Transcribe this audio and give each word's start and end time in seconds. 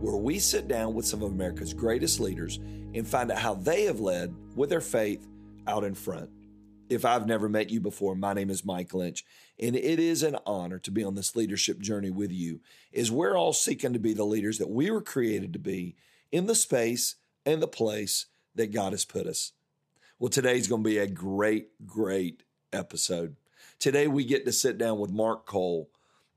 where 0.00 0.16
we 0.16 0.38
sit 0.38 0.66
down 0.66 0.94
with 0.94 1.06
some 1.06 1.22
of 1.22 1.30
America's 1.30 1.74
greatest 1.74 2.20
leaders 2.20 2.58
and 2.94 3.06
find 3.06 3.30
out 3.30 3.38
how 3.38 3.54
they 3.54 3.84
have 3.84 4.00
led 4.00 4.34
with 4.56 4.70
their 4.70 4.80
faith 4.80 5.26
out 5.66 5.84
in 5.84 5.94
front. 5.94 6.30
If 6.88 7.04
I've 7.04 7.26
never 7.26 7.48
met 7.48 7.70
you 7.70 7.80
before, 7.80 8.16
my 8.16 8.32
name 8.32 8.50
is 8.50 8.64
Mike 8.64 8.94
Lynch, 8.94 9.24
and 9.58 9.76
it 9.76 10.00
is 10.00 10.22
an 10.22 10.36
honor 10.44 10.78
to 10.80 10.90
be 10.90 11.04
on 11.04 11.14
this 11.14 11.36
leadership 11.36 11.78
journey 11.78 12.10
with 12.10 12.32
you. 12.32 12.60
Is 12.90 13.12
we're 13.12 13.36
all 13.36 13.52
seeking 13.52 13.92
to 13.92 13.98
be 14.00 14.12
the 14.12 14.24
leaders 14.24 14.58
that 14.58 14.70
we 14.70 14.90
were 14.90 15.02
created 15.02 15.52
to 15.52 15.58
be 15.58 15.96
in 16.32 16.46
the 16.46 16.54
space 16.54 17.16
and 17.46 17.62
the 17.62 17.68
place 17.68 18.26
that 18.54 18.72
God 18.72 18.92
has 18.92 19.04
put 19.04 19.26
us. 19.26 19.52
Well, 20.18 20.30
today's 20.30 20.66
going 20.66 20.82
to 20.82 20.88
be 20.88 20.98
a 20.98 21.06
great, 21.06 21.68
great 21.86 22.42
episode. 22.72 23.36
Today 23.78 24.08
we 24.08 24.24
get 24.24 24.44
to 24.46 24.52
sit 24.52 24.76
down 24.76 24.98
with 24.98 25.12
Mark 25.12 25.46
Cole. 25.46 25.90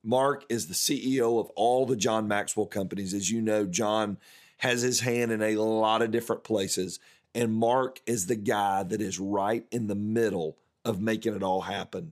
Mark 0.04 0.46
is 0.50 0.68
the 0.68 0.74
CEO 0.74 1.40
of 1.40 1.50
all 1.52 1.86
the 1.86 1.96
John 1.96 2.28
Maxwell 2.28 2.66
companies. 2.66 3.14
As 3.14 3.32
you 3.32 3.42
know, 3.42 3.66
John 3.66 4.18
has 4.58 4.82
his 4.82 5.00
hand 5.00 5.32
in 5.32 5.42
a 5.42 5.56
lot 5.56 6.02
of 6.02 6.12
different 6.12 6.44
places, 6.44 7.00
and 7.34 7.54
Mark 7.54 8.02
is 8.06 8.28
the 8.28 8.36
guy 8.36 8.84
that 8.84 9.02
is 9.02 9.20
right 9.20 9.66
in 9.72 9.88
the 9.88 9.96
middle 9.96 10.58
of 10.86 11.02
making 11.02 11.36
it 11.36 11.44
all 11.44 11.62
happen. 11.62 12.12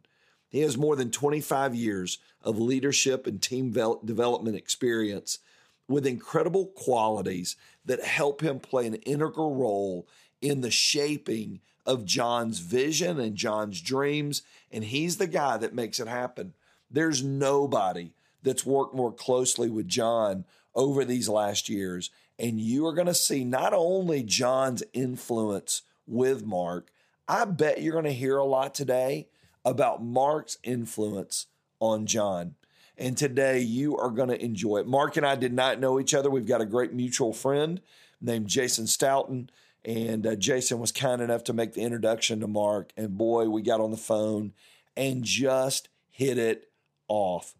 He 0.49 0.59
has 0.61 0.77
more 0.77 0.95
than 0.95 1.11
25 1.11 1.75
years 1.75 2.17
of 2.41 2.59
leadership 2.59 3.27
and 3.27 3.41
team 3.41 3.71
development 3.71 4.55
experience 4.55 5.39
with 5.88 6.05
incredible 6.05 6.67
qualities 6.67 7.55
that 7.85 8.03
help 8.03 8.41
him 8.41 8.59
play 8.59 8.88
an 8.88 8.95
integral 8.95 9.55
role 9.55 10.07
in 10.41 10.61
the 10.61 10.71
shaping 10.71 11.59
of 11.85 12.05
John's 12.05 12.59
vision 12.59 13.19
and 13.19 13.35
John's 13.35 13.81
dreams. 13.81 14.41
And 14.71 14.83
he's 14.83 15.17
the 15.17 15.27
guy 15.27 15.57
that 15.57 15.73
makes 15.73 15.99
it 15.99 16.07
happen. 16.07 16.53
There's 16.92 17.23
nobody 17.23 18.11
that's 18.44 18.66
worked 18.66 18.95
more 18.95 19.14
closely 19.14 19.70
with 19.70 19.88
John 19.88 20.45
over 20.75 21.06
these 21.06 21.30
last 21.30 21.70
years. 21.70 22.09
And 22.39 22.59
you 22.59 22.86
are 22.88 22.94
going 22.94 23.08
to 23.08 23.14
see 23.14 23.44
not 23.44 23.73
only 23.73 24.23
John's 24.23 24.84
influence 24.94 25.84
with 26.08 26.45
Mark, 26.45 26.89
I 27.28 27.45
bet 27.45 27.81
you're 27.81 27.94
going 27.94 28.06
to 28.06 28.14
hear 28.14 28.38
a 28.38 28.45
lot 28.45 28.73
today 28.73 29.28
about 29.64 30.03
Mark's 30.03 30.58
influence 30.64 31.47
on 31.80 32.06
John. 32.06 32.56
And 32.97 33.17
today 33.17 33.59
you 33.59 33.97
are 33.97 34.09
going 34.09 34.30
to 34.30 34.44
enjoy 34.44 34.78
it. 34.78 34.88
Mark 34.88 35.17
and 35.17 35.25
I 35.25 35.36
did 35.36 35.53
not 35.53 35.80
know 35.80 36.00
each 36.00 36.14
other. 36.14 36.30
We've 36.30 36.47
got 36.47 36.62
a 36.62 36.66
great 36.66 36.94
mutual 36.94 37.34
friend 37.34 37.81
named 38.19 38.47
Jason 38.47 38.88
Stoughton. 38.88 39.50
And 39.84 40.28
uh, 40.28 40.36
Jason 40.36 40.80
was 40.80 40.92
kind 40.92 41.22
enough 41.22 41.44
to 41.45 41.53
make 41.53 41.73
the 41.73 41.81
introduction 41.81 42.39
to 42.42 42.47
Mark. 42.47 42.92
And 42.95 43.17
boy, 43.17 43.50
we 43.50 43.62
got 43.62 43.81
on 43.81 43.92
the 43.92 43.97
phone 43.97 44.53
and 44.95 45.23
just 45.23 45.89
hit 46.09 46.38
it 46.38 46.70
off. 47.11 47.55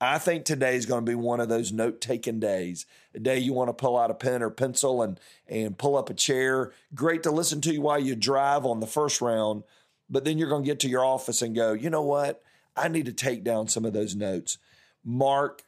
I 0.00 0.18
think 0.18 0.44
today 0.44 0.76
is 0.76 0.86
going 0.86 1.04
to 1.04 1.10
be 1.10 1.14
one 1.14 1.40
of 1.40 1.48
those 1.50 1.72
note 1.72 2.00
taking 2.00 2.40
days. 2.40 2.86
A 3.14 3.18
day 3.18 3.38
you 3.38 3.52
want 3.52 3.68
to 3.68 3.74
pull 3.74 3.98
out 3.98 4.10
a 4.10 4.14
pen 4.14 4.42
or 4.42 4.50
pencil 4.50 5.02
and 5.02 5.20
and 5.46 5.76
pull 5.76 5.96
up 5.96 6.08
a 6.08 6.14
chair. 6.14 6.72
Great 6.94 7.22
to 7.24 7.30
listen 7.30 7.60
to 7.62 7.72
you 7.72 7.82
while 7.82 7.98
you 7.98 8.16
drive 8.16 8.64
on 8.64 8.80
the 8.80 8.86
first 8.86 9.20
round, 9.20 9.62
but 10.08 10.24
then 10.24 10.38
you're 10.38 10.48
going 10.48 10.62
to 10.62 10.66
get 10.66 10.80
to 10.80 10.88
your 10.88 11.04
office 11.04 11.42
and 11.42 11.54
go, 11.54 11.74
you 11.74 11.90
know 11.90 12.02
what? 12.02 12.42
I 12.76 12.88
need 12.88 13.06
to 13.06 13.12
take 13.12 13.44
down 13.44 13.68
some 13.68 13.84
of 13.84 13.92
those 13.92 14.16
notes. 14.16 14.56
Mark 15.04 15.62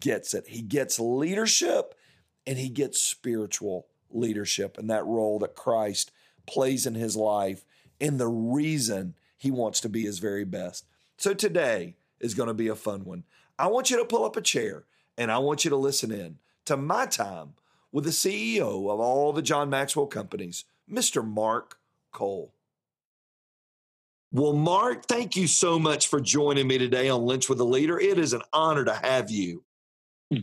gets 0.00 0.32
it. 0.32 0.48
He 0.48 0.62
gets 0.62 0.98
leadership 0.98 1.94
and 2.46 2.58
he 2.58 2.70
gets 2.70 3.00
spiritual 3.00 3.86
leadership 4.10 4.78
and 4.78 4.88
that 4.88 5.04
role 5.04 5.38
that 5.40 5.54
Christ 5.54 6.10
plays 6.46 6.86
in 6.86 6.94
his 6.94 7.16
life 7.16 7.66
and 8.00 8.18
the 8.18 8.28
reason 8.28 9.14
he 9.36 9.50
wants 9.50 9.78
to 9.80 9.90
be 9.90 10.04
his 10.04 10.18
very 10.18 10.44
best. 10.44 10.86
So 11.18 11.34
today 11.34 11.96
is 12.20 12.34
going 12.34 12.48
to 12.48 12.54
be 12.54 12.68
a 12.68 12.74
fun 12.74 13.04
one. 13.04 13.24
I 13.58 13.66
want 13.68 13.90
you 13.90 13.98
to 13.98 14.04
pull 14.04 14.24
up 14.24 14.36
a 14.36 14.42
chair 14.42 14.84
and 15.16 15.30
I 15.30 15.38
want 15.38 15.64
you 15.64 15.70
to 15.70 15.76
listen 15.76 16.12
in 16.12 16.38
to 16.66 16.76
my 16.76 17.06
time 17.06 17.54
with 17.92 18.04
the 18.04 18.10
CEO 18.10 18.90
of 18.92 19.00
all 19.00 19.32
the 19.32 19.42
John 19.42 19.70
Maxwell 19.70 20.06
companies, 20.06 20.64
Mr. 20.90 21.26
Mark 21.26 21.78
Cole. 22.12 22.52
Well, 24.30 24.52
Mark, 24.52 25.06
thank 25.06 25.36
you 25.36 25.46
so 25.46 25.78
much 25.78 26.08
for 26.08 26.20
joining 26.20 26.66
me 26.66 26.76
today 26.76 27.08
on 27.08 27.24
Lynch 27.24 27.48
with 27.48 27.60
a 27.60 27.64
Leader. 27.64 27.98
It 27.98 28.18
is 28.18 28.34
an 28.34 28.42
honor 28.52 28.84
to 28.84 28.92
have 28.92 29.30
you. 29.30 29.64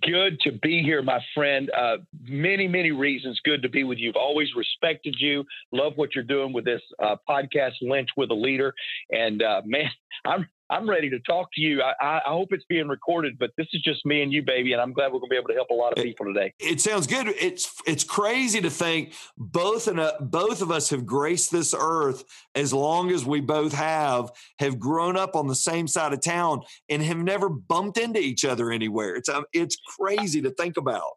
Good 0.01 0.39
to 0.41 0.51
be 0.51 0.81
here, 0.81 1.03
my 1.03 1.19
friend. 1.35 1.69
Uh, 1.69 1.97
many, 2.23 2.67
many 2.67 2.91
reasons. 2.91 3.39
Good 3.45 3.61
to 3.61 3.69
be 3.69 3.83
with 3.83 3.99
you. 3.99 4.09
I've 4.09 4.15
always 4.15 4.47
respected 4.55 5.15
you. 5.19 5.45
Love 5.71 5.93
what 5.95 6.15
you're 6.15 6.23
doing 6.23 6.53
with 6.53 6.65
this 6.65 6.81
uh, 6.97 7.17
podcast, 7.29 7.73
Lynch 7.81 8.09
with 8.17 8.31
a 8.31 8.33
Leader. 8.33 8.73
And 9.11 9.43
uh, 9.43 9.61
man, 9.65 9.91
I'm 10.25 10.47
I'm 10.69 10.89
ready 10.89 11.09
to 11.11 11.19
talk 11.19 11.49
to 11.53 11.61
you. 11.61 11.81
I, 11.83 11.93
I, 12.03 12.21
hope 12.25 12.47
it's 12.51 12.65
being 12.67 12.87
recorded, 12.87 13.37
but 13.37 13.51
this 13.55 13.67
is 13.73 13.81
just 13.83 14.03
me 14.03 14.23
and 14.23 14.33
you, 14.33 14.41
baby, 14.41 14.73
and 14.73 14.81
I'm 14.81 14.93
glad 14.93 15.13
we're 15.13 15.19
going 15.19 15.29
to 15.29 15.33
be 15.33 15.37
able 15.37 15.49
to 15.49 15.53
help 15.53 15.69
a 15.69 15.75
lot 15.75 15.95
of 15.95 16.03
people 16.03 16.25
today. 16.25 16.53
It, 16.59 16.81
sounds 16.81 17.05
good. 17.05 17.27
It's 17.27 17.71
it's 17.85 18.03
crazy 18.03 18.61
to 18.61 18.69
think 18.71 19.13
both 19.37 19.87
and 19.87 19.99
both 20.19 20.61
of 20.63 20.71
us 20.71 20.89
have 20.89 21.05
graced 21.05 21.51
this 21.51 21.75
earth 21.77 22.23
as 22.55 22.73
long 22.73 23.11
as 23.11 23.25
we 23.25 23.41
both 23.41 23.73
have, 23.73 24.31
have 24.59 24.79
grown 24.79 25.17
up 25.17 25.35
on 25.35 25.47
the 25.47 25.55
same 25.55 25.87
side 25.87 26.13
of 26.13 26.21
town, 26.21 26.61
and 26.89 27.03
have 27.03 27.17
never 27.17 27.47
bumped 27.47 27.99
into 27.99 28.19
each 28.19 28.43
other 28.43 28.71
anywhere. 28.71 29.15
It's 29.15 29.29
um, 29.29 29.45
it's 29.53 29.77
crazy 29.99 30.41
to 30.41 30.49
think 30.49 30.77
about. 30.77 31.11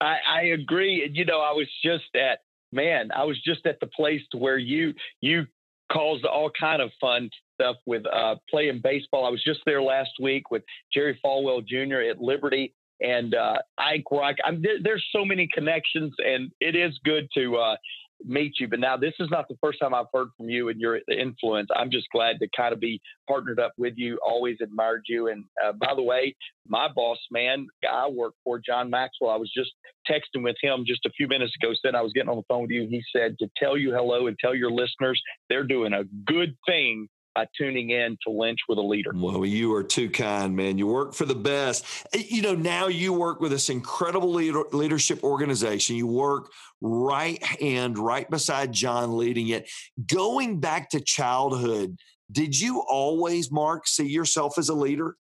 I, 0.00 0.16
I 0.28 0.42
agree. 0.42 1.08
You 1.12 1.24
know, 1.24 1.40
I 1.40 1.52
was 1.52 1.68
just 1.84 2.14
at 2.16 2.40
man, 2.72 3.10
I 3.14 3.24
was 3.24 3.40
just 3.42 3.66
at 3.66 3.78
the 3.80 3.86
place 3.86 4.22
to 4.32 4.38
where 4.38 4.58
you 4.58 4.94
you 5.20 5.46
caused 5.92 6.24
all 6.24 6.50
kind 6.58 6.82
of 6.82 6.90
fun 7.00 7.30
stuff 7.60 7.76
with 7.86 8.02
uh, 8.06 8.36
playing 8.48 8.80
baseball. 8.82 9.26
I 9.26 9.30
was 9.30 9.42
just 9.42 9.60
there 9.66 9.82
last 9.82 10.10
week 10.20 10.50
with 10.50 10.62
Jerry 10.92 11.18
Falwell 11.24 11.66
Jr. 11.66 12.00
at 12.10 12.20
Liberty 12.20 12.74
and 13.00 13.34
uh, 13.34 13.58
Ike 13.78 14.04
Rock. 14.10 14.36
I'm, 14.44 14.62
there, 14.62 14.78
there's 14.82 15.04
so 15.12 15.24
many 15.24 15.48
connections, 15.52 16.12
and 16.18 16.50
it 16.60 16.74
is 16.76 16.98
good 17.04 17.28
to 17.34 17.56
uh, 17.56 17.76
meet 18.24 18.54
you. 18.58 18.68
But 18.68 18.80
now 18.80 18.96
this 18.96 19.14
is 19.20 19.28
not 19.30 19.46
the 19.48 19.56
first 19.60 19.78
time 19.80 19.94
I've 19.94 20.06
heard 20.12 20.28
from 20.36 20.48
you 20.48 20.68
and 20.68 20.80
your 20.80 21.00
influence. 21.10 21.68
I'm 21.74 21.90
just 21.90 22.06
glad 22.10 22.38
to 22.40 22.48
kind 22.56 22.72
of 22.72 22.80
be 22.80 23.00
partnered 23.28 23.60
up 23.60 23.72
with 23.76 23.94
you. 23.96 24.18
Always 24.26 24.56
admired 24.62 25.04
you. 25.08 25.28
And 25.28 25.44
uh, 25.64 25.72
by 25.72 25.94
the 25.94 26.02
way, 26.02 26.34
my 26.66 26.88
boss 26.94 27.18
man, 27.30 27.66
I 27.88 28.08
work 28.08 28.34
for 28.44 28.60
John 28.64 28.90
Maxwell. 28.90 29.30
I 29.30 29.36
was 29.36 29.50
just 29.54 29.70
texting 30.10 30.42
with 30.42 30.56
him 30.62 30.84
just 30.86 31.06
a 31.06 31.10
few 31.10 31.28
minutes 31.28 31.52
ago. 31.60 31.72
Said 31.80 31.94
I 31.94 32.02
was 32.02 32.12
getting 32.12 32.30
on 32.30 32.36
the 32.36 32.42
phone 32.48 32.62
with 32.62 32.70
you. 32.70 32.86
He 32.88 33.02
said 33.12 33.38
to 33.38 33.48
tell 33.56 33.76
you 33.76 33.92
hello 33.92 34.26
and 34.26 34.36
tell 34.38 34.54
your 34.54 34.70
listeners 34.70 35.20
they're 35.48 35.64
doing 35.64 35.92
a 35.92 36.04
good 36.26 36.56
thing 36.66 37.08
uh, 37.38 37.46
tuning 37.56 37.90
in 37.90 38.16
to 38.24 38.30
Lynch 38.30 38.60
with 38.68 38.78
a 38.78 38.82
leader. 38.82 39.10
Well, 39.14 39.46
you 39.46 39.74
are 39.74 39.82
too 39.82 40.10
kind, 40.10 40.56
man. 40.56 40.78
You 40.78 40.86
work 40.86 41.14
for 41.14 41.24
the 41.24 41.34
best. 41.34 41.84
Eh, 42.12 42.24
you 42.28 42.42
know, 42.42 42.54
now 42.54 42.88
you 42.88 43.12
work 43.12 43.40
with 43.40 43.52
this 43.52 43.68
incredible 43.68 44.32
leader, 44.32 44.62
leadership 44.72 45.22
organization. 45.22 45.96
You 45.96 46.06
work 46.06 46.50
right 46.80 47.42
hand, 47.42 47.98
right 47.98 48.28
beside 48.28 48.72
John 48.72 49.16
leading 49.16 49.48
it. 49.48 49.68
Going 50.06 50.60
back 50.60 50.90
to 50.90 51.00
childhood, 51.00 51.96
did 52.30 52.58
you 52.58 52.84
always, 52.88 53.50
Mark, 53.50 53.86
see 53.86 54.08
yourself 54.08 54.58
as 54.58 54.68
a 54.68 54.74
leader? 54.74 55.16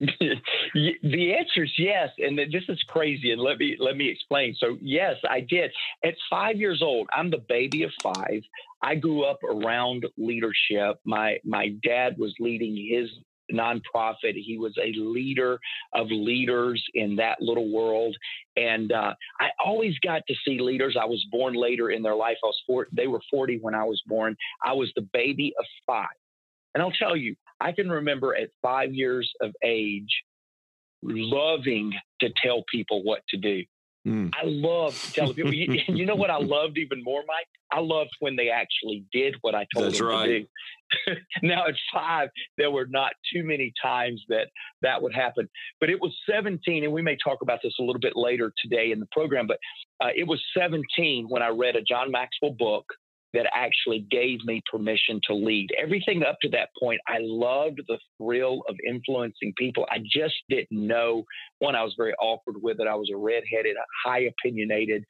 the 0.20 1.34
answer 1.36 1.64
is 1.64 1.72
yes, 1.76 2.10
and 2.18 2.38
this 2.38 2.62
is 2.68 2.82
crazy. 2.88 3.32
And 3.32 3.40
let 3.40 3.58
me 3.58 3.76
let 3.80 3.96
me 3.96 4.08
explain. 4.08 4.54
So 4.58 4.78
yes, 4.80 5.16
I 5.28 5.40
did. 5.40 5.72
At 6.04 6.14
five 6.30 6.56
years 6.56 6.82
old, 6.82 7.08
I'm 7.12 7.30
the 7.30 7.44
baby 7.48 7.82
of 7.82 7.90
five. 8.02 8.42
I 8.80 8.94
grew 8.94 9.24
up 9.24 9.40
around 9.42 10.06
leadership. 10.16 11.00
My 11.04 11.38
my 11.44 11.70
dad 11.82 12.16
was 12.16 12.32
leading 12.38 12.76
his 12.76 13.10
nonprofit. 13.52 14.34
He 14.34 14.56
was 14.56 14.76
a 14.78 14.92
leader 14.96 15.58
of 15.92 16.06
leaders 16.10 16.82
in 16.94 17.16
that 17.16 17.40
little 17.40 17.72
world, 17.72 18.16
and 18.56 18.92
uh, 18.92 19.14
I 19.40 19.48
always 19.64 19.98
got 19.98 20.22
to 20.28 20.34
see 20.44 20.60
leaders. 20.60 20.96
I 21.00 21.06
was 21.06 21.24
born 21.32 21.54
later 21.54 21.90
in 21.90 22.02
their 22.02 22.14
life. 22.14 22.36
I 22.44 22.46
was 22.46 22.62
four, 22.66 22.86
they 22.92 23.08
were 23.08 23.20
forty 23.30 23.58
when 23.60 23.74
I 23.74 23.84
was 23.84 24.00
born. 24.06 24.36
I 24.64 24.74
was 24.74 24.92
the 24.94 25.08
baby 25.12 25.54
of 25.58 25.64
five, 25.86 26.06
and 26.74 26.82
I'll 26.82 26.92
tell 26.92 27.16
you, 27.16 27.34
I 27.60 27.72
can 27.72 27.88
remember 27.88 28.36
at 28.36 28.50
five 28.62 28.94
years 28.94 29.30
of 29.40 29.52
age 29.64 30.22
loving 31.02 31.92
to 32.20 32.30
tell 32.42 32.64
people 32.70 33.02
what 33.02 33.22
to 33.28 33.36
do. 33.36 33.64
Mm. 34.06 34.30
I 34.34 34.44
love 34.44 34.94
telling 35.12 35.34
people. 35.34 35.52
you, 35.52 35.82
you, 35.88 36.06
know 36.06 36.14
what 36.14 36.30
I 36.30 36.38
loved 36.40 36.78
even 36.78 37.02
more, 37.02 37.22
Mike? 37.26 37.46
I 37.72 37.80
loved 37.80 38.10
when 38.20 38.36
they 38.36 38.48
actually 38.48 39.04
did 39.12 39.34
what 39.42 39.54
I 39.54 39.66
told 39.74 39.86
That's 39.86 39.98
them 39.98 40.08
right. 40.08 40.26
to 40.26 40.40
do. 40.40 41.20
now 41.42 41.66
at 41.66 41.74
five, 41.92 42.30
there 42.56 42.70
were 42.70 42.86
not 42.88 43.12
too 43.32 43.44
many 43.44 43.72
times 43.82 44.22
that 44.28 44.48
that 44.82 45.02
would 45.02 45.14
happen, 45.14 45.48
but 45.80 45.90
it 45.90 46.00
was 46.00 46.16
17, 46.30 46.84
and 46.84 46.92
we 46.92 47.02
may 47.02 47.16
talk 47.22 47.42
about 47.42 47.58
this 47.62 47.74
a 47.78 47.82
little 47.82 48.00
bit 48.00 48.14
later 48.16 48.52
today 48.62 48.92
in 48.92 49.00
the 49.00 49.08
program. 49.12 49.46
But 49.46 49.58
Uh, 50.00 50.10
it 50.14 50.26
was 50.26 50.40
17 50.56 51.26
when 51.28 51.42
I 51.42 51.48
read 51.48 51.76
a 51.76 51.82
John 51.82 52.10
Maxwell 52.10 52.52
book 52.52 52.86
that 53.34 53.46
actually 53.54 54.06
gave 54.10 54.44
me 54.44 54.62
permission 54.70 55.20
to 55.26 55.34
lead. 55.34 55.68
Everything 55.80 56.22
up 56.22 56.38
to 56.42 56.48
that 56.50 56.70
point, 56.78 57.00
I 57.06 57.18
loved 57.20 57.80
the 57.86 57.98
thrill 58.16 58.62
of 58.68 58.76
influencing 58.86 59.52
people. 59.56 59.86
I 59.90 59.98
just 59.98 60.34
didn't 60.48 60.70
know. 60.70 61.24
One, 61.58 61.74
I 61.74 61.84
was 61.84 61.94
very 61.96 62.14
awkward 62.14 62.56
with 62.62 62.80
it. 62.80 62.86
I 62.86 62.94
was 62.94 63.10
a 63.12 63.16
redheaded, 63.16 63.76
high 64.04 64.28
opinionated, 64.30 65.04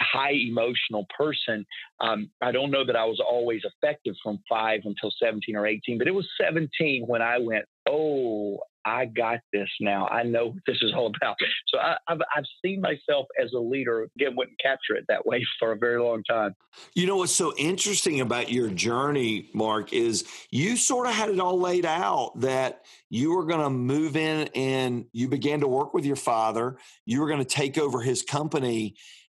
high 0.00 0.32
emotional 0.32 1.06
person. 1.16 1.64
Um, 2.00 2.30
I 2.42 2.52
don't 2.52 2.70
know 2.70 2.84
that 2.84 2.96
I 2.96 3.04
was 3.04 3.20
always 3.20 3.62
effective 3.64 4.14
from 4.22 4.38
five 4.48 4.80
until 4.84 5.10
17 5.22 5.56
or 5.56 5.66
18, 5.66 5.98
but 5.98 6.08
it 6.08 6.14
was 6.14 6.28
17 6.40 7.04
when 7.06 7.22
I 7.22 7.38
went, 7.38 7.64
oh, 7.88 8.58
I 8.86 9.06
got 9.06 9.40
this 9.52 9.68
now. 9.80 10.06
I 10.06 10.22
know 10.22 10.46
what 10.46 10.62
this 10.64 10.78
is 10.80 10.92
all 10.94 11.08
about. 11.08 11.36
So 11.66 11.78
I, 11.78 11.96
have 12.08 12.20
I've 12.34 12.44
seen 12.64 12.80
myself 12.80 13.26
as 13.42 13.52
a 13.52 13.58
leader. 13.58 14.08
Again, 14.16 14.36
wouldn't 14.36 14.58
capture 14.60 14.94
it 14.94 15.04
that 15.08 15.26
way 15.26 15.44
for 15.58 15.72
a 15.72 15.76
very 15.76 16.00
long 16.00 16.22
time. 16.22 16.54
You 16.94 17.06
know 17.06 17.16
what's 17.16 17.32
so 17.32 17.52
interesting 17.58 18.20
about 18.20 18.50
your 18.50 18.70
journey, 18.70 19.50
Mark, 19.52 19.92
is 19.92 20.24
you 20.50 20.76
sort 20.76 21.08
of 21.08 21.14
had 21.14 21.30
it 21.30 21.40
all 21.40 21.58
laid 21.58 21.84
out 21.84 22.40
that 22.40 22.82
you 23.10 23.34
were 23.34 23.44
going 23.44 23.60
to 23.60 23.70
move 23.70 24.16
in 24.16 24.48
and 24.54 25.06
you 25.12 25.28
began 25.28 25.60
to 25.60 25.68
work 25.68 25.92
with 25.92 26.06
your 26.06 26.16
father. 26.16 26.78
You 27.04 27.20
were 27.20 27.26
going 27.26 27.40
to 27.40 27.44
take 27.44 27.78
over 27.78 28.00
his 28.00 28.22
company, 28.22 28.94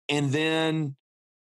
and 0.10 0.30
then 0.30 0.98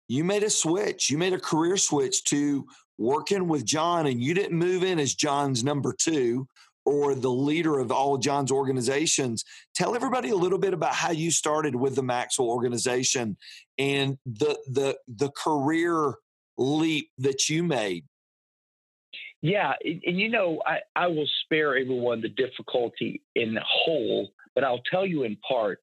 you 0.10 0.26
made 0.26 0.44
a 0.44 0.50
switch. 0.50 1.10
You 1.10 1.18
made 1.18 1.34
a 1.34 1.40
career 1.40 1.78
switch 1.78 2.26
to 2.26 2.66
working 2.98 3.48
with 3.48 3.64
John, 3.66 4.08
and 4.08 4.22
you 4.22 4.34
didn't 4.34 4.58
move 4.58 4.84
in 4.84 5.00
as 5.00 5.16
John's 5.16 5.64
number 5.64 5.96
two 5.98 6.48
or 6.86 7.16
the 7.16 7.30
leader 7.30 7.80
of 7.80 7.92
all 7.92 8.18
John's 8.18 8.52
organizations. 8.52 9.46
Tell 9.76 9.96
everybody 9.96 10.30
a 10.30 10.36
little 10.36 10.58
bit 10.58 10.74
about 10.74 10.94
how 10.94 11.12
you 11.12 11.32
started 11.32 11.76
with 11.76 11.96
the 11.96 12.04
Maxwell 12.04 12.50
organization 12.50 13.38
and 13.78 14.18
the 14.26 14.58
the 14.68 14.98
the 15.08 15.30
career 15.32 16.16
leap 16.58 17.10
that 17.18 17.50
you 17.50 17.64
made. 17.64 18.06
Yeah, 19.42 19.74
and 19.84 20.20
you 20.20 20.30
know, 20.30 20.62
I, 20.66 20.80
I 20.96 21.08
will 21.08 21.28
spare 21.44 21.78
everyone 21.78 22.22
the 22.22 22.30
difficulty 22.30 23.22
in 23.36 23.58
whole, 23.66 24.32
but 24.56 24.64
I'll 24.64 24.82
tell 24.90 25.06
you 25.06 25.24
in 25.24 25.36
part 25.48 25.80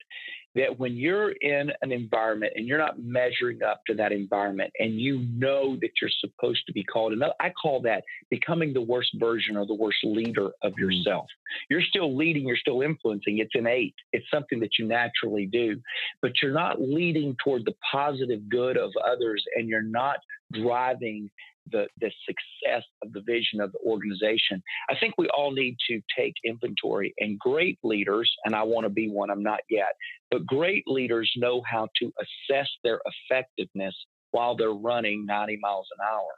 that 0.55 0.79
when 0.79 0.97
you're 0.97 1.31
in 1.31 1.70
an 1.82 1.93
environment 1.93 2.52
and 2.56 2.67
you're 2.67 2.79
not 2.79 3.00
measuring 3.00 3.62
up 3.62 3.82
to 3.87 3.94
that 3.94 4.12
environment 4.12 4.73
and 4.79 5.00
you 5.00 5.20
know 5.32 5.76
that 5.81 5.91
you're 6.00 6.11
supposed 6.20 6.67
to 6.67 6.73
be 6.73 6.82
called, 6.82 7.12
and 7.12 7.23
I 7.38 7.50
call 7.50 7.81
that 7.82 8.02
becoming 8.31 8.73
the 8.73 8.81
worst 8.81 9.11
version 9.14 9.56
or 9.56 9.67
the 9.67 9.75
worst 9.75 9.99
leader 10.02 10.50
of 10.62 10.73
mm-hmm. 10.73 10.91
yourself. 10.91 11.26
You're 11.69 11.82
still 11.82 12.17
leading, 12.17 12.47
you're 12.47 12.56
still 12.56 12.82
influencing. 12.82 13.38
It's 13.38 13.52
innate, 13.55 13.94
it's 14.12 14.26
something 14.32 14.61
that 14.61 14.79
you 14.79 14.87
naturally 14.87 15.47
do, 15.47 15.81
but 16.23 16.32
you're 16.43 16.52
not 16.52 16.81
leading 16.81 17.37
toward 17.43 17.64
the 17.64 17.75
positive 17.91 18.49
good 18.49 18.76
of 18.76 18.91
others 19.05 19.44
and 19.56 19.69
you're 19.69 19.82
not 19.82 20.17
driving 20.52 21.31
the, 21.73 21.87
the 22.01 22.11
success 22.27 22.85
of 23.03 23.13
the 23.13 23.23
vision 23.23 23.61
of 23.61 23.73
the 23.73 23.79
organization. 23.87 24.63
I 24.89 24.95
think 24.99 25.15
we 25.17 25.29
all 25.29 25.53
need 25.53 25.77
to 25.89 26.01
take 26.17 26.35
inventory, 26.45 27.15
and 27.19 27.39
great 27.39 27.79
leaders, 27.83 28.31
and 28.45 28.55
I 28.55 28.63
want 28.63 28.85
to 28.85 28.91
be 28.91 29.09
one, 29.09 29.31
I'm 29.31 29.43
not 29.43 29.61
yet, 29.69 29.93
but 30.31 30.47
great 30.47 30.85
leaders 30.87 31.31
know 31.37 31.63
how 31.71 31.89
to 32.01 32.13
assess 32.21 32.69
their 32.85 33.01
effectiveness 33.31 33.95
while 34.31 34.57
they're 34.57 34.71
running 34.71 35.27
90 35.27 35.59
miles 35.61 35.89
an 35.99 36.07
hour. 36.09 36.31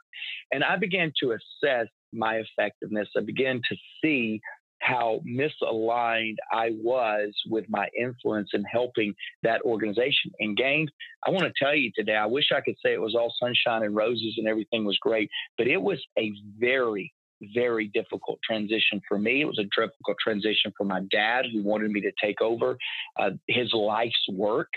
And 0.51 0.63
I 0.63 0.77
began 0.77 1.11
to 1.21 1.31
assess 1.33 1.87
my 2.11 2.35
effectiveness. 2.35 3.09
I 3.17 3.21
began 3.21 3.61
to 3.69 3.75
see 4.03 4.41
how 4.83 5.21
misaligned 5.25 6.35
I 6.51 6.71
was 6.81 7.33
with 7.49 7.65
my 7.69 7.87
influence 7.97 8.49
in 8.53 8.63
helping 8.65 9.15
that 9.41 9.61
organization. 9.61 10.31
And 10.39 10.57
Gaines, 10.57 10.89
I 11.25 11.29
want 11.31 11.45
to 11.45 11.53
tell 11.57 11.75
you 11.75 11.91
today, 11.95 12.15
I 12.15 12.25
wish 12.25 12.51
I 12.55 12.61
could 12.61 12.75
say 12.83 12.93
it 12.93 13.01
was 13.01 13.15
all 13.15 13.33
sunshine 13.39 13.83
and 13.83 13.95
roses 13.95 14.35
and 14.37 14.47
everything 14.47 14.83
was 14.85 14.97
great, 15.01 15.29
but 15.57 15.67
it 15.67 15.81
was 15.81 15.99
a 16.17 16.33
very, 16.59 17.13
very 17.55 17.87
difficult 17.87 18.39
transition 18.43 19.01
for 19.07 19.17
me. 19.17 19.41
It 19.41 19.45
was 19.45 19.59
a 19.59 19.63
difficult 19.63 20.17
transition 20.21 20.73
for 20.77 20.83
my 20.83 21.01
dad, 21.11 21.45
who 21.51 21.63
wanted 21.63 21.91
me 21.91 22.01
to 22.01 22.11
take 22.21 22.41
over 22.41 22.77
uh, 23.19 23.31
his 23.47 23.71
life's 23.73 24.25
work. 24.29 24.69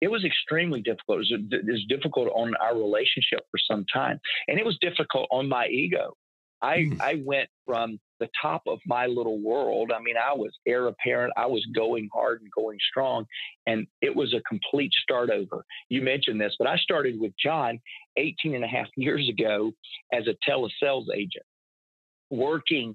It 0.00 0.10
was 0.10 0.24
extremely 0.24 0.80
difficult. 0.80 1.18
It 1.18 1.30
was, 1.30 1.32
it 1.52 1.66
was 1.66 1.84
difficult 1.88 2.28
on 2.34 2.54
our 2.56 2.74
relationship 2.76 3.40
for 3.50 3.58
some 3.70 3.84
time, 3.92 4.18
and 4.48 4.58
it 4.58 4.64
was 4.64 4.76
difficult 4.80 5.28
on 5.30 5.48
my 5.48 5.66
ego. 5.68 6.16
I, 6.62 6.76
mm. 6.78 7.00
I 7.00 7.22
went 7.24 7.48
from 7.66 7.98
the 8.20 8.28
top 8.40 8.62
of 8.68 8.78
my 8.86 9.06
little 9.06 9.40
world. 9.40 9.90
I 9.94 10.00
mean, 10.00 10.14
I 10.16 10.32
was 10.32 10.52
heir 10.66 10.86
apparent. 10.86 11.32
I 11.36 11.46
was 11.46 11.66
going 11.74 12.08
hard 12.12 12.40
and 12.40 12.50
going 12.52 12.78
strong, 12.90 13.26
and 13.66 13.86
it 14.00 14.14
was 14.14 14.32
a 14.32 14.40
complete 14.48 14.92
start 15.02 15.30
over. 15.30 15.64
You 15.88 16.02
mentioned 16.02 16.40
this, 16.40 16.54
but 16.58 16.68
I 16.68 16.76
started 16.76 17.18
with 17.18 17.32
John 17.42 17.80
18 18.16 18.54
and 18.54 18.64
a 18.64 18.68
half 18.68 18.86
years 18.96 19.28
ago 19.28 19.72
as 20.12 20.24
a 20.28 20.36
telesales 20.48 21.06
agent, 21.14 21.44
working 22.30 22.94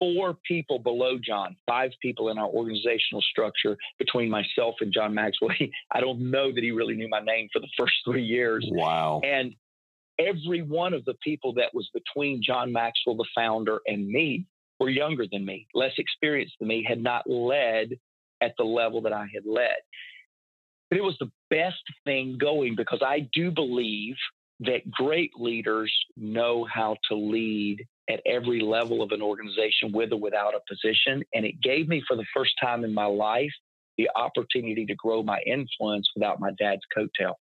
four 0.00 0.36
people 0.46 0.78
below 0.78 1.18
John, 1.24 1.56
five 1.66 1.90
people 2.02 2.28
in 2.30 2.38
our 2.38 2.48
organizational 2.48 3.22
structure 3.22 3.76
between 3.98 4.28
myself 4.28 4.74
and 4.80 4.92
John 4.92 5.14
Maxwell. 5.14 5.50
I 5.92 6.00
don't 6.00 6.30
know 6.30 6.52
that 6.52 6.62
he 6.62 6.72
really 6.72 6.94
knew 6.94 7.08
my 7.08 7.20
name 7.20 7.48
for 7.52 7.60
the 7.60 7.68
first 7.78 7.94
three 8.04 8.24
years. 8.24 8.66
Wow. 8.70 9.20
And 9.24 9.54
every 10.18 10.62
one 10.62 10.94
of 10.94 11.04
the 11.04 11.14
people 11.22 11.54
that 11.54 11.74
was 11.74 11.88
between 11.92 12.42
John 12.42 12.72
Maxwell, 12.72 13.16
the 13.16 13.26
founder, 13.34 13.80
and 13.86 14.06
me 14.06 14.46
were 14.80 14.90
younger 14.90 15.24
than 15.30 15.44
me, 15.44 15.66
less 15.74 15.92
experienced 15.98 16.54
than 16.58 16.68
me, 16.68 16.84
had 16.86 17.02
not 17.02 17.28
led 17.28 17.90
at 18.40 18.54
the 18.58 18.64
level 18.64 19.02
that 19.02 19.12
I 19.12 19.26
had 19.32 19.46
led. 19.46 19.76
But 20.90 20.98
it 20.98 21.02
was 21.02 21.16
the 21.18 21.30
best 21.50 21.82
thing 22.04 22.38
going 22.38 22.74
because 22.76 23.02
I 23.04 23.28
do 23.32 23.50
believe 23.50 24.16
that 24.60 24.90
great 24.90 25.32
leaders 25.36 25.92
know 26.16 26.64
how 26.72 26.96
to 27.08 27.16
lead 27.16 27.84
at 28.08 28.20
every 28.26 28.60
level 28.60 29.02
of 29.02 29.10
an 29.12 29.22
organization 29.22 29.92
with 29.92 30.12
or 30.12 30.20
without 30.20 30.54
a 30.54 30.60
position. 30.68 31.24
And 31.34 31.44
it 31.44 31.60
gave 31.62 31.88
me, 31.88 32.02
for 32.06 32.16
the 32.16 32.26
first 32.34 32.52
time 32.62 32.84
in 32.84 32.92
my 32.92 33.06
life, 33.06 33.50
the 33.96 34.10
opportunity 34.14 34.84
to 34.86 34.94
grow 34.94 35.22
my 35.22 35.40
influence 35.46 36.08
without 36.14 36.40
my 36.40 36.50
dad's 36.58 36.82
coattail. 36.96 37.34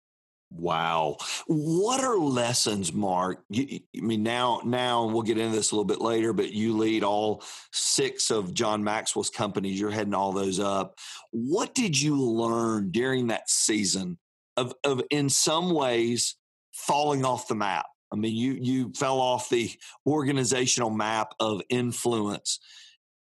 Wow. 0.54 1.18
What 1.48 2.04
are 2.04 2.18
lessons, 2.18 2.92
Mark? 2.92 3.44
You, 3.50 3.80
I 3.96 4.02
mean, 4.02 4.22
now, 4.22 4.62
now 4.66 5.06
we'll 5.06 5.22
get 5.22 5.38
into 5.38 5.56
this 5.56 5.72
a 5.72 5.76
little 5.76 5.86
bit 5.86 6.02
later, 6.02 6.34
but 6.34 6.52
you 6.52 6.78
lead 6.78 7.04
all 7.04 7.44
six 7.72 8.30
of 8.30 8.54
John 8.54 8.84
Maxwell's 8.84 9.30
companies. 9.30 9.80
You're 9.80 9.92
heading 9.92 10.14
all 10.14 10.34
those 10.34 10.60
up. 10.60 11.00
What 11.32 11.74
did 11.74 12.00
you 12.00 12.22
learn 12.22 12.92
during 12.92 13.28
that 13.28 13.50
season 13.50 14.18
of, 14.58 14.74
of 14.84 15.02
in 15.10 15.30
some 15.30 15.74
ways 15.74 16.36
falling 16.74 17.24
off 17.24 17.48
the 17.48 17.56
map? 17.56 17.86
I 18.12 18.18
mean, 18.18 18.36
you 18.36 18.58
you 18.62 18.92
fell 18.94 19.22
off 19.22 19.50
the 19.50 19.72
organizational 20.06 20.90
map 20.90 21.34
of 21.40 21.62
influence, 21.70 22.60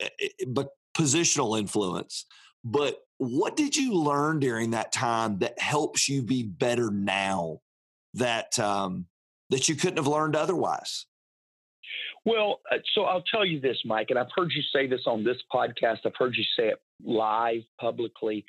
eh, 0.01 0.09
eh, 0.23 0.29
but 0.47 0.69
positional 0.97 1.59
influence. 1.59 2.25
But 2.63 3.01
what 3.19 3.57
did 3.57 3.77
you 3.77 3.95
learn 3.95 4.41
during 4.41 4.73
that 4.73 4.93
time 4.93 5.39
that 5.39 5.59
helps 5.59 6.09
you 6.09 6.23
be 6.23 6.43
better 6.43 6.91
now 6.91 7.61
that 8.15 8.59
um, 8.59 9.07
that 9.51 9.69
you 9.69 9.75
couldn't 9.75 9.97
have 9.97 10.07
learned 10.07 10.37
otherwise? 10.37 11.07
Well, 12.25 12.61
uh, 12.71 12.79
so 12.95 13.03
I'll 13.03 13.23
tell 13.23 13.47
you 13.47 13.61
this, 13.61 13.79
Mike, 13.85 14.09
and 14.11 14.19
I've 14.19 14.27
heard 14.35 14.51
you 14.55 14.63
say 14.75 14.87
this 14.89 15.03
on 15.07 15.23
this 15.23 15.37
podcast. 15.53 15.99
I've 16.05 16.17
heard 16.19 16.35
you 16.37 16.45
say 16.59 16.69
it 16.69 16.81
live 17.05 17.63
publicly. 17.81 18.45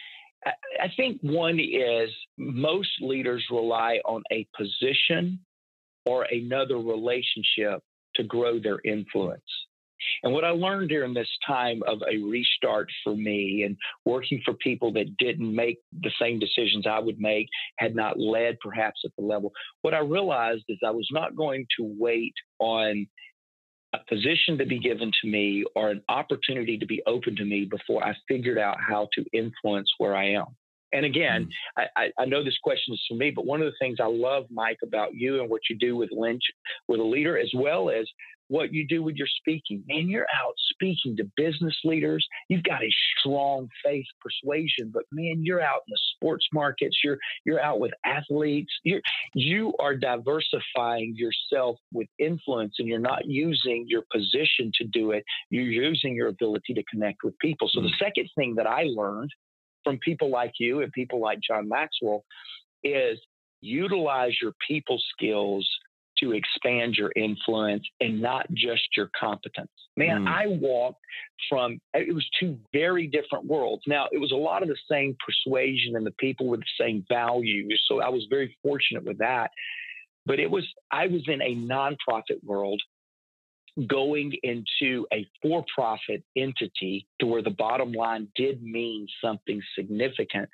I 0.45 0.87
think 0.95 1.19
one 1.21 1.59
is 1.59 2.09
most 2.37 2.89
leaders 3.01 3.43
rely 3.51 3.99
on 4.05 4.23
a 4.31 4.47
position 4.57 5.39
or 6.05 6.23
another 6.23 6.77
relationship 6.77 7.81
to 8.15 8.23
grow 8.23 8.59
their 8.59 8.79
influence. 8.85 9.41
And 10.23 10.33
what 10.33 10.43
I 10.43 10.49
learned 10.49 10.89
during 10.89 11.13
this 11.13 11.29
time 11.45 11.81
of 11.87 12.01
a 12.09 12.17
restart 12.17 12.89
for 13.03 13.15
me 13.15 13.63
and 13.63 13.77
working 14.05 14.41
for 14.43 14.53
people 14.53 14.91
that 14.93 15.17
didn't 15.17 15.53
make 15.53 15.79
the 16.01 16.11
same 16.19 16.39
decisions 16.39 16.85
I 16.87 16.99
would 16.99 17.19
make, 17.19 17.47
had 17.77 17.95
not 17.95 18.19
led 18.19 18.59
perhaps 18.59 19.01
at 19.05 19.11
the 19.17 19.23
level, 19.23 19.51
what 19.81 19.93
I 19.93 19.99
realized 19.99 20.63
is 20.69 20.77
I 20.85 20.91
was 20.91 21.07
not 21.11 21.35
going 21.35 21.65
to 21.77 21.95
wait 21.99 22.33
on 22.59 23.07
a 23.93 23.99
position 24.09 24.57
to 24.57 24.65
be 24.65 24.79
given 24.79 25.11
to 25.21 25.27
me 25.29 25.63
or 25.75 25.89
an 25.89 26.01
opportunity 26.09 26.77
to 26.77 26.85
be 26.85 27.01
open 27.07 27.35
to 27.37 27.45
me 27.45 27.65
before 27.65 28.03
I 28.03 28.13
figured 28.27 28.57
out 28.57 28.77
how 28.85 29.07
to 29.13 29.25
influence 29.33 29.89
where 29.97 30.15
I 30.15 30.31
am. 30.31 30.47
And 30.93 31.05
again, 31.05 31.49
mm. 31.77 31.85
I, 31.95 32.11
I, 32.17 32.25
know 32.25 32.43
this 32.43 32.57
question 32.63 32.93
is 32.93 33.03
for 33.07 33.15
me, 33.15 33.31
but 33.31 33.45
one 33.45 33.61
of 33.61 33.65
the 33.65 33.77
things 33.79 33.97
I 34.01 34.07
love, 34.07 34.45
Mike, 34.49 34.77
about 34.83 35.13
you 35.13 35.41
and 35.41 35.49
what 35.49 35.61
you 35.69 35.77
do 35.77 35.97
with 35.97 36.11
Lynch, 36.11 36.43
with 36.87 36.99
a 36.99 37.03
leader, 37.03 37.37
as 37.37 37.51
well 37.53 37.89
as 37.89 38.07
what 38.47 38.73
you 38.73 38.87
do 38.87 39.03
with 39.03 39.15
your 39.15 39.27
speaking. 39.27 39.83
Man, 39.87 40.07
you're 40.07 40.27
out 40.35 40.53
speaking 40.71 41.15
to 41.17 41.29
business 41.35 41.75
leaders. 41.83 42.25
You've 42.49 42.63
got 42.63 42.83
a 42.83 42.89
strong 43.19 43.69
faith 43.83 44.05
persuasion, 44.21 44.91
but 44.93 45.03
man, 45.11 45.43
you're 45.43 45.61
out 45.61 45.81
in 45.87 45.91
the 45.91 45.99
sports 46.15 46.47
markets. 46.53 46.97
You're 47.03 47.17
you're 47.45 47.61
out 47.61 47.79
with 47.79 47.91
athletes. 48.05 48.71
You're 48.83 49.01
you 49.33 49.73
are 49.79 49.95
diversifying 49.95 51.15
yourself 51.15 51.77
with 51.93 52.07
influence, 52.19 52.75
and 52.79 52.87
you're 52.87 52.99
not 52.99 53.25
using 53.25 53.85
your 53.87 54.03
position 54.11 54.71
to 54.75 54.85
do 54.85 55.11
it. 55.11 55.23
You're 55.49 55.63
using 55.63 56.15
your 56.15 56.27
ability 56.27 56.73
to 56.75 56.83
connect 56.83 57.23
with 57.23 57.37
people. 57.39 57.69
So 57.71 57.81
the 57.81 57.87
mm. 57.87 57.99
second 57.99 58.29
thing 58.35 58.55
that 58.55 58.67
I 58.67 58.83
learned 58.83 59.31
from 59.83 59.97
people 59.99 60.29
like 60.29 60.53
you 60.59 60.81
and 60.81 60.91
people 60.91 61.21
like 61.21 61.39
John 61.47 61.67
Maxwell 61.69 62.23
is 62.83 63.19
utilize 63.61 64.33
your 64.41 64.53
people 64.67 64.99
skills 65.13 65.67
to 66.19 66.33
expand 66.33 66.95
your 66.95 67.11
influence 67.15 67.83
and 67.99 68.21
not 68.21 68.45
just 68.53 68.83
your 68.95 69.09
competence. 69.19 69.71
Man, 69.95 70.25
mm. 70.25 70.27
I 70.27 70.47
walked 70.47 71.01
from, 71.49 71.79
it 71.93 72.13
was 72.13 72.27
two 72.39 72.57
very 72.73 73.07
different 73.07 73.45
worlds. 73.45 73.83
Now, 73.87 74.07
it 74.11 74.19
was 74.19 74.31
a 74.31 74.35
lot 74.35 74.61
of 74.61 74.69
the 74.69 74.77
same 74.89 75.15
persuasion 75.25 75.95
and 75.95 76.05
the 76.05 76.11
people 76.11 76.47
with 76.47 76.61
the 76.61 76.83
same 76.83 77.05
values. 77.09 77.83
So 77.87 78.01
I 78.01 78.09
was 78.09 78.25
very 78.29 78.57
fortunate 78.63 79.03
with 79.03 79.17
that. 79.19 79.51
But 80.25 80.39
it 80.39 80.51
was, 80.51 80.65
I 80.91 81.07
was 81.07 81.21
in 81.27 81.41
a 81.41 81.55
nonprofit 81.55 82.43
world 82.43 82.81
going 83.85 84.33
into 84.41 85.05
a 85.13 85.27
for 85.41 85.63
profit 85.73 86.23
entity 86.35 87.07
to 87.19 87.27
where 87.27 87.43
the 87.43 87.51
bottom 87.51 87.91
line 87.91 88.27
did 88.35 88.63
mean 88.63 89.07
something 89.23 89.61
significant. 89.77 90.49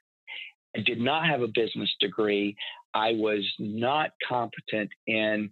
I 0.76 0.82
did 0.82 1.00
not 1.00 1.26
have 1.26 1.42
a 1.42 1.48
business 1.48 1.94
degree. 2.00 2.56
I 2.94 3.14
was 3.14 3.44
not 3.60 4.12
competent 4.28 4.90
in 5.08 5.50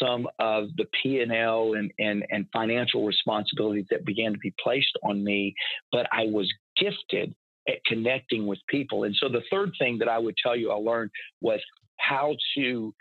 some 0.00 0.28
of 0.38 0.68
the 0.76 0.86
P&L 1.02 1.74
and, 1.74 1.92
and, 1.98 2.24
and 2.30 2.46
financial 2.52 3.04
responsibilities 3.04 3.86
that 3.90 4.04
began 4.04 4.32
to 4.32 4.38
be 4.38 4.54
placed 4.62 4.96
on 5.02 5.22
me, 5.22 5.54
but 5.92 6.06
I 6.12 6.26
was 6.26 6.52
gifted 6.76 7.34
at 7.68 7.84
connecting 7.86 8.46
with 8.46 8.58
people. 8.68 9.04
And 9.04 9.14
so 9.16 9.28
the 9.28 9.42
third 9.50 9.72
thing 9.78 9.98
that 9.98 10.08
I 10.08 10.18
would 10.18 10.36
tell 10.42 10.56
you 10.56 10.70
I 10.70 10.76
learned 10.76 11.10
was 11.40 11.60
how 11.98 12.36
to 12.56 12.94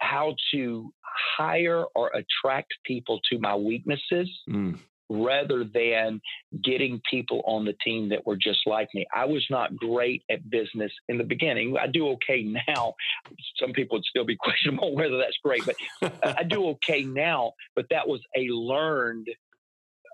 how 0.00 0.34
to 0.52 0.92
hire 1.38 1.84
or 1.94 2.08
attract 2.08 2.74
people 2.84 3.20
to 3.30 3.38
my 3.38 3.54
weaknesses 3.54 4.28
mm 4.48 4.76
rather 5.10 5.64
than 5.64 6.20
getting 6.62 7.00
people 7.10 7.42
on 7.44 7.64
the 7.64 7.74
team 7.84 8.08
that 8.08 8.24
were 8.24 8.36
just 8.36 8.60
like 8.64 8.88
me. 8.94 9.04
I 9.14 9.24
was 9.26 9.44
not 9.50 9.76
great 9.76 10.22
at 10.30 10.48
business 10.48 10.92
in 11.08 11.18
the 11.18 11.24
beginning. 11.24 11.76
I 11.76 11.88
do 11.88 12.08
okay 12.10 12.42
now. 12.68 12.94
Some 13.58 13.72
people 13.72 13.98
would 13.98 14.04
still 14.04 14.24
be 14.24 14.36
questionable 14.40 14.94
whether 14.94 15.18
that's 15.18 15.36
great, 15.44 15.62
but 15.66 16.12
I 16.22 16.44
do 16.44 16.68
okay 16.68 17.02
now. 17.02 17.52
But 17.74 17.86
that 17.90 18.06
was 18.06 18.20
a 18.36 18.42
learned 18.48 19.28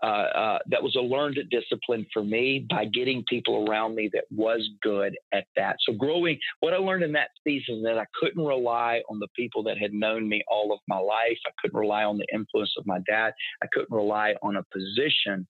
uh, 0.02 0.06
uh, 0.06 0.58
that 0.68 0.82
was 0.82 0.94
a 0.96 1.00
learned 1.00 1.38
discipline 1.50 2.06
for 2.12 2.22
me 2.22 2.66
by 2.68 2.84
getting 2.84 3.24
people 3.28 3.66
around 3.68 3.94
me 3.94 4.10
that 4.12 4.24
was 4.30 4.68
good 4.82 5.16
at 5.32 5.46
that. 5.56 5.76
So 5.86 5.94
growing, 5.94 6.38
what 6.60 6.74
I 6.74 6.76
learned 6.76 7.02
in 7.02 7.12
that 7.12 7.30
season 7.44 7.82
that 7.82 7.98
I 7.98 8.04
couldn't 8.20 8.44
rely 8.44 9.02
on 9.08 9.18
the 9.18 9.28
people 9.34 9.62
that 9.64 9.78
had 9.78 9.92
known 9.92 10.28
me 10.28 10.42
all 10.48 10.72
of 10.72 10.80
my 10.88 10.98
life. 10.98 11.38
I 11.46 11.50
couldn't 11.60 11.78
rely 11.78 12.04
on 12.04 12.18
the 12.18 12.26
influence 12.32 12.72
of 12.78 12.86
my 12.86 12.98
dad. 13.08 13.32
I 13.62 13.66
couldn't 13.72 13.94
rely 13.94 14.34
on 14.42 14.56
a 14.56 14.64
position. 14.72 15.46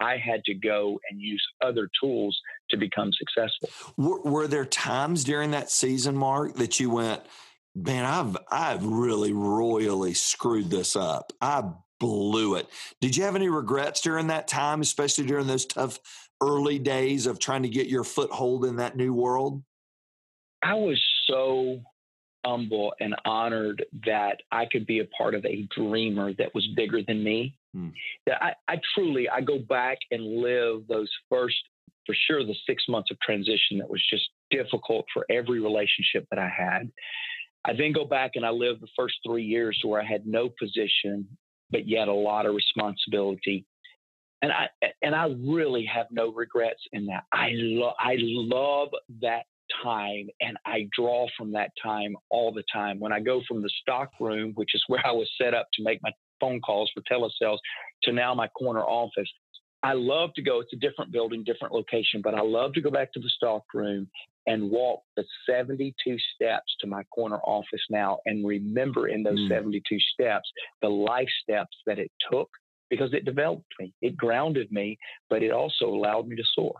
I 0.00 0.16
had 0.16 0.42
to 0.44 0.54
go 0.54 0.98
and 1.10 1.20
use 1.20 1.44
other 1.62 1.88
tools 2.02 2.38
to 2.70 2.78
become 2.78 3.10
successful. 3.12 3.68
Were, 3.96 4.22
were 4.22 4.46
there 4.48 4.64
times 4.64 5.24
during 5.24 5.50
that 5.50 5.70
season, 5.70 6.16
Mark, 6.16 6.54
that 6.54 6.80
you 6.80 6.88
went, 6.88 7.22
man, 7.74 8.06
I've 8.06 8.36
I've 8.50 8.84
really 8.84 9.34
royally 9.34 10.14
screwed 10.14 10.70
this 10.70 10.96
up. 10.96 11.32
I 11.40 11.64
blew 12.00 12.56
it. 12.56 12.68
Did 13.00 13.16
you 13.16 13.22
have 13.24 13.36
any 13.36 13.48
regrets 13.48 14.00
during 14.00 14.26
that 14.28 14.48
time, 14.48 14.80
especially 14.80 15.26
during 15.26 15.46
those 15.46 15.66
tough 15.66 16.00
early 16.40 16.78
days 16.78 17.26
of 17.26 17.38
trying 17.38 17.62
to 17.62 17.68
get 17.68 17.86
your 17.86 18.02
foothold 18.02 18.64
in 18.64 18.76
that 18.76 18.96
new 18.96 19.14
world? 19.14 19.62
I 20.62 20.74
was 20.74 21.00
so 21.26 21.80
humble 22.44 22.94
and 23.00 23.14
honored 23.24 23.84
that 24.06 24.38
I 24.50 24.66
could 24.66 24.86
be 24.86 25.00
a 25.00 25.04
part 25.04 25.34
of 25.34 25.44
a 25.44 25.68
dreamer 25.76 26.32
that 26.34 26.54
was 26.54 26.66
bigger 26.74 27.02
than 27.06 27.22
me. 27.22 27.56
Hmm. 27.74 27.90
That 28.26 28.42
I, 28.42 28.54
I 28.66 28.80
truly 28.94 29.28
I 29.28 29.42
go 29.42 29.58
back 29.58 29.98
and 30.10 30.40
live 30.40 30.86
those 30.88 31.10
first 31.28 31.56
for 32.06 32.14
sure 32.26 32.44
the 32.44 32.56
six 32.66 32.84
months 32.88 33.10
of 33.10 33.20
transition 33.20 33.78
that 33.78 33.88
was 33.88 34.04
just 34.10 34.28
difficult 34.50 35.04
for 35.12 35.26
every 35.30 35.60
relationship 35.60 36.26
that 36.30 36.38
I 36.38 36.48
had. 36.48 36.90
I 37.64 37.74
then 37.74 37.92
go 37.92 38.04
back 38.04 38.32
and 38.34 38.44
I 38.44 38.50
live 38.50 38.80
the 38.80 38.88
first 38.96 39.16
three 39.24 39.44
years 39.44 39.78
where 39.84 40.00
I 40.00 40.04
had 40.04 40.26
no 40.26 40.48
position 40.48 41.28
but 41.70 41.88
yet 41.88 42.08
a 42.08 42.12
lot 42.12 42.46
of 42.46 42.54
responsibility. 42.54 43.64
And 44.42 44.52
I 44.52 44.68
and 45.02 45.14
I 45.14 45.26
really 45.46 45.84
have 45.84 46.06
no 46.10 46.32
regrets 46.32 46.80
in 46.92 47.06
that. 47.06 47.24
I 47.32 47.50
love 47.52 47.94
I 47.98 48.14
love 48.18 48.88
that 49.20 49.44
time 49.84 50.28
and 50.40 50.56
I 50.66 50.88
draw 50.96 51.26
from 51.36 51.52
that 51.52 51.70
time 51.82 52.16
all 52.30 52.52
the 52.52 52.64
time. 52.72 52.98
When 52.98 53.12
I 53.12 53.20
go 53.20 53.42
from 53.46 53.62
the 53.62 53.70
stock 53.82 54.10
room, 54.18 54.52
which 54.54 54.74
is 54.74 54.82
where 54.88 55.06
I 55.06 55.12
was 55.12 55.30
set 55.40 55.54
up 55.54 55.68
to 55.74 55.82
make 55.82 56.00
my 56.02 56.12
phone 56.40 56.60
calls 56.60 56.90
for 56.94 57.02
telesales, 57.02 57.58
to 58.04 58.12
now 58.12 58.34
my 58.34 58.48
corner 58.48 58.80
office, 58.80 59.28
I 59.82 59.94
love 59.94 60.34
to 60.34 60.42
go. 60.42 60.60
It's 60.60 60.72
a 60.72 60.76
different 60.76 61.10
building, 61.10 61.42
different 61.42 61.72
location, 61.72 62.20
but 62.22 62.34
I 62.34 62.42
love 62.42 62.74
to 62.74 62.80
go 62.80 62.90
back 62.90 63.12
to 63.14 63.20
the 63.20 63.30
stock 63.30 63.64
room 63.72 64.08
and 64.46 64.70
walk 64.70 65.02
the 65.16 65.24
72 65.48 65.94
steps 66.34 66.74
to 66.80 66.86
my 66.86 67.02
corner 67.04 67.38
office 67.38 67.82
now 67.88 68.18
and 68.26 68.46
remember 68.46 69.08
in 69.08 69.22
those 69.22 69.38
mm. 69.38 69.48
72 69.48 69.98
steps 70.12 70.50
the 70.82 70.88
life 70.88 71.28
steps 71.42 71.76
that 71.86 71.98
it 71.98 72.10
took 72.30 72.48
because 72.88 73.14
it 73.14 73.24
developed 73.24 73.72
me. 73.78 73.94
It 74.02 74.16
grounded 74.16 74.70
me, 74.72 74.98
but 75.28 75.42
it 75.42 75.52
also 75.52 75.86
allowed 75.86 76.26
me 76.26 76.36
to 76.36 76.42
soar. 76.54 76.74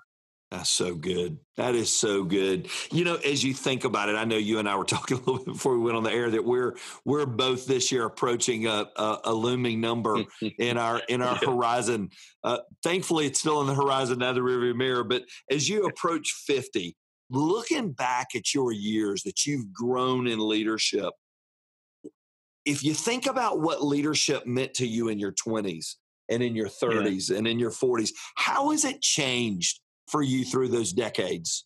That's 0.50 0.71
so 0.71 0.97
good. 0.97 1.38
That 1.57 1.76
is 1.76 1.92
so 1.92 2.25
good. 2.25 2.69
You 2.90 3.04
know, 3.04 3.14
as 3.16 3.45
you 3.45 3.54
think 3.54 3.85
about 3.85 4.09
it, 4.09 4.16
I 4.16 4.25
know 4.25 4.37
you 4.37 4.59
and 4.59 4.69
I 4.69 4.75
were 4.75 4.85
talking 4.97 5.16
a 5.16 5.21
little 5.21 5.38
bit 5.38 5.54
before 5.54 5.78
we 5.78 5.85
went 5.85 5.97
on 5.97 6.02
the 6.02 6.12
air 6.12 6.28
that 6.28 6.45
we're 6.45 6.76
we're 7.04 7.26
both 7.26 7.66
this 7.66 7.92
year 7.92 8.04
approaching 8.04 8.66
a, 8.66 8.87
a, 8.97 9.19
a 9.25 9.33
looming 9.33 9.80
number 9.80 10.25
in 10.59 10.76
our 10.76 11.00
in 11.09 11.23
our 11.23 11.38
yeah. 11.40 11.50
horizon. 11.50 12.11
Uh, 12.42 12.59
thankfully, 12.83 13.26
it's 13.26 13.38
still 13.38 13.61
in 13.61 13.69
the 13.69 13.75
horizon, 13.75 14.19
now 14.19 14.33
the 14.33 14.40
rearview 14.40 14.75
mirror. 14.75 15.04
But 15.04 15.23
as 15.50 15.69
you 15.69 15.87
approach 15.87 16.33
fifty, 16.47 16.97
looking 17.30 17.92
back 17.92 18.28
at 18.35 18.52
your 18.52 18.73
years 18.73 19.23
that 19.23 19.47
you've 19.47 19.73
grown 19.73 20.26
in 20.26 20.40
leadership, 20.40 21.12
if 22.64 22.83
you 22.83 22.92
think 22.92 23.26
about 23.26 23.61
what 23.61 23.85
leadership 23.85 24.47
meant 24.47 24.75
to 24.75 24.87
you 24.87 25.09
in 25.09 25.19
your 25.19 25.33
20s 25.33 25.95
and 26.28 26.42
in 26.42 26.54
your 26.54 26.69
30s 26.69 27.30
yeah. 27.30 27.38
and 27.38 27.47
in 27.47 27.59
your 27.59 27.71
40s, 27.71 28.11
how 28.37 28.71
has 28.71 28.85
it 28.85 29.00
changed 29.00 29.80
for 30.10 30.22
you 30.22 30.44
through 30.44 30.68
those 30.68 30.92
decades? 30.92 31.64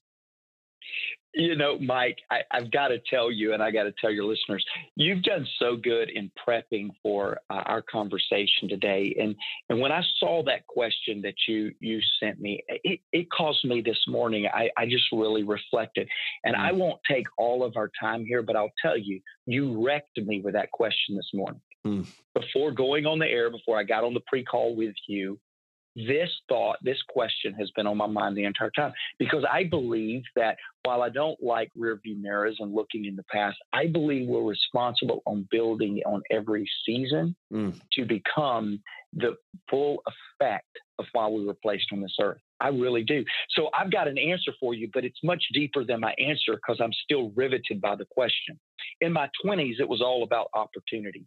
You 1.37 1.57
know, 1.57 1.79
Mike, 1.81 2.19
I, 2.31 2.43
have 2.53 2.71
got 2.71 2.89
to 2.89 3.01
tell 3.11 3.29
you, 3.29 3.55
and 3.55 3.63
I 3.63 3.73
got 3.73 3.85
to 3.85 3.95
tell 4.01 4.11
your 4.13 4.25
listeners, 4.25 4.65
you've 4.95 5.25
done 5.25 5.45
so 5.59 5.77
good 5.77 6.09
in 6.09 6.31
prepping 6.47 6.91
for 7.03 7.39
uh, 7.51 7.63
our 7.67 7.83
conversation 7.83 8.69
today. 8.69 9.17
And 9.21 9.35
and 9.69 9.81
when 9.81 9.91
I 9.91 10.03
saw 10.21 10.45
that 10.45 10.65
question 10.69 11.23
that 11.23 11.35
you 11.49 11.73
you 11.81 11.99
sent 12.21 12.41
me, 12.41 12.63
it, 12.69 13.01
it 13.13 13.31
caused 13.33 13.65
me 13.65 13.81
this 13.81 13.99
morning. 14.07 14.47
I, 14.47 14.71
I 14.77 14.87
just 14.87 15.05
really 15.11 15.43
reflected, 15.43 16.09
and 16.45 16.55
I 16.55 16.71
mm. 16.71 16.77
won't 16.77 17.01
take 17.09 17.27
all 17.37 17.65
of 17.65 17.77
our 17.77 17.91
time 18.01 18.25
here, 18.25 18.43
but 18.43 18.55
I'll 18.55 18.73
tell 18.81 18.97
you, 18.97 19.21
you 19.47 19.85
wrecked 19.85 20.19
me 20.19 20.41
with 20.41 20.55
that 20.55 20.71
question 20.71 21.17
this 21.17 21.31
morning. 21.35 21.61
Mm. 21.85 22.07
Before 22.35 22.71
going 22.71 23.07
on 23.07 23.19
the 23.19 23.27
air, 23.27 23.51
before 23.51 23.79
I 23.79 23.83
got 23.83 24.05
on 24.05 24.15
the 24.15 24.23
pre 24.29 24.45
call 24.45 24.77
with 24.77 24.95
you, 25.09 25.41
this 25.97 26.31
thought, 26.49 26.77
this 26.83 27.01
question 27.09 27.55
has 27.55 27.71
been 27.73 27.87
on 27.87 27.97
my 27.97 28.07
mind 28.07 28.37
the 28.37 28.45
entire 28.45 28.71
time 28.71 28.93
because 29.19 29.45
I 29.51 29.65
believe 29.65 30.23
that 30.35 30.57
while 30.83 31.03
I 31.03 31.09
don't 31.09 31.41
like 31.43 31.71
rearview 31.79 32.21
mirrors 32.21 32.57
and 32.59 32.75
looking 32.75 33.05
in 33.05 33.17
the 33.17 33.25
past, 33.25 33.57
I 33.73 33.87
believe 33.87 34.29
we're 34.29 34.43
responsible 34.43 35.23
on 35.27 35.49
building 35.51 36.03
on 36.05 36.23
every 36.31 36.69
season 36.85 37.37
mm. 37.53 37.79
to 37.93 38.05
become 38.05 38.83
the 39.13 39.37
full 39.71 40.03
effect 40.41 40.67
of 40.99 41.07
why 41.13 41.29
we 41.29 41.45
were 41.45 41.57
placed 41.63 41.87
on 41.93 42.01
this 42.01 42.17
earth. 42.21 42.41
I 42.61 42.69
really 42.69 43.05
do. 43.05 43.25
So 43.51 43.69
I've 43.79 43.93
got 43.93 44.09
an 44.09 44.19
answer 44.19 44.53
for 44.59 44.75
you, 44.75 44.89
but 44.93 45.05
it's 45.05 45.19
much 45.23 45.43
deeper 45.53 45.85
than 45.85 46.01
my 46.01 46.15
answer 46.19 46.55
because 46.55 46.81
I'm 46.83 46.93
still 47.05 47.31
riveted 47.37 47.81
by 47.81 47.97
the 47.97 48.07
question. 48.11 48.59
In 49.01 49.13
my 49.13 49.29
20s, 49.45 49.81
it 49.81 49.89
was 49.89 50.01
all 50.01 50.23
about 50.23 50.49
opportunities. 50.55 51.27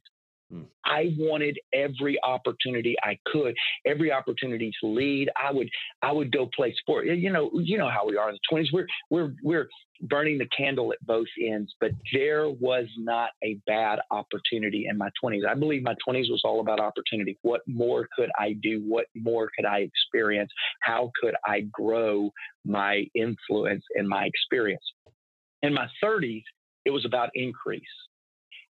Hmm. 0.52 0.64
I 0.86 1.14
wanted 1.18 1.60
every 1.74 2.18
opportunity 2.24 2.96
I 3.04 3.20
could, 3.26 3.54
every 3.86 4.14
opportunity 4.14 4.72
to 4.82 4.88
lead. 4.88 5.30
I 5.36 5.52
would, 5.52 5.70
I 6.02 6.14
would 6.14 6.32
go 6.32 6.50
play 6.56 6.74
sport. 6.80 7.06
You 7.06 7.32
know, 7.32 7.52
you 7.54 7.78
know 7.78 7.90
how 7.90 8.08
we 8.08 8.16
are 8.16 8.30
in 8.30 8.36
the 8.36 8.40
twenties. 8.50 8.72
We're, 8.72 8.88
we're, 9.10 9.34
we're 9.44 9.68
burning 10.04 10.38
the 10.38 10.48
candle 10.56 10.94
at 10.94 11.06
both 11.06 11.28
ends. 11.44 11.76
But 11.82 11.92
there 12.14 12.50
was 12.50 12.86
not 12.98 13.32
a 13.44 13.60
bad 13.68 14.00
opportunity 14.10 14.88
in 14.90 14.98
my 14.98 15.10
twenties. 15.20 15.44
I 15.50 15.54
believe 15.54 15.84
my 15.84 15.96
twenties 16.06 16.30
was 16.30 16.42
all 16.46 16.62
about 16.62 16.80
opportunity. 16.80 17.38
What 17.42 17.62
more 17.68 18.08
could 18.16 18.30
I 18.40 18.54
do? 18.54 18.82
What 18.88 19.08
more 19.16 19.50
could 19.54 19.66
I 19.66 19.80
experience? 19.80 20.52
How 20.82 21.12
could 21.22 21.36
I 21.46 21.62
grow 21.72 22.32
my 22.64 23.06
influence 23.16 23.84
and 23.96 24.08
my 24.08 24.24
experience? 24.24 24.84
In 25.62 25.74
my 25.74 25.88
thirties, 26.02 26.44
it 26.86 26.92
was 26.92 27.04
about 27.04 27.32
increase 27.34 27.84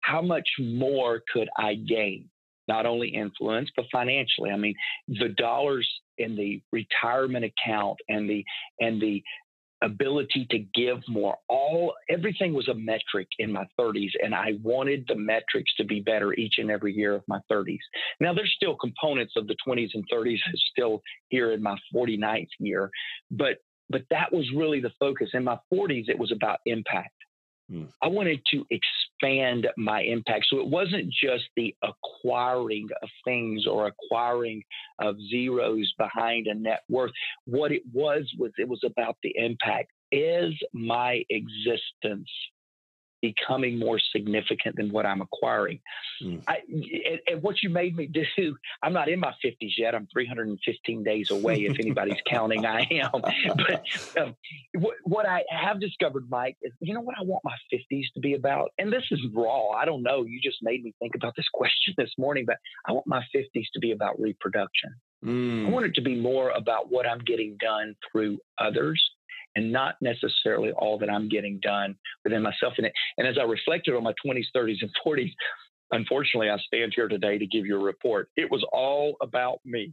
how 0.04 0.20
much 0.20 0.48
more 0.58 1.22
could 1.32 1.48
I 1.56 1.74
gain? 1.74 2.28
Not 2.68 2.86
only 2.86 3.08
influence, 3.08 3.70
but 3.74 3.86
financially. 3.90 4.50
I 4.50 4.56
mean, 4.56 4.74
the 5.08 5.30
dollars 5.30 5.88
in 6.18 6.36
the 6.36 6.62
retirement 6.72 7.44
account 7.44 7.98
and 8.08 8.28
the 8.28 8.44
and 8.80 9.00
the 9.00 9.22
ability 9.82 10.46
to 10.50 10.58
give 10.74 10.98
more 11.08 11.36
all 11.48 11.92
everything 12.08 12.54
was 12.54 12.68
a 12.68 12.74
metric 12.74 13.26
in 13.38 13.52
my 13.52 13.66
30s 13.78 14.10
and 14.22 14.34
i 14.34 14.52
wanted 14.62 15.04
the 15.08 15.16
metrics 15.16 15.70
to 15.76 15.84
be 15.84 16.00
better 16.00 16.32
each 16.34 16.54
and 16.58 16.70
every 16.70 16.94
year 16.94 17.12
of 17.12 17.22
my 17.26 17.38
30s 17.50 17.80
now 18.20 18.32
there's 18.32 18.52
still 18.56 18.76
components 18.76 19.34
of 19.36 19.46
the 19.48 19.56
20s 19.66 19.88
and 19.92 20.04
30s 20.10 20.38
still 20.70 21.02
here 21.28 21.52
in 21.52 21.62
my 21.62 21.76
49th 21.94 22.46
year 22.60 22.88
but 23.32 23.58
but 23.90 24.02
that 24.10 24.32
was 24.32 24.48
really 24.56 24.80
the 24.80 24.92
focus 24.98 25.30
in 25.34 25.44
my 25.44 25.58
40s 25.72 26.08
it 26.08 26.18
was 26.18 26.32
about 26.32 26.60
impact 26.66 27.12
Mm. 27.72 27.88
I 28.02 28.08
wanted 28.08 28.40
to 28.52 28.66
expand 28.70 29.68
my 29.76 30.02
impact. 30.02 30.46
So 30.50 30.58
it 30.60 30.66
wasn't 30.66 31.10
just 31.10 31.44
the 31.56 31.74
acquiring 31.82 32.88
of 33.02 33.08
things 33.24 33.66
or 33.66 33.86
acquiring 33.86 34.62
of 34.98 35.16
zeros 35.30 35.92
behind 35.98 36.46
a 36.46 36.54
net 36.54 36.82
worth. 36.88 37.12
What 37.46 37.72
it 37.72 37.82
was 37.92 38.30
was 38.38 38.52
it 38.58 38.68
was 38.68 38.82
about 38.84 39.16
the 39.22 39.34
impact. 39.36 39.90
Is 40.12 40.54
my 40.72 41.24
existence 41.30 42.28
becoming 43.24 43.78
more 43.78 43.98
significant 44.12 44.76
than 44.76 44.92
what 44.92 45.06
I'm 45.06 45.22
acquiring. 45.22 45.80
Mm. 46.22 46.42
I, 46.46 46.58
and, 46.68 47.20
and, 47.26 47.42
what 47.42 47.62
you 47.62 47.70
made 47.70 47.96
me 47.96 48.06
do, 48.36 48.56
I'm 48.82 48.92
not 48.92 49.08
in 49.08 49.18
my 49.18 49.32
50s 49.42 49.72
yet. 49.78 49.94
I'm 49.94 50.06
315 50.12 51.02
days 51.02 51.30
away, 51.30 51.64
if 51.64 51.78
anybody's 51.80 52.20
counting, 52.28 52.66
I 52.66 52.86
am. 52.90 53.10
But 53.56 53.84
um, 54.20 54.36
what, 54.74 54.96
what, 55.04 55.26
I 55.26 55.42
have 55.48 55.80
discovered, 55.80 56.28
Mike, 56.28 56.56
is 56.62 56.72
you 56.80 56.92
know 56.92 57.00
what 57.00 57.16
I 57.18 57.22
want 57.22 57.42
my 57.44 57.56
50s 57.72 58.04
to 58.14 58.20
be 58.20 58.34
about? 58.34 58.72
And 58.78 58.92
this 58.92 59.04
is 59.10 59.20
raw. 59.32 59.70
I 59.70 59.84
don't 59.84 60.02
know. 60.02 60.24
You 60.24 60.40
just 60.42 60.58
made 60.62 60.82
me 60.82 60.92
think 60.98 61.14
about 61.14 61.34
this 61.36 61.46
question 61.52 61.94
this 61.96 62.10
morning, 62.18 62.44
but 62.46 62.56
I 62.86 62.92
want 62.92 63.06
my 63.06 63.22
50s 63.34 63.64
to 63.72 63.80
be 63.80 63.92
about 63.92 64.20
reproduction. 64.20 64.94
Mm. 65.24 65.66
I 65.66 65.70
want 65.70 65.86
it 65.86 65.94
to 65.94 66.02
be 66.02 66.16
more 66.20 66.50
about 66.50 66.90
what 66.90 67.06
I'm 67.06 67.20
getting 67.20 67.56
done 67.58 67.94
through 68.10 68.38
others 68.58 69.02
and 69.56 69.72
not 69.72 69.96
necessarily 70.00 70.72
all 70.72 70.98
that 70.98 71.10
I'm 71.10 71.28
getting 71.28 71.58
done 71.60 71.96
within 72.24 72.42
myself. 72.42 72.74
And, 72.78 72.90
and 73.18 73.26
as 73.26 73.36
I 73.38 73.44
reflected 73.44 73.94
on 73.94 74.02
my 74.02 74.14
20s, 74.24 74.46
30s, 74.54 74.78
and 74.82 74.90
40s, 75.06 75.30
unfortunately, 75.90 76.50
I 76.50 76.58
stand 76.58 76.92
here 76.94 77.08
today 77.08 77.38
to 77.38 77.46
give 77.46 77.66
you 77.66 77.76
a 77.76 77.82
report. 77.82 78.28
It 78.36 78.50
was 78.50 78.64
all 78.72 79.16
about 79.22 79.58
me. 79.64 79.92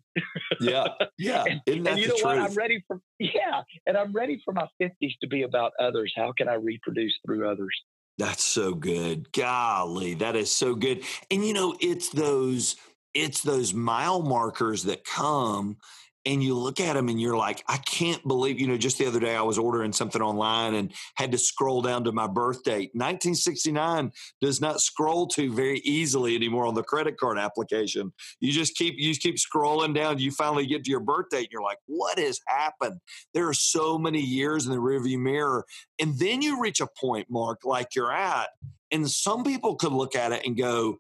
yeah, 0.59 0.87
yeah. 1.17 1.45
and, 1.67 1.87
and 1.87 1.99
you 1.99 2.07
know 2.07 2.15
what? 2.21 2.37
I'm 2.37 2.53
ready 2.53 2.83
for 2.87 2.99
yeah, 3.19 3.61
and 3.85 3.97
I'm 3.97 4.11
ready 4.13 4.41
for 4.43 4.53
my 4.53 4.67
50s 4.81 5.13
to 5.21 5.27
be 5.27 5.43
about 5.43 5.73
others. 5.79 6.13
How 6.15 6.33
can 6.37 6.47
I 6.49 6.55
reproduce 6.55 7.13
through 7.25 7.49
others? 7.49 7.75
That's 8.17 8.43
so 8.43 8.73
good. 8.73 9.31
Golly, 9.31 10.15
that 10.15 10.35
is 10.35 10.51
so 10.51 10.75
good. 10.75 11.03
And 11.29 11.45
you 11.45 11.53
know, 11.53 11.75
it's 11.79 12.09
those 12.09 12.75
it's 13.13 13.41
those 13.41 13.73
mile 13.73 14.21
markers 14.21 14.83
that 14.83 15.03
come 15.03 15.77
and 16.25 16.43
you 16.43 16.55
look 16.55 16.79
at 16.79 16.93
them 16.93 17.09
and 17.09 17.19
you're 17.19 17.37
like, 17.37 17.63
I 17.67 17.77
can't 17.77 18.25
believe, 18.27 18.59
you 18.59 18.67
know, 18.67 18.77
just 18.77 18.97
the 18.97 19.07
other 19.07 19.19
day 19.19 19.35
I 19.35 19.41
was 19.41 19.57
ordering 19.57 19.91
something 19.91 20.21
online 20.21 20.75
and 20.75 20.93
had 21.15 21.31
to 21.31 21.37
scroll 21.37 21.81
down 21.81 22.03
to 22.03 22.11
my 22.11 22.27
birth 22.27 22.63
date. 22.63 22.91
1969 22.93 24.11
does 24.39 24.61
not 24.61 24.81
scroll 24.81 25.27
to 25.27 25.51
very 25.51 25.79
easily 25.79 26.35
anymore 26.35 26.67
on 26.67 26.75
the 26.75 26.83
credit 26.83 27.17
card 27.17 27.39
application. 27.39 28.13
You 28.39 28.51
just 28.51 28.75
keep 28.75 28.95
you 28.97 29.15
keep 29.15 29.37
scrolling 29.37 29.95
down. 29.95 30.19
You 30.19 30.31
finally 30.31 30.65
get 30.65 30.83
to 30.83 30.91
your 30.91 30.99
birth 30.99 31.29
date 31.31 31.39
and 31.39 31.51
you're 31.51 31.63
like, 31.63 31.79
what 31.87 32.19
has 32.19 32.39
happened? 32.47 32.99
There 33.33 33.47
are 33.47 33.53
so 33.53 33.97
many 33.97 34.21
years 34.21 34.65
in 34.65 34.71
the 34.71 34.77
rearview 34.77 35.19
mirror. 35.19 35.65
And 35.99 36.17
then 36.19 36.41
you 36.41 36.61
reach 36.61 36.81
a 36.81 36.87
point, 36.99 37.27
Mark, 37.29 37.61
like 37.63 37.95
you're 37.95 38.11
at, 38.11 38.49
and 38.91 39.09
some 39.09 39.43
people 39.43 39.75
could 39.75 39.93
look 39.93 40.15
at 40.15 40.31
it 40.31 40.45
and 40.45 40.57
go, 40.57 40.99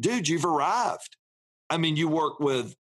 dude, 0.00 0.28
you've 0.28 0.44
arrived 0.44 1.16
I 1.72 1.78
mean, 1.78 1.96
you 1.96 2.06
work 2.06 2.38
with 2.38 2.76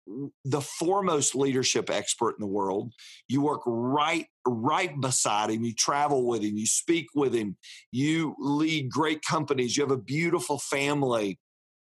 the 0.45 0.61
foremost 0.61 1.35
leadership 1.35 1.91
expert 1.91 2.37
in 2.39 2.41
the 2.41 2.47
world. 2.47 2.93
You 3.29 3.43
work 3.43 3.63
right 3.67 4.27
right 4.47 4.99
beside 5.01 5.51
him. 5.51 5.65
You 5.65 5.75
travel 5.75 6.27
with 6.27 6.43
him. 6.43 6.57
You 6.57 6.67
speak 6.67 7.07
with 7.15 7.35
him. 7.35 7.57
You 7.91 8.35
lead 8.39 8.91
great 8.91 9.23
companies. 9.23 9.77
You 9.77 9.83
have 9.83 9.91
a 9.91 9.97
beautiful 9.97 10.59
family. 10.59 11.39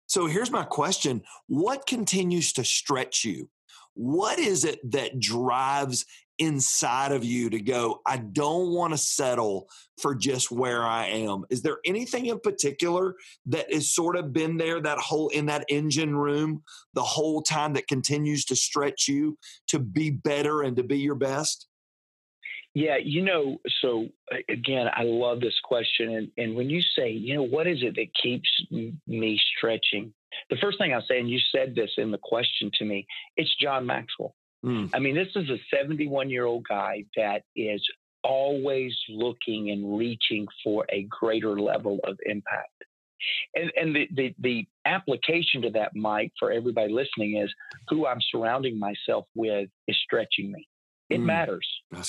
So 0.07 0.27
here's 0.27 0.51
my 0.51 0.63
question: 0.63 1.23
What 1.47 1.87
continues 1.87 2.53
to 2.53 2.63
stretch 2.63 3.23
you? 3.25 3.49
What 3.93 4.39
is 4.39 4.65
it 4.65 4.79
that 4.91 5.19
drives 5.19 6.05
inside 6.37 7.11
of 7.11 7.23
you 7.23 7.49
to 7.49 7.59
go, 7.59 8.01
I 8.05 8.17
don't 8.17 8.71
want 8.71 8.93
to 8.93 8.97
settle 8.97 9.69
for 10.01 10.15
just 10.15 10.51
where 10.51 10.83
I 10.83 11.07
am? 11.07 11.45
Is 11.49 11.61
there 11.61 11.77
anything 11.85 12.25
in 12.27 12.39
particular 12.39 13.15
that 13.47 13.71
has 13.73 13.93
sort 13.93 14.15
of 14.17 14.33
been 14.33 14.57
there 14.57 14.81
that 14.81 14.97
whole 14.97 15.29
in 15.29 15.45
that 15.47 15.65
engine 15.69 16.15
room 16.15 16.63
the 16.93 17.03
whole 17.03 17.41
time 17.41 17.73
that 17.73 17.87
continues 17.87 18.45
to 18.45 18.55
stretch 18.55 19.07
you 19.07 19.37
to 19.67 19.79
be 19.79 20.09
better 20.09 20.61
and 20.61 20.75
to 20.77 20.83
be 20.83 20.99
your 20.99 21.15
best? 21.15 21.67
Yeah, 22.73 22.97
you 23.01 23.21
know, 23.21 23.61
so 23.81 24.07
again, 24.49 24.87
I 24.93 25.03
love 25.03 25.39
this 25.39 25.57
question. 25.63 26.13
And, 26.13 26.31
and 26.37 26.55
when 26.57 26.69
you 26.69 26.81
say, 26.81 27.09
you 27.09 27.33
know, 27.33 27.43
what 27.43 27.67
is 27.67 27.77
it 27.81 27.95
that 27.95 28.07
keeps 28.21 28.49
me 29.07 29.39
stretching? 29.57 30.13
The 30.49 30.57
first 30.61 30.77
thing 30.77 30.93
I 30.93 30.99
say, 31.07 31.19
and 31.19 31.29
you 31.29 31.39
said 31.53 31.73
this 31.73 31.91
in 31.97 32.11
the 32.11 32.19
question 32.21 32.69
to 32.77 32.83
me, 32.83 33.07
it's 33.37 33.55
John 33.61 33.85
Maxwell. 33.85 34.35
Mm. 34.65 34.89
I 34.93 34.99
mean, 34.99 35.15
this 35.15 35.29
is 35.35 35.49
a 35.49 35.57
71 35.75 36.29
year 36.29 36.45
old 36.45 36.65
guy 36.67 37.05
that 37.15 37.43
is 37.55 37.85
always 38.23 38.93
looking 39.07 39.69
and 39.69 39.97
reaching 39.97 40.47
for 40.63 40.85
a 40.89 41.03
greater 41.03 41.59
level 41.59 41.99
of 42.03 42.17
impact. 42.25 42.71
And, 43.53 43.71
and 43.75 43.95
the, 43.95 44.07
the, 44.13 44.35
the 44.39 44.67
application 44.85 45.61
to 45.61 45.69
that, 45.71 45.95
Mike, 45.95 46.31
for 46.39 46.51
everybody 46.51 46.91
listening 46.91 47.37
is 47.37 47.53
who 47.89 48.07
I'm 48.07 48.19
surrounding 48.31 48.79
myself 48.79 49.25
with 49.35 49.69
is 49.87 49.97
stretching 50.03 50.51
me. 50.51 50.67
It 51.09 51.19
mm, 51.19 51.25
matters 51.25 51.67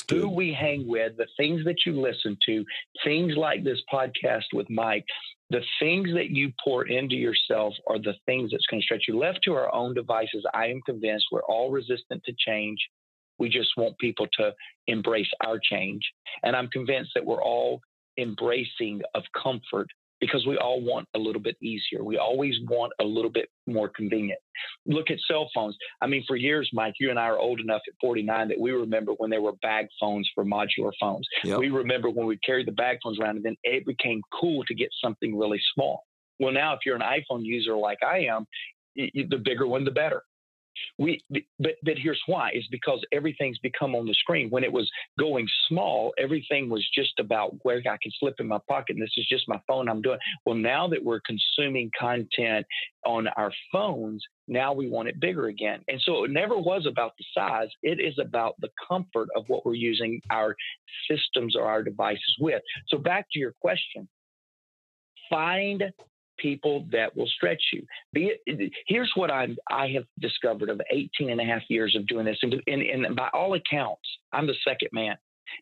who 0.08 0.28
we 0.28 0.52
hang 0.52 0.86
with, 0.88 1.16
the 1.16 1.26
things 1.36 1.64
that 1.64 1.84
you 1.84 2.00
listen 2.00 2.36
to, 2.46 2.64
things 3.04 3.34
like 3.36 3.62
this 3.62 3.80
podcast 3.92 4.44
with 4.52 4.68
Mike, 4.70 5.04
the 5.50 5.62
things 5.78 6.08
that 6.14 6.30
you 6.30 6.52
pour 6.64 6.86
into 6.86 7.14
yourself 7.14 7.74
are 7.88 7.98
the 7.98 8.14
things 8.24 8.50
that's 8.50 8.66
going 8.66 8.80
to 8.80 8.84
stretch 8.84 9.04
you. 9.06 9.18
Left 9.18 9.40
to 9.44 9.54
our 9.54 9.72
own 9.74 9.94
devices, 9.94 10.44
I 10.54 10.66
am 10.66 10.80
convinced 10.86 11.26
we're 11.30 11.44
all 11.44 11.70
resistant 11.70 12.22
to 12.24 12.32
change. 12.38 12.78
We 13.38 13.48
just 13.48 13.70
want 13.76 13.98
people 13.98 14.26
to 14.38 14.52
embrace 14.86 15.30
our 15.44 15.60
change. 15.62 16.02
And 16.42 16.56
I'm 16.56 16.68
convinced 16.68 17.10
that 17.14 17.24
we're 17.24 17.42
all 17.42 17.80
embracing 18.18 19.02
of 19.14 19.24
comfort 19.40 19.88
because 20.20 20.46
we 20.46 20.56
all 20.56 20.80
want 20.80 21.06
a 21.14 21.18
little 21.18 21.40
bit 21.40 21.56
easier. 21.62 22.02
We 22.02 22.16
always 22.16 22.54
want 22.68 22.92
a 23.00 23.04
little 23.04 23.30
bit 23.30 23.48
more 23.66 23.88
convenient. 23.88 24.40
Look 24.86 25.10
at 25.10 25.18
cell 25.28 25.50
phones. 25.54 25.76
I 26.00 26.06
mean, 26.06 26.24
for 26.26 26.36
years, 26.36 26.70
Mike, 26.72 26.94
you 26.98 27.10
and 27.10 27.18
I 27.18 27.24
are 27.24 27.38
old 27.38 27.60
enough 27.60 27.82
at 27.86 27.94
49 28.00 28.48
that 28.48 28.58
we 28.58 28.70
remember 28.70 29.12
when 29.18 29.30
there 29.30 29.42
were 29.42 29.52
bag 29.62 29.86
phones 30.00 30.28
for 30.34 30.44
modular 30.44 30.92
phones. 31.00 31.26
Yep. 31.44 31.58
We 31.58 31.70
remember 31.70 32.10
when 32.10 32.26
we 32.26 32.38
carried 32.38 32.66
the 32.66 32.72
bag 32.72 32.98
phones 33.02 33.18
around 33.18 33.36
and 33.36 33.44
then 33.44 33.56
it 33.62 33.84
became 33.84 34.22
cool 34.40 34.64
to 34.64 34.74
get 34.74 34.88
something 35.02 35.36
really 35.36 35.60
small. 35.74 36.04
Well, 36.38 36.52
now 36.52 36.74
if 36.74 36.80
you're 36.86 36.96
an 36.96 37.02
iPhone 37.02 37.44
user 37.44 37.76
like 37.76 37.98
I 38.02 38.20
am, 38.20 38.46
the 38.94 39.40
bigger 39.44 39.66
one, 39.66 39.84
the 39.84 39.90
better. 39.90 40.22
We, 40.98 41.20
but 41.30 41.74
but 41.82 41.98
here's 41.98 42.20
why: 42.26 42.50
is 42.54 42.66
because 42.70 43.04
everything's 43.12 43.58
become 43.58 43.94
on 43.94 44.06
the 44.06 44.14
screen. 44.14 44.50
When 44.50 44.64
it 44.64 44.72
was 44.72 44.90
going 45.18 45.46
small, 45.68 46.12
everything 46.18 46.68
was 46.68 46.86
just 46.94 47.18
about 47.18 47.56
where 47.62 47.78
I 47.78 47.98
can 48.02 48.12
slip 48.18 48.36
in 48.38 48.48
my 48.48 48.58
pocket. 48.68 48.96
And 48.96 49.02
this 49.02 49.12
is 49.16 49.26
just 49.28 49.48
my 49.48 49.60
phone. 49.66 49.88
I'm 49.88 50.02
doing 50.02 50.18
well 50.44 50.56
now 50.56 50.88
that 50.88 51.04
we're 51.04 51.20
consuming 51.20 51.90
content 51.98 52.66
on 53.04 53.28
our 53.28 53.52
phones. 53.72 54.22
Now 54.48 54.72
we 54.72 54.88
want 54.88 55.08
it 55.08 55.20
bigger 55.20 55.46
again, 55.46 55.80
and 55.88 56.00
so 56.00 56.24
it 56.24 56.30
never 56.30 56.56
was 56.56 56.86
about 56.86 57.12
the 57.18 57.24
size. 57.34 57.68
It 57.82 58.00
is 58.00 58.18
about 58.18 58.54
the 58.60 58.70
comfort 58.88 59.28
of 59.34 59.44
what 59.48 59.66
we're 59.66 59.74
using 59.74 60.20
our 60.30 60.56
systems 61.10 61.56
or 61.56 61.64
our 61.64 61.82
devices 61.82 62.36
with. 62.40 62.62
So 62.88 62.98
back 62.98 63.26
to 63.32 63.38
your 63.38 63.54
question: 63.60 64.08
find 65.28 65.82
people 66.38 66.86
that 66.92 67.16
will 67.16 67.26
stretch 67.28 67.62
you. 67.72 67.84
Be 68.12 68.32
it, 68.46 68.72
here's 68.86 69.10
what 69.14 69.30
I 69.30 69.48
I 69.70 69.88
have 69.88 70.04
discovered 70.20 70.70
of 70.70 70.80
18 70.90 71.30
and 71.30 71.40
a 71.40 71.44
half 71.44 71.62
years 71.68 71.96
of 71.96 72.06
doing 72.06 72.26
this, 72.26 72.38
and, 72.42 72.54
and, 72.66 72.82
and 72.82 73.16
by 73.16 73.28
all 73.32 73.54
accounts, 73.54 74.08
I'm 74.32 74.46
the 74.46 74.56
second 74.66 74.90
man. 74.92 75.16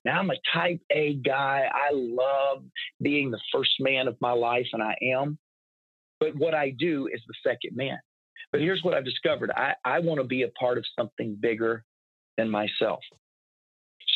Now 0.05 0.19
I'm 0.19 0.31
a 0.31 0.37
type 0.53 0.81
A 0.91 1.15
guy. 1.15 1.69
I 1.73 1.91
love 1.93 2.65
being 3.03 3.31
the 3.31 3.41
first 3.53 3.73
man 3.81 4.09
of 4.09 4.17
my 4.21 4.33
life, 4.33 4.67
and 4.73 4.83
I 4.83 4.97
am. 5.03 5.39
But 6.21 6.35
what 6.37 6.55
I 6.55 6.71
do 6.71 7.09
is 7.13 7.21
the 7.27 7.35
second 7.51 7.77
man. 7.77 7.99
But 8.53 8.61
here's 8.61 8.83
what 8.83 8.95
I've 8.95 9.05
discovered 9.05 9.51
I, 9.57 9.75
I 9.85 9.99
want 9.99 10.21
to 10.21 10.27
be 10.27 10.43
a 10.43 10.49
part 10.49 10.79
of 10.79 10.85
something 10.99 11.37
bigger 11.41 11.85
than 12.37 12.51
myself. 12.51 13.01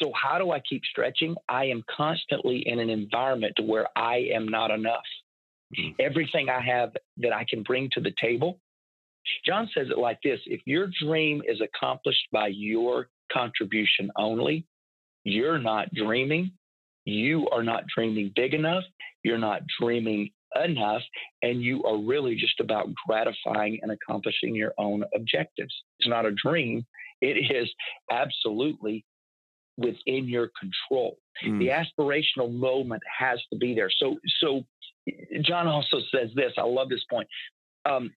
So, 0.01 0.13
how 0.15 0.39
do 0.39 0.53
I 0.53 0.61
keep 0.61 0.83
stretching? 0.85 1.35
I 1.49 1.65
am 1.67 1.83
constantly 1.95 2.63
in 2.67 2.79
an 2.79 2.89
environment 2.89 3.55
to 3.57 3.63
where 3.63 3.89
I 3.97 4.29
am 4.33 4.47
not 4.47 4.71
enough. 4.71 5.03
Mm-hmm. 5.77 6.01
Everything 6.01 6.49
I 6.49 6.61
have 6.61 6.93
that 7.19 7.33
I 7.33 7.45
can 7.49 7.63
bring 7.63 7.91
to 7.93 8.01
the 8.01 8.13
table. 8.21 8.59
John 9.45 9.69
says 9.75 9.89
it 9.91 9.99
like 9.99 10.19
this 10.25 10.41
if 10.47 10.61
your 10.65 10.89
dream 11.03 11.43
is 11.47 11.61
accomplished 11.61 12.27
by 12.33 12.49
your 12.49 13.09
contribution 13.33 14.11
only, 14.17 14.67
you're 15.25 15.59
not 15.59 15.93
dreaming. 15.93 16.53
You 17.05 17.49
are 17.51 17.63
not 17.63 17.85
dreaming 17.95 18.33
big 18.35 18.55
enough. 18.55 18.85
You're 19.23 19.39
not 19.39 19.63
dreaming 19.81 20.31
enough. 20.63 21.03
And 21.43 21.63
you 21.63 21.85
are 21.85 21.99
really 21.99 22.35
just 22.35 22.61
about 22.61 22.89
gratifying 23.07 23.81
and 23.83 23.93
accomplishing 23.93 24.55
your 24.55 24.73
own 24.79 25.05
objectives. 25.15 25.75
It's 25.99 26.09
not 26.09 26.27
a 26.27 26.33
dream, 26.33 26.87
it 27.21 27.53
is 27.55 27.69
absolutely 28.11 29.05
within 29.79 30.29
your 30.29 30.51
control. 30.61 31.19
Mm. 31.47 31.59
The 31.61 31.69
aspirational 31.69 32.53
moment 32.53 33.03
has 33.19 33.41
to 33.53 33.59
be 33.59 33.75
there. 33.75 33.91
So, 33.91 34.17
so 34.41 34.65
John 35.43 35.67
also 35.67 36.01
says 36.13 36.31
this. 36.35 36.53
I 36.59 36.63
love 36.63 36.91
this 36.91 37.05
point. 37.11 37.29
Um, 37.87 38.13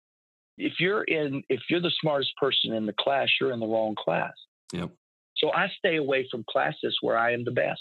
if 0.57 0.75
you're 0.81 1.05
in, 1.05 1.43
if 1.49 1.61
you're 1.69 1.81
the 1.81 1.93
smartest 2.01 2.33
person 2.37 2.73
in 2.73 2.87
the 2.87 2.95
class, 2.99 3.29
you're 3.41 3.53
in 3.53 3.61
the 3.61 3.67
wrong 3.67 3.95
class. 3.97 4.33
Yep. 4.73 4.91
So 5.37 5.53
I 5.53 5.69
stay 5.79 5.97
away 5.97 6.27
from 6.31 6.45
classes 6.51 6.97
where 7.03 7.17
I 7.17 7.33
am 7.33 7.45
the 7.45 7.51
best. 7.51 7.81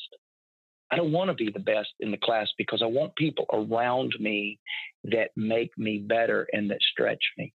I 0.91 0.95
don't 0.95 1.11
want 1.11 1.29
to 1.29 1.33
be 1.35 1.51
the 1.51 1.59
best 1.59 1.89
in 1.99 2.11
the 2.11 2.17
class 2.17 2.47
because 2.57 2.81
I 2.81 2.87
want 2.87 3.15
people 3.15 3.45
around 3.53 4.13
me 4.19 4.59
that 5.03 5.29
make 5.35 5.71
me 5.77 5.99
better 5.99 6.47
and 6.51 6.69
that 6.71 6.79
stretch 6.81 7.23
me. 7.37 7.53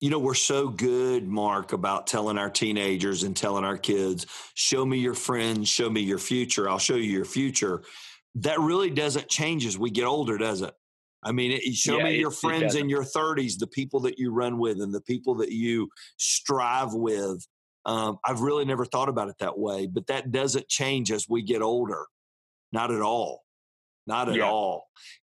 You 0.00 0.10
know, 0.10 0.18
we're 0.18 0.34
so 0.34 0.68
good, 0.68 1.26
Mark, 1.26 1.72
about 1.72 2.06
telling 2.06 2.38
our 2.38 2.50
teenagers 2.50 3.22
and 3.22 3.36
telling 3.36 3.64
our 3.64 3.78
kids, 3.78 4.26
show 4.54 4.84
me 4.84 4.98
your 4.98 5.14
friends, 5.14 5.68
show 5.68 5.88
me 5.88 6.00
your 6.00 6.18
future, 6.18 6.68
I'll 6.68 6.78
show 6.78 6.96
you 6.96 7.10
your 7.10 7.24
future. 7.24 7.82
That 8.36 8.60
really 8.60 8.90
doesn't 8.90 9.28
change 9.28 9.66
as 9.66 9.78
we 9.78 9.90
get 9.90 10.04
older, 10.04 10.38
does 10.38 10.62
it? 10.62 10.74
I 11.22 11.32
mean, 11.32 11.52
it, 11.52 11.62
show 11.74 11.98
yeah, 11.98 12.04
me 12.04 12.18
your 12.18 12.30
friends 12.30 12.74
in 12.74 12.88
your 12.88 13.04
30s, 13.04 13.58
the 13.58 13.66
people 13.66 14.00
that 14.00 14.18
you 14.18 14.32
run 14.32 14.58
with 14.58 14.80
and 14.80 14.92
the 14.92 15.00
people 15.00 15.36
that 15.36 15.52
you 15.52 15.88
strive 16.16 16.94
with. 16.94 17.46
Um, 17.84 18.18
I've 18.24 18.40
really 18.40 18.64
never 18.64 18.84
thought 18.84 19.08
about 19.08 19.28
it 19.28 19.36
that 19.40 19.58
way, 19.58 19.86
but 19.86 20.06
that 20.08 20.32
doesn't 20.32 20.68
change 20.68 21.12
as 21.12 21.28
we 21.28 21.42
get 21.42 21.62
older. 21.62 22.06
Not 22.72 22.90
at 22.90 23.02
all. 23.02 23.42
Not 24.06 24.28
at 24.28 24.36
yeah. 24.36 24.48
all. 24.48 24.88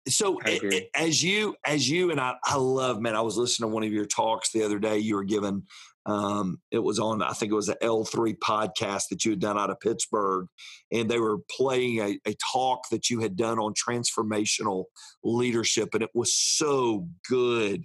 So 0.08 0.39
it, 0.46 0.63
it, 0.63 0.89
as 0.96 1.22
you 1.24 1.56
as 1.65 1.89
you 1.89 2.12
and 2.12 2.20
I, 2.20 2.36
I 2.43 2.56
love 2.56 3.02
man. 3.02 3.15
I 3.15 3.22
was 3.22 3.38
listening 3.38 3.70
to 3.70 3.74
one 3.74 3.84
of 3.84 3.91
your 3.91 4.06
talks 4.06 4.52
the 4.52 4.63
other 4.63 4.80
day. 4.80 5.00
You 5.00 5.15
were 5.15 5.24
given 5.24 5.63
um, 6.08 6.62
it 6.72 6.80
was 6.80 7.00
on 7.00 7.22
I 7.22 7.34
think 7.34 7.52
it 7.52 7.56
was 7.56 7.70
an 7.70 7.76
L 7.82 8.06
three 8.06 8.34
podcast 8.34 9.10
that 9.10 9.26
you 9.26 9.32
had 9.32 9.41
done 9.41 9.60
out 9.60 9.70
of 9.70 9.80
Pittsburgh, 9.80 10.48
and 10.91 11.10
they 11.10 11.20
were 11.20 11.39
playing 11.52 12.00
a, 12.00 12.20
a 12.26 12.36
talk 12.52 12.89
that 12.91 13.10
you 13.10 13.20
had 13.20 13.36
done 13.36 13.60
on 13.60 13.74
transformational 13.74 14.86
leadership, 15.24 15.89
and 15.93 16.02
it 16.02 16.12
was 16.13 16.34
so 16.34 17.08
good. 17.30 17.84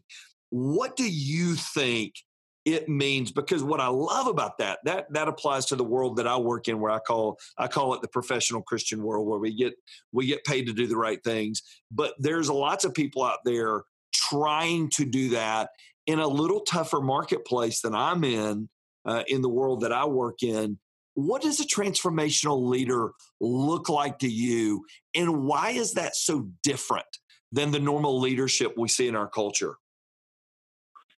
What 0.50 0.96
do 0.96 1.10
you 1.10 1.54
think 1.54 2.14
it 2.64 2.88
means 2.88 3.32
because 3.32 3.62
what 3.62 3.80
I 3.80 3.88
love 3.88 4.28
about 4.28 4.58
that 4.58 4.78
that 4.84 5.12
that 5.12 5.28
applies 5.28 5.66
to 5.66 5.76
the 5.76 5.84
world 5.84 6.16
that 6.16 6.28
I 6.28 6.36
work 6.36 6.68
in 6.68 6.80
where 6.80 6.92
I 6.92 7.00
call 7.00 7.38
I 7.58 7.66
call 7.66 7.94
it 7.94 8.02
the 8.02 8.08
professional 8.08 8.62
Christian 8.62 9.02
world 9.02 9.26
where 9.26 9.38
we 9.38 9.54
get 9.54 9.74
we 10.12 10.26
get 10.26 10.44
paid 10.44 10.66
to 10.66 10.72
do 10.72 10.86
the 10.86 10.96
right 10.96 11.22
things. 11.24 11.62
But 11.90 12.14
there's 12.18 12.48
lots 12.48 12.84
of 12.84 12.94
people 12.94 13.24
out 13.24 13.40
there 13.44 13.82
trying 14.14 14.90
to 14.90 15.04
do 15.04 15.30
that 15.30 15.70
in 16.06 16.20
a 16.20 16.26
little 16.26 16.60
tougher 16.60 17.00
marketplace 17.00 17.80
than 17.80 17.94
I'm 17.94 18.22
in 18.22 18.68
uh, 19.04 19.24
in 19.26 19.42
the 19.42 19.48
world 19.48 19.80
that 19.80 19.92
I 19.92 20.04
work 20.06 20.42
in. 20.42 20.78
What 21.14 21.42
does 21.42 21.60
a 21.60 21.66
transformational 21.66 22.66
leader 22.68 23.10
look 23.40 23.88
like 23.88 24.20
to 24.20 24.28
you 24.28 24.84
and 25.14 25.44
why 25.44 25.70
is 25.70 25.94
that 25.94 26.16
so 26.16 26.48
different 26.62 27.06
than 27.50 27.70
the 27.70 27.78
normal 27.80 28.20
leadership 28.20 28.74
we 28.78 28.88
see 28.88 29.08
in 29.08 29.16
our 29.16 29.28
culture? 29.28 29.76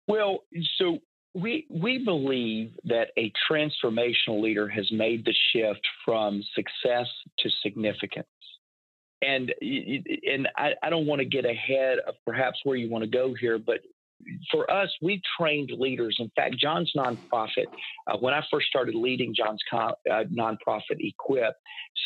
Well, 0.08 0.40
so 0.78 0.98
we 1.34 1.66
we 1.68 1.98
believe 2.04 2.72
that 2.84 3.08
a 3.18 3.32
transformational 3.50 4.40
leader 4.40 4.68
has 4.68 4.90
made 4.92 5.24
the 5.24 5.34
shift 5.52 5.80
from 6.04 6.42
success 6.54 7.08
to 7.40 7.50
significance 7.62 8.26
and 9.20 9.52
and 9.60 10.48
I, 10.56 10.74
I 10.82 10.90
don't 10.90 11.06
want 11.06 11.20
to 11.20 11.24
get 11.24 11.44
ahead 11.44 11.98
of 12.06 12.14
perhaps 12.24 12.58
where 12.64 12.76
you 12.76 12.88
want 12.88 13.02
to 13.04 13.10
go 13.10 13.34
here 13.38 13.58
but 13.58 13.80
for 14.50 14.70
us, 14.70 14.88
we 15.02 15.20
trained 15.38 15.70
leaders. 15.76 16.16
In 16.18 16.30
fact, 16.36 16.56
John's 16.58 16.90
nonprofit, 16.96 17.66
uh, 18.06 18.16
when 18.18 18.34
I 18.34 18.42
first 18.50 18.68
started 18.68 18.94
leading 18.94 19.34
John's 19.36 19.60
con- 19.70 19.92
uh, 20.10 20.24
nonprofit, 20.32 20.98
Equip, 20.98 21.54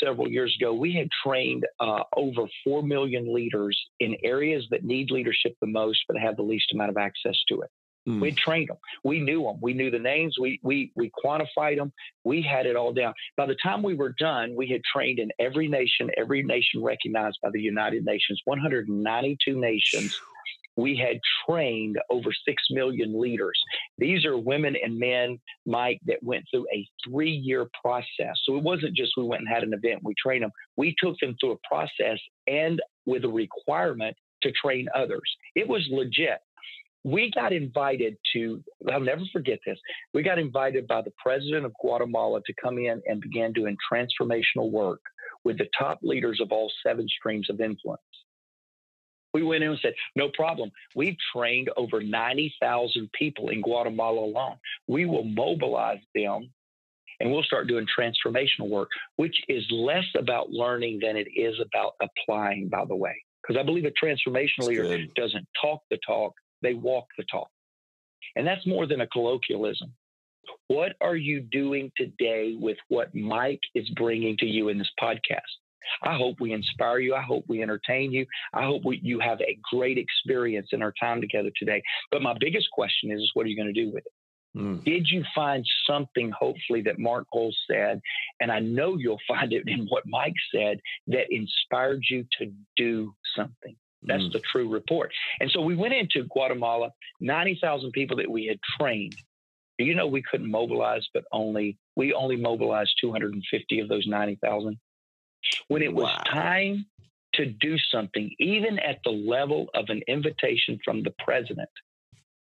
several 0.02 0.28
years 0.28 0.56
ago, 0.58 0.72
we 0.72 0.94
had 0.94 1.08
trained 1.24 1.64
uh, 1.80 2.02
over 2.16 2.42
4 2.64 2.82
million 2.82 3.32
leaders 3.32 3.78
in 4.00 4.16
areas 4.24 4.64
that 4.70 4.84
need 4.84 5.10
leadership 5.10 5.56
the 5.60 5.66
most, 5.66 6.00
but 6.08 6.18
have 6.18 6.36
the 6.36 6.42
least 6.42 6.72
amount 6.72 6.90
of 6.90 6.96
access 6.96 7.36
to 7.48 7.60
it. 7.60 7.70
Mm. 8.08 8.20
We 8.20 8.32
trained 8.32 8.70
them. 8.70 8.78
We 9.04 9.20
knew 9.20 9.42
them. 9.42 9.58
We 9.60 9.74
knew 9.74 9.90
the 9.90 9.98
names. 9.98 10.36
We, 10.40 10.58
we, 10.62 10.92
we 10.96 11.10
quantified 11.22 11.76
them. 11.76 11.92
We 12.24 12.40
had 12.40 12.64
it 12.64 12.74
all 12.74 12.92
down. 12.92 13.12
By 13.36 13.46
the 13.46 13.56
time 13.62 13.82
we 13.82 13.94
were 13.94 14.14
done, 14.18 14.54
we 14.56 14.68
had 14.68 14.80
trained 14.82 15.18
in 15.18 15.30
every 15.38 15.68
nation, 15.68 16.10
every 16.16 16.42
nation 16.42 16.82
recognized 16.82 17.38
by 17.42 17.50
the 17.50 17.60
United 17.60 18.04
Nations, 18.04 18.40
192 18.46 19.60
nations. 19.60 20.18
We 20.76 20.96
had 20.96 21.18
trained 21.44 21.98
over 22.08 22.30
6 22.32 22.62
million 22.70 23.20
leaders. 23.20 23.60
These 23.98 24.24
are 24.24 24.38
women 24.38 24.76
and 24.82 24.98
men, 24.98 25.40
Mike, 25.66 26.00
that 26.06 26.22
went 26.22 26.44
through 26.50 26.66
a 26.72 26.86
three 27.04 27.32
year 27.32 27.68
process. 27.82 28.40
So 28.44 28.56
it 28.56 28.62
wasn't 28.62 28.96
just 28.96 29.12
we 29.16 29.24
went 29.24 29.40
and 29.40 29.48
had 29.48 29.64
an 29.64 29.74
event, 29.74 30.02
we 30.04 30.14
trained 30.14 30.44
them. 30.44 30.52
We 30.76 30.94
took 31.02 31.18
them 31.18 31.36
through 31.40 31.52
a 31.52 31.68
process 31.68 32.20
and 32.46 32.80
with 33.06 33.24
a 33.24 33.28
requirement 33.28 34.16
to 34.42 34.52
train 34.52 34.86
others. 34.94 35.36
It 35.56 35.68
was 35.68 35.84
legit 35.90 36.38
we 37.08 37.30
got 37.34 37.52
invited 37.52 38.16
to, 38.34 38.62
I'll 38.92 39.00
never 39.00 39.22
forget 39.32 39.58
this. 39.64 39.78
We 40.12 40.22
got 40.22 40.38
invited 40.38 40.86
by 40.86 41.02
the 41.02 41.12
president 41.22 41.64
of 41.64 41.72
Guatemala 41.80 42.40
to 42.46 42.54
come 42.62 42.78
in 42.78 43.00
and 43.06 43.20
begin 43.20 43.52
doing 43.52 43.76
transformational 43.90 44.70
work 44.70 45.00
with 45.44 45.58
the 45.58 45.68
top 45.78 46.00
leaders 46.02 46.38
of 46.42 46.52
all 46.52 46.70
seven 46.86 47.06
streams 47.08 47.48
of 47.48 47.60
influence. 47.60 48.02
We 49.32 49.42
went 49.42 49.62
in 49.62 49.70
and 49.70 49.78
said, 49.80 49.94
no 50.16 50.30
problem. 50.34 50.70
We've 50.94 51.16
trained 51.34 51.70
over 51.76 52.02
90,000 52.02 53.10
people 53.12 53.50
in 53.50 53.62
Guatemala 53.62 54.20
alone. 54.20 54.56
We 54.86 55.06
will 55.06 55.24
mobilize 55.24 56.00
them 56.14 56.50
and 57.20 57.30
we'll 57.30 57.42
start 57.42 57.68
doing 57.68 57.86
transformational 57.98 58.68
work, 58.68 58.88
which 59.16 59.36
is 59.48 59.64
less 59.70 60.06
about 60.16 60.50
learning 60.50 61.00
than 61.02 61.16
it 61.16 61.28
is 61.34 61.54
about 61.60 61.94
applying, 62.02 62.68
by 62.68 62.84
the 62.84 62.96
way. 62.96 63.22
Because 63.42 63.58
I 63.58 63.64
believe 63.64 63.84
a 63.84 63.90
transformational 63.90 64.68
leader 64.68 64.82
good. 64.82 65.14
doesn't 65.14 65.46
talk 65.60 65.82
the 65.90 65.98
talk, 66.06 66.34
they 66.62 66.74
walk 66.74 67.06
the 67.16 67.24
talk. 67.30 67.50
And 68.36 68.46
that's 68.46 68.66
more 68.66 68.86
than 68.86 69.00
a 69.00 69.06
colloquialism. 69.06 69.92
What 70.68 70.92
are 71.00 71.16
you 71.16 71.40
doing 71.40 71.90
today 71.96 72.56
with 72.58 72.78
what 72.88 73.14
Mike 73.14 73.60
is 73.74 73.88
bringing 73.96 74.36
to 74.38 74.46
you 74.46 74.68
in 74.68 74.78
this 74.78 74.90
podcast? 75.00 75.40
I 76.02 76.16
hope 76.16 76.36
we 76.40 76.52
inspire 76.52 76.98
you. 76.98 77.14
I 77.14 77.22
hope 77.22 77.44
we 77.48 77.62
entertain 77.62 78.12
you. 78.12 78.26
I 78.52 78.64
hope 78.64 78.84
we, 78.84 79.00
you 79.02 79.20
have 79.20 79.40
a 79.40 79.58
great 79.72 79.98
experience 79.98 80.68
in 80.72 80.82
our 80.82 80.92
time 81.00 81.20
together 81.20 81.50
today. 81.56 81.82
But 82.10 82.22
my 82.22 82.34
biggest 82.38 82.70
question 82.72 83.10
is, 83.10 83.20
is 83.20 83.30
what 83.34 83.46
are 83.46 83.48
you 83.48 83.56
going 83.56 83.72
to 83.72 83.84
do 83.84 83.90
with 83.90 84.04
it? 84.04 84.12
Mm. 84.56 84.84
Did 84.84 85.06
you 85.10 85.24
find 85.34 85.64
something, 85.86 86.30
hopefully, 86.30 86.82
that 86.82 86.98
Mark 86.98 87.26
Cole 87.32 87.54
said, 87.70 88.00
and 88.40 88.50
I 88.50 88.60
know 88.60 88.96
you'll 88.96 89.20
find 89.28 89.52
it 89.52 89.64
in 89.66 89.86
what 89.88 90.04
Mike 90.06 90.34
said, 90.54 90.78
that 91.08 91.26
inspired 91.30 92.02
you 92.10 92.24
to 92.38 92.52
do 92.76 93.14
something? 93.36 93.76
That's 94.02 94.22
mm. 94.22 94.32
the 94.32 94.40
true 94.40 94.68
report. 94.68 95.12
And 95.40 95.50
so 95.50 95.60
we 95.60 95.76
went 95.76 95.94
into 95.94 96.24
Guatemala, 96.24 96.92
90,000 97.20 97.92
people 97.92 98.16
that 98.18 98.30
we 98.30 98.46
had 98.46 98.58
trained. 98.78 99.16
Do 99.78 99.84
you 99.84 99.94
know 99.94 100.06
we 100.06 100.22
couldn't 100.22 100.50
mobilize, 100.50 101.06
but 101.14 101.24
only 101.32 101.78
we 101.96 102.12
only 102.12 102.36
mobilized 102.36 102.94
250 103.00 103.80
of 103.80 103.88
those 103.88 104.06
90,000? 104.06 104.78
When 105.68 105.82
it 105.82 105.92
was 105.92 106.06
wow. 106.06 106.22
time 106.26 106.86
to 107.34 107.46
do 107.46 107.78
something, 107.78 108.34
even 108.38 108.78
at 108.80 108.98
the 109.04 109.10
level 109.10 109.68
of 109.74 109.86
an 109.88 110.02
invitation 110.08 110.78
from 110.84 111.02
the 111.02 111.14
president, 111.24 111.68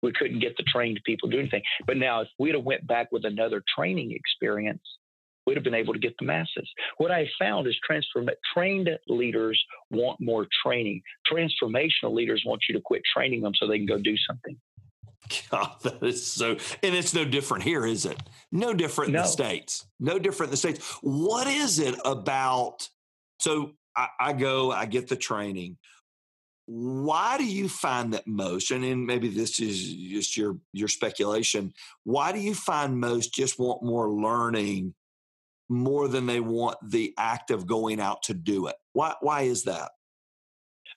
we 0.03 0.13
couldn't 0.13 0.41
get 0.41 0.57
the 0.57 0.65
trained 0.65 1.01
people 1.05 1.31
to 1.31 1.37
do 1.37 1.41
anything. 1.41 1.63
But 1.87 1.97
now, 1.97 2.23
if 2.23 2.29
we'd 2.39 2.55
have 2.55 2.65
went 2.65 2.87
back 2.87 3.11
with 3.13 3.25
another 3.25 3.63
training 3.75 4.13
experience, 4.13 4.83
we'd 5.47 5.57
have 5.57 5.65
been 5.65 5.75
able 5.75 5.93
to 5.93 5.99
get 5.99 6.15
the 6.19 6.25
masses. 6.25 6.69
What 6.99 7.11
I 7.11 7.29
found 7.39 7.67
is 7.67 7.77
transform 7.85 8.29
trained 8.55 8.89
leaders 9.09 9.63
want 9.91 10.21
more 10.21 10.47
training. 10.65 11.03
Transformational 11.31 12.13
leaders 12.13 12.43
want 12.47 12.63
you 12.69 12.75
to 12.75 12.81
quit 12.81 13.03
training 13.15 13.43
them 13.43 13.53
so 13.55 13.67
they 13.67 13.79
can 13.79 13.87
go 13.87 13.99
do 13.99 14.17
something. 14.27 14.57
God, 15.51 15.77
that 15.83 16.03
is 16.03 16.27
so, 16.27 16.51
and 16.51 16.95
it's 16.95 17.15
no 17.15 17.25
different 17.25 17.65
here, 17.65 17.87
is 17.87 18.05
it? 18.07 18.19
No 18.51 18.75
different 18.75 19.13
no. 19.13 19.21
in 19.21 19.23
the 19.23 19.29
states. 19.29 19.87
No 20.01 20.19
different 20.19 20.49
in 20.49 20.53
the 20.53 20.57
states. 20.57 20.99
What 21.01 21.47
is 21.47 21.79
it 21.79 21.95
about? 22.05 22.89
So 23.39 23.73
I, 23.97 24.09
I 24.21 24.33
go, 24.33 24.73
I 24.73 24.87
get 24.87 25.09
the 25.09 25.17
training. 25.17 25.79
Why 26.67 27.39
do 27.39 27.45
you 27.45 27.69
find 27.69 28.15
that 28.15 28.27
most, 28.27 28.71
and 28.71 28.85
then 28.85 29.05
maybe 29.05 29.29
this 29.29 29.59
is 29.59 29.93
just 29.93 30.37
your 30.37 30.59
your 30.73 30.89
speculation? 30.89 31.73
Why 32.05 32.33
do 32.33 32.39
you 32.39 32.55
find 32.55 33.01
most 33.01 33.35
just 33.35 33.59
want 33.59 33.83
more 33.83 34.09
learning 34.09 34.95
more 35.73 36.09
than 36.09 36.27
they 36.27 36.41
want 36.41 36.79
the 36.83 37.15
act 37.17 37.51
of 37.51 37.67
going 37.67 38.01
out 38.01 38.25
to 38.25 38.35
do 38.35 38.67
it. 38.67 38.77
Why, 38.93 39.15
why 39.21 39.43
is 39.43 39.65
that? 39.65 39.91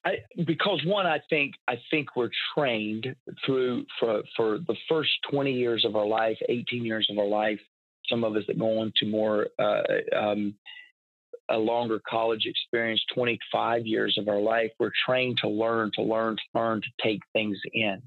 I, 0.06 0.18
because 0.46 0.84
one, 0.86 1.08
I 1.08 1.20
think 1.32 1.56
I 1.68 1.78
think 1.90 2.16
we're 2.16 2.30
trained 2.56 3.16
through 3.44 3.86
for 4.00 4.22
for 4.36 4.60
the 4.60 4.76
first 4.88 5.10
20 5.32 5.52
years 5.52 5.84
of 5.84 5.96
our 5.96 6.06
life, 6.06 6.38
18 6.48 6.86
years 6.86 7.08
of 7.10 7.18
our 7.18 7.26
life. 7.26 7.60
Some 8.08 8.24
of 8.24 8.36
us 8.36 8.44
that 8.48 8.60
go 8.60 8.82
on 8.82 8.94
to 8.98 9.08
more 9.08 9.48
uh, 9.58 9.82
um, 10.16 10.54
a 11.50 11.58
longer 11.58 12.00
college 12.08 12.46
experience, 12.46 13.04
25 13.16 13.88
years 13.88 14.16
of 14.20 14.28
our 14.28 14.40
life, 14.40 14.72
we're 14.80 14.92
trained 15.08 15.40
to 15.40 15.48
learn, 15.48 15.90
to 15.96 16.04
learn, 16.04 16.36
to 16.36 16.60
learn, 16.60 16.82
to 16.82 16.88
take 17.02 17.22
things 17.34 17.58
in 17.74 18.00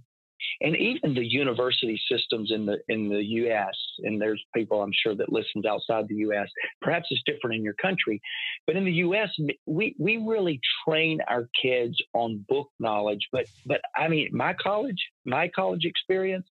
and 0.60 0.76
even 0.76 1.14
the 1.14 1.24
university 1.24 2.00
systems 2.10 2.50
in 2.52 2.66
the 2.66 2.78
in 2.88 3.08
the 3.08 3.22
U.S. 3.22 3.74
And 4.02 4.20
there's 4.20 4.42
people 4.54 4.82
I'm 4.82 4.92
sure 4.92 5.14
that 5.14 5.32
listens 5.32 5.66
outside 5.66 6.06
the 6.08 6.16
U.S. 6.16 6.48
Perhaps 6.82 7.06
it's 7.10 7.22
different 7.26 7.56
in 7.56 7.62
your 7.62 7.74
country, 7.74 8.20
but 8.66 8.76
in 8.76 8.84
the 8.84 8.92
U.S. 8.92 9.30
we 9.66 9.94
we 9.98 10.16
really 10.16 10.60
train 10.86 11.20
our 11.28 11.48
kids 11.60 11.96
on 12.14 12.44
book 12.48 12.68
knowledge. 12.78 13.26
But 13.32 13.46
but 13.66 13.80
I 13.96 14.08
mean, 14.08 14.30
my 14.32 14.54
college 14.54 15.02
my 15.24 15.48
college 15.48 15.84
experience 15.84 16.46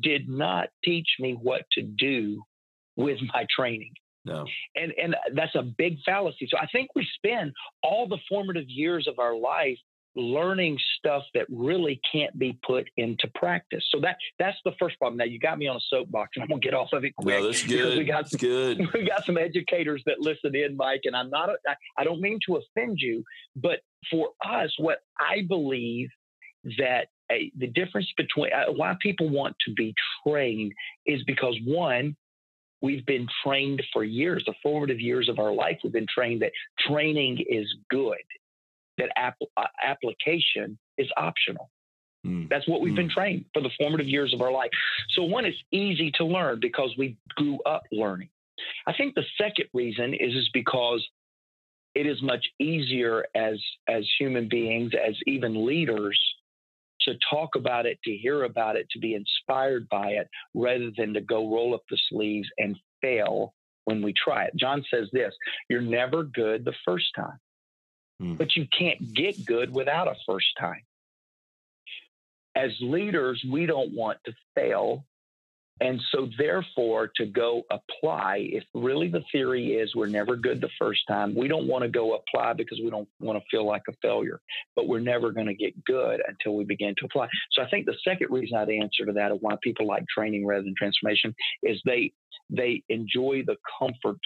did 0.00 0.28
not 0.28 0.68
teach 0.84 1.08
me 1.18 1.36
what 1.40 1.62
to 1.72 1.82
do 1.82 2.42
with 2.96 3.18
my 3.34 3.46
training. 3.54 3.92
No. 4.24 4.46
And 4.76 4.92
and 5.02 5.16
that's 5.34 5.54
a 5.54 5.62
big 5.62 5.96
fallacy. 6.04 6.46
So 6.50 6.58
I 6.58 6.66
think 6.66 6.90
we 6.94 7.06
spend 7.16 7.52
all 7.82 8.06
the 8.06 8.18
formative 8.28 8.68
years 8.68 9.08
of 9.08 9.18
our 9.18 9.34
life 9.34 9.78
learning 10.16 10.78
stuff 10.98 11.22
that 11.34 11.46
really 11.48 12.00
can't 12.10 12.36
be 12.38 12.58
put 12.66 12.88
into 12.96 13.28
practice. 13.34 13.84
So 13.90 14.00
that 14.00 14.16
that's 14.38 14.58
the 14.64 14.72
first 14.78 14.98
problem. 14.98 15.18
Now 15.18 15.24
you 15.24 15.38
got 15.38 15.58
me 15.58 15.68
on 15.68 15.76
a 15.76 15.80
soapbox, 15.88 16.30
and 16.36 16.42
I'm 16.42 16.48
gonna 16.48 16.60
get 16.60 16.74
off 16.74 16.88
of 16.92 17.04
it 17.04 17.14
quick. 17.16 17.38
No, 17.38 17.46
that's 17.46 17.64
good. 17.64 17.98
We 17.98 18.04
got 18.04 18.28
some, 18.28 18.38
good. 18.38 18.92
We 18.92 19.06
got 19.06 19.24
some 19.24 19.38
educators 19.38 20.02
that 20.06 20.20
listen 20.20 20.54
in, 20.54 20.76
Mike, 20.76 21.02
and 21.04 21.16
I'm 21.16 21.30
not. 21.30 21.50
A, 21.50 21.56
I, 21.68 21.74
I 21.98 22.04
don't 22.04 22.20
mean 22.20 22.38
to 22.46 22.56
offend 22.56 22.98
you, 23.00 23.24
but 23.56 23.80
for 24.10 24.30
us, 24.44 24.74
what 24.78 24.98
I 25.18 25.42
believe 25.48 26.08
that 26.78 27.06
a, 27.30 27.50
the 27.56 27.68
difference 27.68 28.08
between 28.16 28.52
uh, 28.52 28.72
why 28.72 28.96
people 29.00 29.28
want 29.28 29.56
to 29.66 29.72
be 29.74 29.94
trained 30.26 30.72
is 31.06 31.22
because 31.24 31.56
one, 31.64 32.16
we've 32.82 33.06
been 33.06 33.26
trained 33.44 33.82
for 33.92 34.04
years, 34.04 34.42
the 34.46 34.54
formative 34.62 35.00
years 35.00 35.28
of 35.28 35.38
our 35.38 35.52
life, 35.52 35.78
we've 35.84 35.92
been 35.92 36.06
trained 36.12 36.42
that 36.42 36.52
training 36.78 37.44
is 37.48 37.66
good, 37.88 38.16
that 39.00 39.10
ap- 39.16 39.36
uh, 39.56 39.64
application 39.82 40.78
is 40.98 41.08
optional. 41.16 41.70
Mm. 42.26 42.48
That's 42.48 42.68
what 42.68 42.80
we've 42.80 42.92
mm. 42.92 42.96
been 42.96 43.10
trained 43.10 43.46
for 43.54 43.62
the 43.62 43.70
formative 43.78 44.06
years 44.06 44.34
of 44.34 44.42
our 44.42 44.52
life. 44.52 44.70
So, 45.10 45.24
one, 45.24 45.44
it's 45.44 45.58
easy 45.72 46.10
to 46.16 46.24
learn 46.24 46.60
because 46.60 46.94
we 46.98 47.16
grew 47.34 47.58
up 47.64 47.82
learning. 47.90 48.28
I 48.86 48.92
think 48.92 49.14
the 49.14 49.24
second 49.38 49.66
reason 49.72 50.14
is, 50.14 50.34
is 50.34 50.48
because 50.52 51.06
it 51.94 52.06
is 52.06 52.22
much 52.22 52.46
easier 52.60 53.24
as 53.34 53.58
as 53.88 54.04
human 54.18 54.48
beings, 54.48 54.92
as 54.94 55.14
even 55.26 55.66
leaders, 55.66 56.18
to 57.02 57.14
talk 57.30 57.50
about 57.56 57.86
it, 57.86 57.98
to 58.04 58.12
hear 58.12 58.44
about 58.44 58.76
it, 58.76 58.86
to 58.90 58.98
be 58.98 59.14
inspired 59.14 59.88
by 59.88 60.10
it, 60.10 60.28
rather 60.54 60.90
than 60.96 61.14
to 61.14 61.20
go 61.20 61.50
roll 61.52 61.74
up 61.74 61.82
the 61.90 61.98
sleeves 62.10 62.48
and 62.58 62.76
fail 63.00 63.54
when 63.86 64.02
we 64.02 64.12
try 64.12 64.44
it. 64.44 64.54
John 64.56 64.84
says 64.92 65.08
this 65.12 65.34
you're 65.68 65.80
never 65.80 66.22
good 66.22 66.64
the 66.64 66.74
first 66.84 67.06
time, 67.16 67.38
mm. 68.20 68.38
but 68.38 68.56
you 68.56 68.66
can't 68.76 69.14
get 69.14 69.44
good 69.44 69.72
without 69.72 70.08
a 70.08 70.14
first 70.26 70.48
time. 70.58 70.82
As 72.54 72.70
leaders, 72.80 73.42
we 73.50 73.66
don't 73.66 73.94
want 73.94 74.18
to 74.26 74.32
fail 74.54 75.04
and 75.80 76.00
so, 76.12 76.28
therefore, 76.36 77.10
to 77.16 77.24
go 77.24 77.62
apply, 77.70 78.48
if 78.52 78.64
really 78.74 79.08
the 79.08 79.22
theory 79.32 79.76
is 79.76 79.94
we're 79.94 80.08
never 80.08 80.36
good 80.36 80.60
the 80.60 80.68
first 80.78 81.00
time, 81.08 81.34
we 81.34 81.48
don't 81.48 81.66
want 81.66 81.84
to 81.84 81.88
go 81.88 82.14
apply 82.14 82.52
because 82.52 82.78
we 82.84 82.90
don't 82.90 83.08
want 83.18 83.38
to 83.38 83.44
feel 83.50 83.66
like 83.66 83.82
a 83.88 83.92
failure, 84.02 84.40
but 84.76 84.88
we're 84.88 85.00
never 85.00 85.30
going 85.30 85.46
to 85.46 85.54
get 85.54 85.82
good 85.84 86.20
until 86.28 86.54
we 86.54 86.64
begin 86.64 86.94
to 86.98 87.06
apply. 87.06 87.28
So, 87.52 87.62
I 87.62 87.70
think 87.70 87.86
the 87.86 87.96
second 88.04 88.30
reason 88.30 88.58
I'd 88.58 88.68
answer 88.68 89.06
to 89.06 89.12
that 89.12 89.32
of 89.32 89.38
why 89.40 89.54
people 89.62 89.86
like 89.86 90.04
training 90.14 90.46
rather 90.46 90.62
than 90.62 90.74
transformation 90.76 91.34
is 91.62 91.80
they 91.86 92.12
they 92.50 92.82
enjoy 92.90 93.42
the 93.46 93.56
comfort 93.78 94.18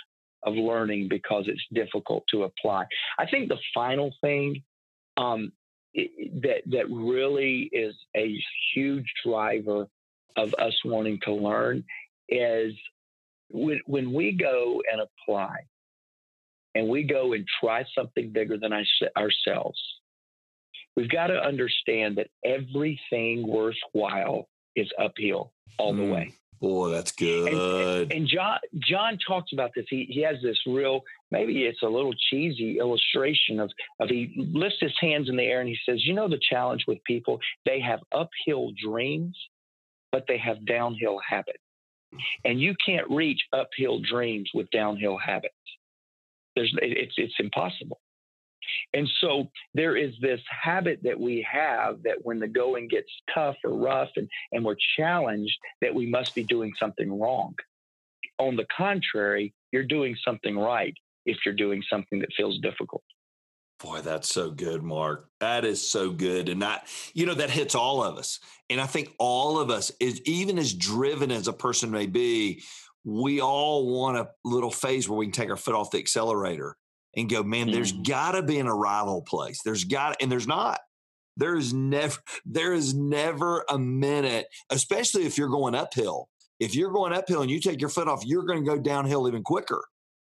of 0.45 0.55
learning 0.55 1.09
because 1.09 1.45
it's 1.47 1.65
difficult 1.73 2.25
to 2.31 2.45
apply. 2.45 2.85
I 3.19 3.27
think 3.27 3.49
the 3.49 3.59
final 3.75 4.15
thing 4.21 4.63
um, 5.17 5.53
that 5.95 6.63
that 6.67 6.91
really 6.91 7.71
is 7.73 7.95
a 8.17 8.37
huge 8.75 9.07
driver 9.25 9.87
of 10.37 10.55
us 10.59 10.75
wanting 10.85 11.21
to 11.25 11.33
learn 11.33 11.85
is 12.29 12.75
when, 13.51 13.81
when 13.87 14.13
we 14.13 14.33
go 14.33 14.83
and 14.91 15.01
apply 15.01 15.59
and 16.75 16.89
we 16.89 17.05
go 17.05 17.33
and 17.33 17.47
try 17.61 17.85
something 17.97 18.31
bigger 18.33 18.59
than 18.59 18.73
ourselves, 18.73 19.79
we've 20.97 21.11
got 21.11 21.29
to 21.29 21.41
understand 21.41 22.17
that 22.17 22.29
everything 22.45 23.47
worthwhile 23.47 24.49
is 24.75 24.91
uphill 24.99 25.53
all 25.79 25.95
mm. 25.95 25.99
the 25.99 26.13
way. 26.13 26.35
Boy, 26.61 26.90
that's 26.90 27.12
good. 27.12 27.53
And, 27.53 28.12
and, 28.12 28.27
John 28.27 28.59
John 28.79 29.19
talks 29.27 29.53
about 29.53 29.71
this. 29.75 29.85
He 29.90 30.07
he 30.09 30.23
has 30.23 30.37
this 30.43 30.59
real 30.67 31.03
maybe 31.31 31.64
it's 31.64 31.83
a 31.83 31.88
little 31.88 32.14
cheesy 32.31 32.79
illustration 32.79 33.61
of 33.61 33.71
of 34.01 34.09
he 34.09 34.33
lifts 34.37 34.79
his 34.81 34.95
hands 35.01 35.29
in 35.29 35.37
the 35.37 35.43
air 35.43 35.61
and 35.61 35.69
he 35.69 35.77
says, 35.87 36.05
you 36.07 36.14
know 36.14 36.29
the 36.29 36.40
challenge 36.51 36.85
with 36.87 37.03
people, 37.05 37.38
they 37.67 37.81
have 37.81 38.01
uphill 38.12 38.71
dreams 38.83 39.37
but 40.14 40.27
they 40.29 40.38
have 40.38 40.64
downhill 40.64 41.19
habits. 41.29 41.59
And 42.45 42.61
you 42.61 42.77
can't 42.87 43.11
reach 43.11 43.40
uphill 43.53 43.99
dreams 43.99 44.49
with 44.55 44.71
downhill 44.71 45.19
habits. 45.19 45.55
There's, 46.55 46.73
it's, 46.81 47.14
it's 47.17 47.35
impossible. 47.40 47.99
And 48.92 49.09
so 49.20 49.50
there 49.74 49.96
is 49.96 50.14
this 50.20 50.40
habit 50.48 51.00
that 51.03 51.18
we 51.18 51.46
have 51.50 52.03
that 52.05 52.18
when 52.22 52.38
the 52.38 52.48
going 52.48 52.88
gets 52.88 53.11
tough 53.35 53.57
or 53.64 53.77
rough 53.77 54.11
and, 54.16 54.29
and 54.53 54.64
we're 54.64 54.77
challenged, 54.96 55.57
that 55.81 55.94
we 55.94 56.07
must 56.07 56.35
be 56.35 56.44
doing 56.44 56.72
something 56.79 57.18
wrong. 57.18 57.55
On 58.38 58.57
the 58.57 58.66
contrary, 58.77 59.55
you're 59.72 59.85
doing 59.85 60.16
something 60.24 60.59
right 60.59 60.94
if 61.27 61.38
you're 61.44 61.55
doing 61.55 61.83
something 61.88 62.18
that 62.20 62.31
feels 62.37 62.59
difficult. 62.61 63.03
Boy, 63.83 64.00
that's 64.00 64.33
so 64.33 64.50
good, 64.50 64.83
Mark. 64.83 65.29
That 65.40 65.64
is 65.64 65.90
so 65.90 66.11
good. 66.11 66.48
And 66.48 66.62
that, 66.62 66.87
you 67.12 67.27
know, 67.27 67.35
that 67.35 67.50
hits 67.50 67.74
all 67.74 68.03
of 68.03 68.16
us. 68.16 68.38
And 68.70 68.81
I 68.81 68.87
think 68.87 69.11
all 69.18 69.59
of 69.59 69.68
us 69.68 69.92
is 70.00 70.20
even 70.22 70.59
as 70.59 70.72
driven 70.72 71.31
as 71.31 71.48
a 71.48 71.53
person 71.53 71.90
may 71.90 72.07
be, 72.07 72.62
we 73.05 73.40
all 73.40 73.87
want 73.87 74.16
a 74.16 74.29
little 74.44 74.70
phase 74.70 75.09
where 75.09 75.18
we 75.18 75.27
can 75.27 75.33
take 75.33 75.50
our 75.50 75.57
foot 75.57 75.74
off 75.74 75.90
the 75.90 75.98
accelerator 75.98 76.77
and 77.16 77.29
go, 77.29 77.42
man, 77.42 77.66
mm-hmm. 77.66 77.74
there's 77.74 77.92
gotta 77.92 78.42
be 78.42 78.59
an 78.59 78.68
arrival 78.68 79.22
place. 79.22 79.61
There's 79.64 79.85
got 79.85 80.16
and 80.20 80.31
there's 80.31 80.46
not. 80.46 80.81
There 81.37 81.57
is 81.57 81.74
never 81.74 82.18
there 82.44 82.72
is 82.72 82.94
never 82.94 83.64
a 83.68 83.79
minute, 83.79 84.46
especially 84.70 85.27
if 85.27 85.37
you're 85.37 85.48
going 85.48 85.74
uphill. 85.74 86.29
If 86.61 86.74
you're 86.74 86.92
going 86.92 87.12
uphill 87.12 87.42
and 87.42 87.50
you 87.50 87.61
take 87.61 87.81
your 87.81 87.90
foot 87.90 88.09
off, 88.09 88.24
you're 88.24 88.44
going 88.44 88.64
to 88.64 88.70
go 88.70 88.79
downhill 88.79 89.27
even 89.27 89.42
quicker 89.42 89.83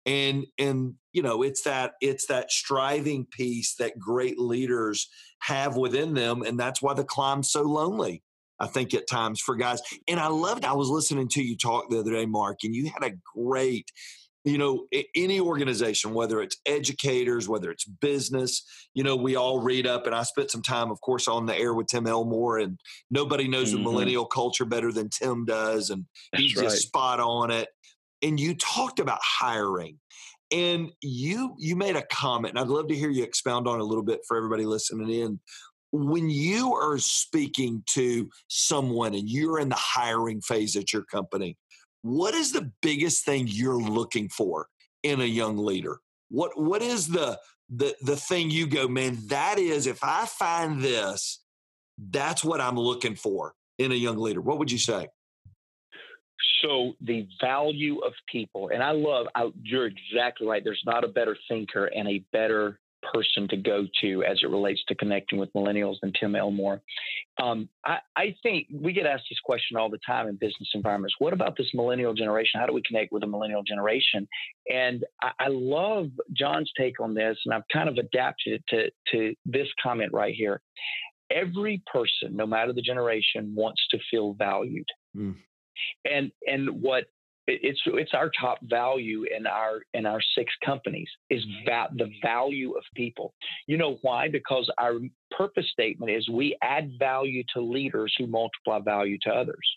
and 0.07 0.47
and 0.59 0.95
you 1.13 1.23
know 1.23 1.43
it's 1.43 1.63
that 1.63 1.93
it's 2.01 2.27
that 2.27 2.51
striving 2.51 3.27
piece 3.27 3.75
that 3.77 3.99
great 3.99 4.39
leaders 4.39 5.09
have 5.41 5.77
within 5.77 6.15
them 6.15 6.43
and 6.43 6.59
that's 6.59 6.83
why 6.83 6.95
the 6.95 7.05
climb's 7.05 7.51
so 7.51 7.63
lonely 7.63 8.23
i 8.59 8.67
think 8.67 8.95
at 8.95 9.09
times 9.09 9.41
for 9.41 9.55
guys 9.55 9.81
and 10.09 10.19
i 10.19 10.27
loved 10.27 10.65
i 10.65 10.73
was 10.73 10.89
listening 10.89 11.29
to 11.29 11.43
you 11.43 11.57
talk 11.57 11.89
the 11.89 11.99
other 11.99 12.13
day 12.13 12.27
mark 12.27 12.59
and 12.65 12.75
you 12.75 12.91
had 12.91 13.05
a 13.05 13.17
great 13.37 13.91
you 14.45 14.59
know 14.59 14.87
any 15.15 15.41
organization 15.41 16.15
whether 16.15 16.41
it's 16.41 16.57
educators 16.67 17.49
whether 17.49 17.71
it's 17.71 17.85
business 17.85 18.65
you 18.95 19.05
know 19.05 19.15
we 19.15 19.37
all 19.37 19.61
read 19.61 19.87
up 19.87 20.07
and 20.07 20.15
i 20.15 20.23
spent 20.23 20.51
some 20.51 20.63
time 20.63 20.91
of 20.91 21.01
course 21.01 21.29
on 21.29 21.47
the 21.47 21.57
air 21.57 21.75
with 21.75 21.87
tim 21.87 22.07
elmore 22.07 22.59
and 22.59 22.79
nobody 23.11 23.47
knows 23.47 23.69
mm-hmm. 23.69 23.79
the 23.79 23.91
millennial 23.91 24.27
culture 24.27 24.65
better 24.65 24.93
than 24.93 25.09
tim 25.09 25.45
does 25.45 25.91
and 25.91 26.05
That's 26.33 26.43
he's 26.43 26.57
right. 26.57 26.65
just 26.65 26.83
spot 26.83 27.21
on 27.21 27.51
it 27.51 27.69
and 28.21 28.39
you 28.39 28.55
talked 28.55 28.99
about 28.99 29.21
hiring 29.23 29.99
and 30.51 30.91
you 31.01 31.55
you 31.59 31.77
made 31.77 31.97
a 31.97 32.07
comment 32.11 32.55
and 32.55 32.61
i'd 32.61 32.69
love 32.69 32.89
to 32.89 32.97
hear 32.97 33.11
you 33.11 33.23
expound 33.23 33.69
on 33.69 33.79
it 33.79 33.83
a 33.83 33.87
little 33.87 34.05
bit 34.05 34.21
for 34.27 34.37
everybody 34.37 34.65
listening 34.65 35.11
in 35.11 35.41
when 35.93 36.31
you 36.31 36.75
are 36.75 36.97
speaking 36.97 37.83
to 37.87 38.29
someone 38.49 39.15
and 39.15 39.29
you're 39.29 39.61
in 39.61 39.69
the 39.69 39.77
hiring 39.79 40.41
phase 40.41 40.75
at 40.75 40.93
your 40.93 41.05
company 41.05 41.57
what 42.03 42.35
is 42.35 42.53
the 42.53 42.71
biggest 42.83 43.25
thing 43.25 43.47
you're 43.49 43.81
looking 43.81 44.29
for 44.29 44.69
in 45.03 45.21
a 45.21 45.25
young 45.25 45.57
leader 45.57 45.99
what 46.29 46.59
what 46.61 46.83
is 46.83 47.09
the 47.09 47.39
the 47.69 47.95
the 48.03 48.17
thing 48.17 48.51
you 48.51 48.67
go 48.67 48.87
man 48.89 49.19
that 49.27 49.59
is 49.59 49.87
if 49.87 49.99
i 50.03 50.27
find 50.27 50.83
this 50.83 51.43
that's 52.11 52.45
what 52.45 52.61
i'm 52.61 52.77
looking 52.77 53.15
for 53.15 53.55
in 53.79 53.93
a 53.93 53.97
young 53.97 54.19
leader 54.19 54.41
what 54.41 54.59
would 54.59 54.71
you 54.71 54.79
say 54.79 55.09
so 56.63 56.93
the 57.01 57.27
value 57.41 57.99
of 57.99 58.13
people, 58.31 58.71
and 58.73 58.83
I 58.83 58.93
love, 58.93 59.27
I, 59.35 59.51
you're 59.63 59.87
exactly 59.87 60.47
right. 60.47 60.63
There's 60.63 60.83
not 60.87 61.05
a 61.05 61.09
better 61.09 61.37
thinker 61.49 61.87
and 61.87 62.09
a 62.09 62.25
better 62.33 62.79
person 63.13 63.49
to 63.49 63.57
go 63.57 63.87
to 64.01 64.23
as 64.25 64.39
it 64.43 64.51
relates 64.51 64.83
to 64.89 64.95
connecting 64.95 65.39
with 65.39 65.53
millennials 65.53 65.97
than 66.03 66.13
Tim 66.19 66.37
Elmore. 66.37 66.81
Um, 67.43 67.69
I, 67.85 67.99
I, 68.17 68.37
think 68.43 68.69
we 68.73 68.93
get 68.93 69.07
asked 69.07 69.25
this 69.31 69.41
question 69.45 69.77
all 69.77 69.91
the 69.91 69.99
time 70.07 70.29
in 70.29 70.37
business 70.37 70.69
environments. 70.75 71.15
What 71.19 71.33
about 71.33 71.57
this 71.57 71.69
millennial 71.75 72.15
generation? 72.15 72.61
How 72.61 72.67
do 72.67 72.73
we 72.73 72.83
connect 72.87 73.13
with 73.13 73.23
the 73.23 73.27
millennial 73.27 73.63
generation? 73.63 74.29
And 74.71 75.05
I, 75.23 75.31
I 75.39 75.49
love 75.49 76.11
John's 76.37 76.71
take 76.79 77.01
on 77.01 77.15
this, 77.15 77.37
and 77.45 77.55
I've 77.55 77.69
kind 77.73 77.89
of 77.89 77.97
adapted 77.97 78.55
it 78.55 78.65
to, 78.69 78.91
to 79.13 79.35
this 79.47 79.69
comment 79.83 80.13
right 80.13 80.35
here. 80.35 80.61
Every 81.31 81.83
person, 81.91 82.37
no 82.37 82.47
matter 82.47 82.73
the 82.73 82.83
generation, 82.83 83.55
wants 83.55 83.83
to 83.91 83.99
feel 84.11 84.35
valued. 84.35 84.87
Mm 85.17 85.37
and 86.05 86.31
and 86.47 86.83
what 86.83 87.05
it's 87.47 87.81
it's 87.87 88.15
our 88.15 88.31
top 88.41 88.59
value 88.63 89.25
in 89.37 89.47
our 89.47 89.81
in 89.95 90.07
our 90.07 90.21
six 90.37 90.53
companies 90.65 91.09
is 91.29 91.45
mm-hmm. 91.45 91.65
that 91.67 91.91
the 91.97 92.11
value 92.23 92.73
of 92.73 92.85
people. 92.95 93.35
You 93.67 93.79
know 93.79 93.99
why? 94.03 94.29
Because 94.29 94.71
our 94.79 94.95
purpose 95.31 95.69
statement 95.73 96.13
is 96.13 96.29
we 96.29 96.57
add 96.63 96.93
value 96.99 97.43
to 97.55 97.61
leaders 97.61 98.15
who 98.19 98.27
multiply 98.27 98.79
value 98.79 99.19
to 99.23 99.31
others. 99.31 99.69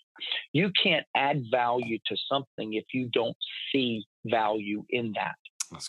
You 0.52 0.70
can't 0.82 1.06
add 1.16 1.44
value 1.50 1.98
to 2.06 2.16
something 2.30 2.74
if 2.74 2.84
you 2.94 3.08
don't 3.12 3.36
see 3.72 4.04
value 4.24 4.84
in 4.90 5.12
that. 5.16 5.34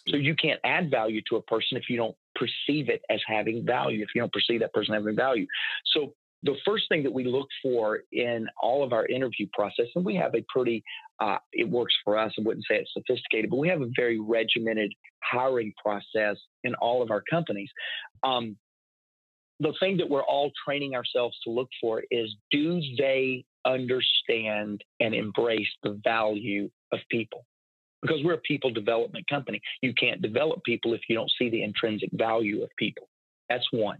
So 0.07 0.17
you 0.17 0.35
can't 0.35 0.59
add 0.63 0.89
value 0.89 1.21
to 1.29 1.35
a 1.35 1.41
person 1.43 1.77
if 1.77 1.83
you 1.89 1.97
don't 1.97 2.15
perceive 2.33 2.89
it 2.89 3.03
as 3.11 3.21
having 3.27 3.63
value. 3.63 4.01
If 4.01 4.09
you 4.15 4.21
don't 4.21 4.33
perceive 4.33 4.61
that 4.61 4.73
person 4.73 4.95
having 4.95 5.15
value, 5.15 5.45
so 5.85 6.13
the 6.47 6.55
first 6.65 6.85
thing 6.87 7.03
that 7.03 7.13
we 7.13 7.25
look 7.25 7.49
for 7.61 7.99
in 8.13 8.47
all 8.61 8.83
of 8.83 8.93
our 8.93 9.05
interview 9.05 9.47
process, 9.53 9.87
and 9.95 10.05
we 10.05 10.15
have 10.15 10.33
a 10.33 10.45
pretty, 10.47 10.81
uh, 11.19 11.37
it 11.51 11.69
works 11.69 11.93
for 12.05 12.17
us. 12.17 12.31
I 12.39 12.41
wouldn't 12.43 12.65
say 12.69 12.77
it's 12.77 12.93
sophisticated, 12.93 13.49
but 13.49 13.57
we 13.57 13.67
have 13.67 13.81
a 13.81 13.89
very 13.95 14.17
regimented 14.19 14.93
hiring 15.21 15.73
process 15.83 16.37
in 16.63 16.73
all 16.75 17.03
of 17.03 17.11
our 17.11 17.21
companies. 17.29 17.69
Um, 18.23 18.55
the 19.59 19.73
thing 19.79 19.97
that 19.97 20.09
we're 20.09 20.23
all 20.23 20.51
training 20.65 20.95
ourselves 20.95 21.37
to 21.43 21.49
look 21.49 21.67
for 21.81 22.03
is 22.09 22.33
do 22.49 22.79
they 22.97 23.43
understand 23.65 24.83
and 25.01 25.13
embrace 25.13 25.67
the 25.83 25.99
value 26.03 26.69
of 26.93 26.99
people? 27.11 27.45
Because 28.01 28.23
we're 28.23 28.35
a 28.35 28.41
people 28.41 28.69
development 28.69 29.25
company. 29.29 29.59
You 29.81 29.93
can't 29.99 30.21
develop 30.21 30.63
people 30.63 30.93
if 30.93 31.01
you 31.09 31.15
don't 31.15 31.31
see 31.37 31.49
the 31.49 31.63
intrinsic 31.63 32.09
value 32.13 32.63
of 32.63 32.69
people. 32.77 33.09
That's 33.49 33.67
one. 33.71 33.97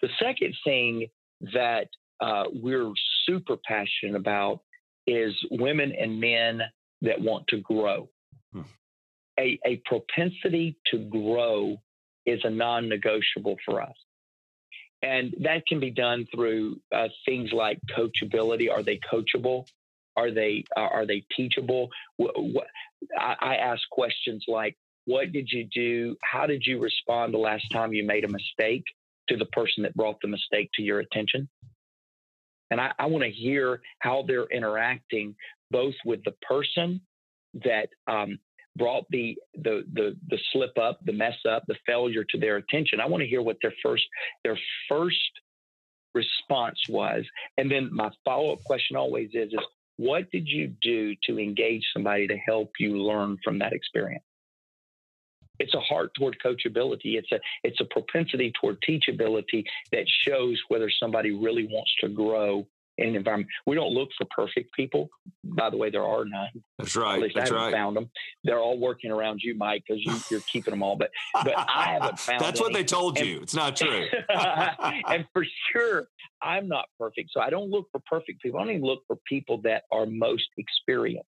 The 0.00 0.08
second 0.20 0.54
thing 0.64 1.08
that 1.52 1.88
uh, 2.20 2.44
we're 2.52 2.92
super 3.26 3.56
passionate 3.56 4.16
about 4.16 4.60
is 5.06 5.34
women 5.50 5.92
and 5.92 6.20
men 6.20 6.62
that 7.02 7.20
want 7.20 7.46
to 7.48 7.58
grow. 7.58 8.08
Hmm. 8.52 8.62
A, 9.38 9.58
a 9.66 9.82
propensity 9.84 10.76
to 10.90 10.98
grow 10.98 11.76
is 12.26 12.40
a 12.44 12.50
non 12.50 12.88
negotiable 12.88 13.56
for 13.64 13.82
us. 13.82 13.94
And 15.02 15.34
that 15.40 15.66
can 15.66 15.80
be 15.80 15.90
done 15.90 16.26
through 16.32 16.80
uh, 16.94 17.08
things 17.26 17.50
like 17.52 17.80
coachability. 17.96 18.70
Are 18.70 18.84
they 18.84 19.00
coachable? 19.12 19.66
Are 20.16 20.30
they 20.30 20.64
uh, 20.76 20.80
are 20.80 21.06
they 21.06 21.24
teachable? 21.36 21.88
What, 22.18 22.34
what, 22.36 22.66
I, 23.18 23.34
I 23.40 23.54
ask 23.56 23.80
questions 23.90 24.44
like, 24.46 24.76
"What 25.06 25.32
did 25.32 25.48
you 25.50 25.66
do? 25.74 26.16
How 26.22 26.46
did 26.46 26.62
you 26.64 26.80
respond 26.80 27.34
the 27.34 27.38
last 27.38 27.64
time 27.72 27.92
you 27.92 28.04
made 28.04 28.24
a 28.24 28.28
mistake?" 28.28 28.84
To 29.32 29.38
the 29.38 29.46
person 29.46 29.82
that 29.84 29.94
brought 29.94 30.20
the 30.20 30.28
mistake 30.28 30.68
to 30.74 30.82
your 30.82 31.00
attention, 31.00 31.48
and 32.70 32.80
I, 32.80 32.92
I 32.98 33.06
want 33.06 33.24
to 33.24 33.30
hear 33.30 33.80
how 34.00 34.24
they're 34.26 34.46
interacting 34.46 35.34
both 35.70 35.94
with 36.04 36.20
the 36.24 36.34
person 36.46 37.00
that 37.54 37.88
um, 38.06 38.38
brought 38.76 39.04
the, 39.10 39.36
the 39.54 39.84
the 39.92 40.16
the 40.28 40.38
slip 40.52 40.76
up, 40.78 41.00
the 41.04 41.12
mess 41.12 41.36
up, 41.50 41.64
the 41.66 41.76
failure 41.86 42.24
to 42.30 42.38
their 42.38 42.56
attention. 42.56 43.00
I 43.00 43.06
want 43.06 43.22
to 43.22 43.28
hear 43.28 43.42
what 43.42 43.56
their 43.62 43.74
first 43.82 44.04
their 44.44 44.58
first 44.88 45.16
response 46.14 46.78
was, 46.88 47.24
and 47.56 47.70
then 47.70 47.90
my 47.92 48.10
follow 48.24 48.52
up 48.52 48.64
question 48.64 48.96
always 48.96 49.30
is 49.32 49.52
is 49.52 49.60
what 49.96 50.30
did 50.30 50.48
you 50.48 50.74
do 50.82 51.14
to 51.24 51.38
engage 51.38 51.84
somebody 51.92 52.26
to 52.26 52.36
help 52.36 52.72
you 52.78 52.96
learn 52.96 53.38
from 53.44 53.58
that 53.60 53.72
experience? 53.72 54.24
It's 55.62 55.74
a 55.74 55.80
heart 55.80 56.12
toward 56.18 56.36
coachability. 56.44 57.16
It's 57.16 57.30
a 57.32 57.40
it's 57.62 57.80
a 57.80 57.84
propensity 57.84 58.52
toward 58.60 58.78
teachability 58.88 59.64
that 59.92 60.04
shows 60.26 60.60
whether 60.68 60.90
somebody 60.90 61.30
really 61.30 61.66
wants 61.66 61.92
to 62.00 62.08
grow 62.08 62.66
in 62.98 63.08
an 63.08 63.16
environment. 63.16 63.50
We 63.66 63.74
don't 63.74 63.92
look 63.92 64.10
for 64.18 64.26
perfect 64.30 64.74
people. 64.74 65.08
By 65.44 65.70
the 65.70 65.76
way, 65.76 65.90
there 65.90 66.04
are 66.04 66.24
none. 66.24 66.50
That's 66.78 66.96
right. 66.96 67.14
At 67.14 67.22
least 67.22 67.34
That's 67.34 67.50
I 67.50 67.54
haven't 67.54 67.72
right. 67.72 67.78
found 67.78 67.96
them. 67.96 68.10
They're 68.44 68.58
all 68.58 68.78
working 68.78 69.10
around 69.10 69.40
you, 69.42 69.54
Mike, 69.56 69.84
because 69.86 70.02
you, 70.04 70.36
are 70.36 70.40
keeping 70.52 70.72
them 70.72 70.82
all. 70.82 70.96
But 70.96 71.10
but 71.32 71.54
I 71.56 71.98
haven't 72.00 72.18
found. 72.18 72.40
That's 72.40 72.60
any. 72.60 72.66
what 72.66 72.72
they 72.74 72.84
told 72.84 73.18
and, 73.18 73.26
you. 73.26 73.40
It's 73.40 73.54
not 73.54 73.76
true. 73.76 74.06
and 74.28 75.26
for 75.32 75.44
sure, 75.72 76.08
I'm 76.42 76.68
not 76.68 76.86
perfect. 76.98 77.30
So 77.32 77.40
I 77.40 77.50
don't 77.50 77.70
look 77.70 77.88
for 77.92 78.00
perfect 78.06 78.42
people. 78.42 78.60
I 78.60 78.66
don't 78.66 78.82
look 78.82 79.02
for 79.06 79.16
people 79.26 79.60
that 79.62 79.84
are 79.90 80.06
most 80.06 80.48
experienced. 80.58 81.28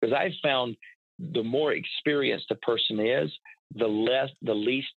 Because 0.00 0.16
I've 0.18 0.32
found 0.42 0.76
the 1.18 1.42
more 1.42 1.72
experienced 1.72 2.50
a 2.50 2.56
person 2.56 3.00
is, 3.00 3.30
the 3.74 3.86
less, 3.86 4.30
the 4.42 4.54
least, 4.54 4.92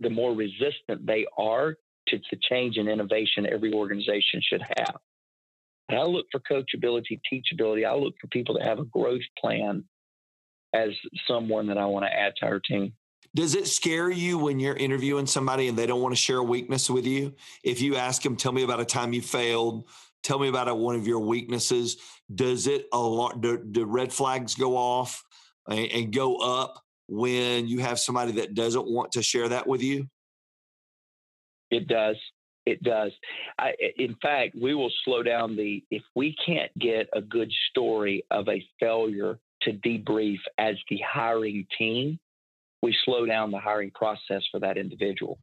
the 0.00 0.10
more 0.10 0.32
resistant 0.32 1.06
they 1.06 1.26
are 1.38 1.76
to, 2.08 2.18
to 2.18 2.36
change 2.48 2.76
and 2.76 2.88
innovation 2.88 3.46
every 3.50 3.72
organization 3.72 4.40
should 4.42 4.62
have. 4.76 4.96
And 5.88 5.98
I 5.98 6.02
look 6.02 6.26
for 6.32 6.40
coachability, 6.40 7.20
teachability. 7.32 7.86
I 7.86 7.94
look 7.94 8.14
for 8.20 8.26
people 8.28 8.56
that 8.58 8.66
have 8.66 8.78
a 8.78 8.84
growth 8.84 9.22
plan 9.38 9.84
as 10.74 10.90
someone 11.28 11.68
that 11.68 11.78
I 11.78 11.86
want 11.86 12.04
to 12.06 12.12
add 12.12 12.34
to 12.38 12.46
our 12.46 12.60
team. 12.60 12.92
Does 13.34 13.54
it 13.54 13.68
scare 13.68 14.10
you 14.10 14.38
when 14.38 14.58
you're 14.58 14.76
interviewing 14.76 15.26
somebody 15.26 15.68
and 15.68 15.76
they 15.76 15.86
don't 15.86 16.00
want 16.00 16.14
to 16.14 16.20
share 16.20 16.38
a 16.38 16.44
weakness 16.44 16.88
with 16.88 17.06
you? 17.06 17.34
If 17.62 17.82
you 17.82 17.96
ask 17.96 18.22
them, 18.22 18.36
tell 18.36 18.52
me 18.52 18.62
about 18.62 18.80
a 18.80 18.84
time 18.84 19.12
you 19.12 19.22
failed, 19.22 19.88
tell 20.22 20.38
me 20.38 20.48
about 20.48 20.68
a, 20.68 20.74
one 20.74 20.96
of 20.96 21.06
your 21.06 21.20
weaknesses. 21.20 21.98
Does 22.34 22.66
it 22.66 22.86
a 22.92 22.98
lot? 22.98 23.40
Do, 23.40 23.58
do 23.58 23.84
red 23.84 24.12
flags 24.12 24.54
go 24.54 24.76
off 24.76 25.22
and, 25.68 25.90
and 25.92 26.14
go 26.14 26.36
up 26.36 26.82
when 27.08 27.68
you 27.68 27.80
have 27.80 27.98
somebody 27.98 28.32
that 28.32 28.54
doesn't 28.54 28.86
want 28.86 29.12
to 29.12 29.22
share 29.22 29.48
that 29.48 29.66
with 29.66 29.82
you? 29.82 30.08
It 31.70 31.88
does. 31.88 32.16
It 32.64 32.82
does. 32.82 33.12
I, 33.58 33.74
in 33.96 34.16
fact, 34.20 34.56
we 34.60 34.74
will 34.74 34.92
slow 35.04 35.22
down 35.22 35.56
the, 35.56 35.84
if 35.90 36.02
we 36.16 36.34
can't 36.44 36.76
get 36.78 37.08
a 37.12 37.20
good 37.20 37.52
story 37.70 38.24
of 38.30 38.48
a 38.48 38.64
failure 38.80 39.38
to 39.62 39.72
debrief 39.72 40.38
as 40.58 40.76
the 40.90 40.98
hiring 41.06 41.66
team, 41.78 42.18
we 42.82 42.94
slow 43.04 43.24
down 43.24 43.52
the 43.52 43.58
hiring 43.58 43.92
process 43.92 44.42
for 44.50 44.60
that 44.60 44.76
individual 44.76 45.38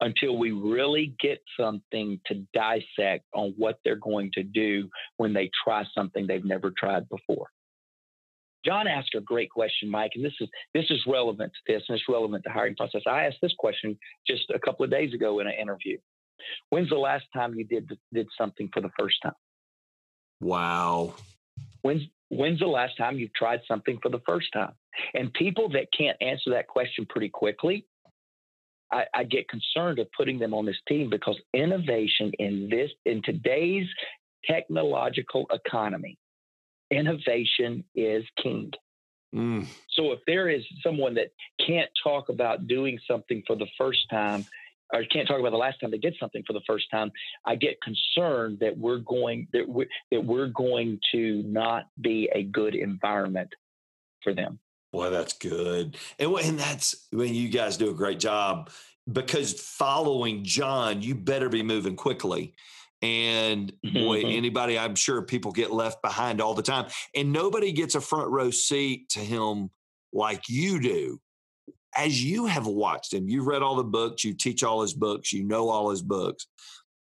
until 0.00 0.36
we 0.36 0.50
really 0.50 1.14
get 1.20 1.40
something 1.58 2.20
to 2.26 2.46
dissect 2.52 3.24
on 3.34 3.54
what 3.56 3.78
they're 3.84 3.96
going 3.96 4.30
to 4.34 4.42
do 4.42 4.88
when 5.16 5.32
they 5.32 5.50
try 5.64 5.84
something 5.94 6.26
they've 6.26 6.44
never 6.44 6.72
tried 6.76 7.08
before. 7.08 7.48
John 8.66 8.88
asked 8.88 9.14
a 9.14 9.20
great 9.20 9.50
question, 9.50 9.88
Mike, 9.88 10.12
and 10.14 10.24
this 10.24 10.34
is 10.40 10.48
this 10.74 10.86
is 10.90 11.00
relevant 11.06 11.52
to 11.52 11.72
this, 11.72 11.82
and 11.88 11.96
it's 11.96 12.08
relevant 12.08 12.42
to 12.44 12.50
hiring 12.50 12.74
process. 12.74 13.02
I 13.06 13.26
asked 13.26 13.38
this 13.40 13.54
question 13.58 13.96
just 14.26 14.50
a 14.54 14.58
couple 14.58 14.84
of 14.84 14.90
days 14.90 15.14
ago 15.14 15.38
in 15.40 15.46
an 15.46 15.54
interview. 15.60 15.98
When's 16.70 16.88
the 16.88 16.96
last 16.96 17.24
time 17.32 17.54
you 17.54 17.64
did 17.64 17.90
did 18.12 18.28
something 18.36 18.68
for 18.72 18.80
the 18.80 18.90
first 18.98 19.16
time? 19.22 19.34
Wow. 20.40 21.14
When's 21.82 22.02
when's 22.28 22.58
the 22.58 22.66
last 22.66 22.96
time 22.96 23.18
you've 23.18 23.34
tried 23.34 23.60
something 23.68 23.98
for 24.02 24.08
the 24.08 24.20
first 24.26 24.48
time? 24.52 24.72
And 25.14 25.32
people 25.32 25.68
that 25.70 25.86
can't 25.96 26.16
answer 26.20 26.50
that 26.50 26.66
question 26.66 27.06
pretty 27.08 27.28
quickly, 27.28 27.86
I, 28.92 29.04
I 29.14 29.24
get 29.24 29.48
concerned 29.48 29.98
of 29.98 30.08
putting 30.16 30.38
them 30.38 30.54
on 30.54 30.66
this 30.66 30.80
team 30.88 31.10
because 31.10 31.38
innovation 31.54 32.32
in 32.38 32.68
this 32.70 32.90
in 33.04 33.22
today's 33.22 33.86
technological 34.44 35.46
economy, 35.52 36.18
innovation 36.90 37.84
is 37.94 38.24
king. 38.42 38.70
Mm. 39.34 39.66
So 39.90 40.12
if 40.12 40.20
there 40.26 40.48
is 40.48 40.62
someone 40.82 41.14
that 41.14 41.32
can't 41.64 41.90
talk 42.02 42.28
about 42.28 42.66
doing 42.66 42.98
something 43.08 43.42
for 43.46 43.56
the 43.56 43.66
first 43.76 44.00
time, 44.10 44.46
or 44.92 45.04
can't 45.04 45.26
talk 45.26 45.40
about 45.40 45.50
the 45.50 45.56
last 45.56 45.80
time 45.80 45.90
they 45.90 45.98
did 45.98 46.14
something 46.18 46.42
for 46.46 46.52
the 46.52 46.60
first 46.66 46.86
time, 46.90 47.10
I 47.44 47.56
get 47.56 47.76
concerned 47.82 48.58
that 48.60 48.78
we're 48.78 48.98
going 48.98 49.48
that 49.52 49.68
we 49.68 49.86
that 50.10 50.24
we're 50.24 50.48
going 50.48 51.00
to 51.12 51.42
not 51.44 51.88
be 52.00 52.30
a 52.34 52.44
good 52.44 52.74
environment 52.74 53.50
for 54.22 54.32
them. 54.32 54.58
Well, 54.92 55.10
that's 55.10 55.32
good, 55.32 55.96
and 56.18 56.32
and 56.32 56.58
that's 56.58 57.06
when 57.10 57.34
you 57.34 57.48
guys 57.48 57.76
do 57.76 57.90
a 57.90 57.94
great 57.94 58.20
job 58.20 58.70
because 59.10 59.60
following 59.60 60.44
John, 60.44 61.02
you 61.02 61.14
better 61.14 61.48
be 61.48 61.62
moving 61.62 61.96
quickly. 61.96 62.54
And 63.02 63.72
boy, 63.82 64.22
mm-hmm. 64.22 64.36
anybody, 64.36 64.78
I'm 64.78 64.94
sure 64.94 65.22
people 65.22 65.52
get 65.52 65.70
left 65.70 66.00
behind 66.02 66.40
all 66.40 66.54
the 66.54 66.62
time, 66.62 66.86
and 67.14 67.32
nobody 67.32 67.72
gets 67.72 67.94
a 67.94 68.00
front 68.00 68.30
row 68.30 68.50
seat 68.50 69.10
to 69.10 69.20
him 69.20 69.70
like 70.12 70.48
you 70.48 70.80
do 70.80 71.20
as 71.96 72.22
you 72.22 72.46
have 72.46 72.66
watched 72.66 73.14
him, 73.14 73.28
you've 73.28 73.46
read 73.46 73.62
all 73.62 73.74
the 73.74 73.84
books, 73.84 74.22
you 74.22 74.34
teach 74.34 74.62
all 74.62 74.82
his 74.82 74.92
books, 74.92 75.32
you 75.32 75.42
know 75.42 75.68
all 75.70 75.90
his 75.90 76.02
books. 76.02 76.46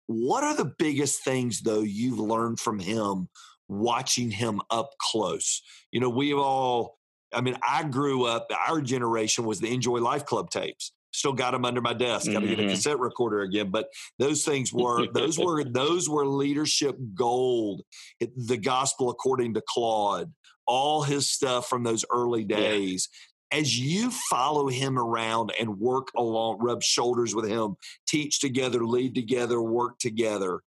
What 0.08 0.44
are 0.44 0.56
the 0.56 0.74
biggest 0.80 1.24
things, 1.24 1.62
though, 1.62 1.82
you've 1.82 2.20
learned 2.20 2.60
from 2.60 2.80
him 2.80 3.30
watching 3.68 4.32
him 4.32 4.62
up 4.72 4.96
close? 5.00 5.62
You 5.92 6.00
know, 6.00 6.10
we've 6.10 6.38
all, 6.38 6.98
I 7.32 7.42
mean, 7.42 7.58
I 7.68 7.84
grew 7.84 8.26
up, 8.26 8.48
our 8.68 8.82
generation 8.82 9.46
was 9.46 9.60
the 9.60 9.68
INJOY 9.68 10.02
Life 10.02 10.26
Club 10.26 10.50
tapes. 10.50 10.92
Still 11.12 11.34
got 11.34 11.52
them 11.52 11.66
under 11.66 11.82
my 11.82 11.94
desk. 11.94 12.28
Got 12.28 12.34
to 12.34 12.40
mm-hmm. 12.40 12.50
get 12.50 12.60
a 12.60 12.62
mm-hmm. 12.64 12.72
cassette 12.72 13.00
recorder 13.00 13.42
again. 13.42 13.72
But 13.72 13.90
those 14.18 14.44
things 14.44 14.72
were 14.74 15.08
those 15.12 15.38
were 15.38 15.64
those 15.64 16.10
were 16.10 16.26
leadership 16.26 16.98
gold. 17.14 17.82
It, 18.20 18.32
the 18.36 18.58
gospel 18.58 19.10
according 19.10 19.56
to 19.56 19.64
Claude, 19.68 20.32
all 20.66 21.04
his 21.04 21.30
stuff 21.30 21.68
from 21.68 21.84
those 21.84 22.06
early 22.12 22.44
days 22.44 23.10
as 23.52 23.80
you 23.80 24.12
follow 24.12 24.68
him 24.68 25.00
around 25.00 25.52
and 25.60 25.80
work 25.80 26.10
along, 26.16 26.60
rub 26.60 26.84
shoulders 26.84 27.34
with 27.34 27.48
him, 27.48 27.76
teach 28.08 28.40
together, 28.40 28.86
lead 28.86 29.16
together, 29.16 29.60
work 29.60 29.98
together, 29.98 30.62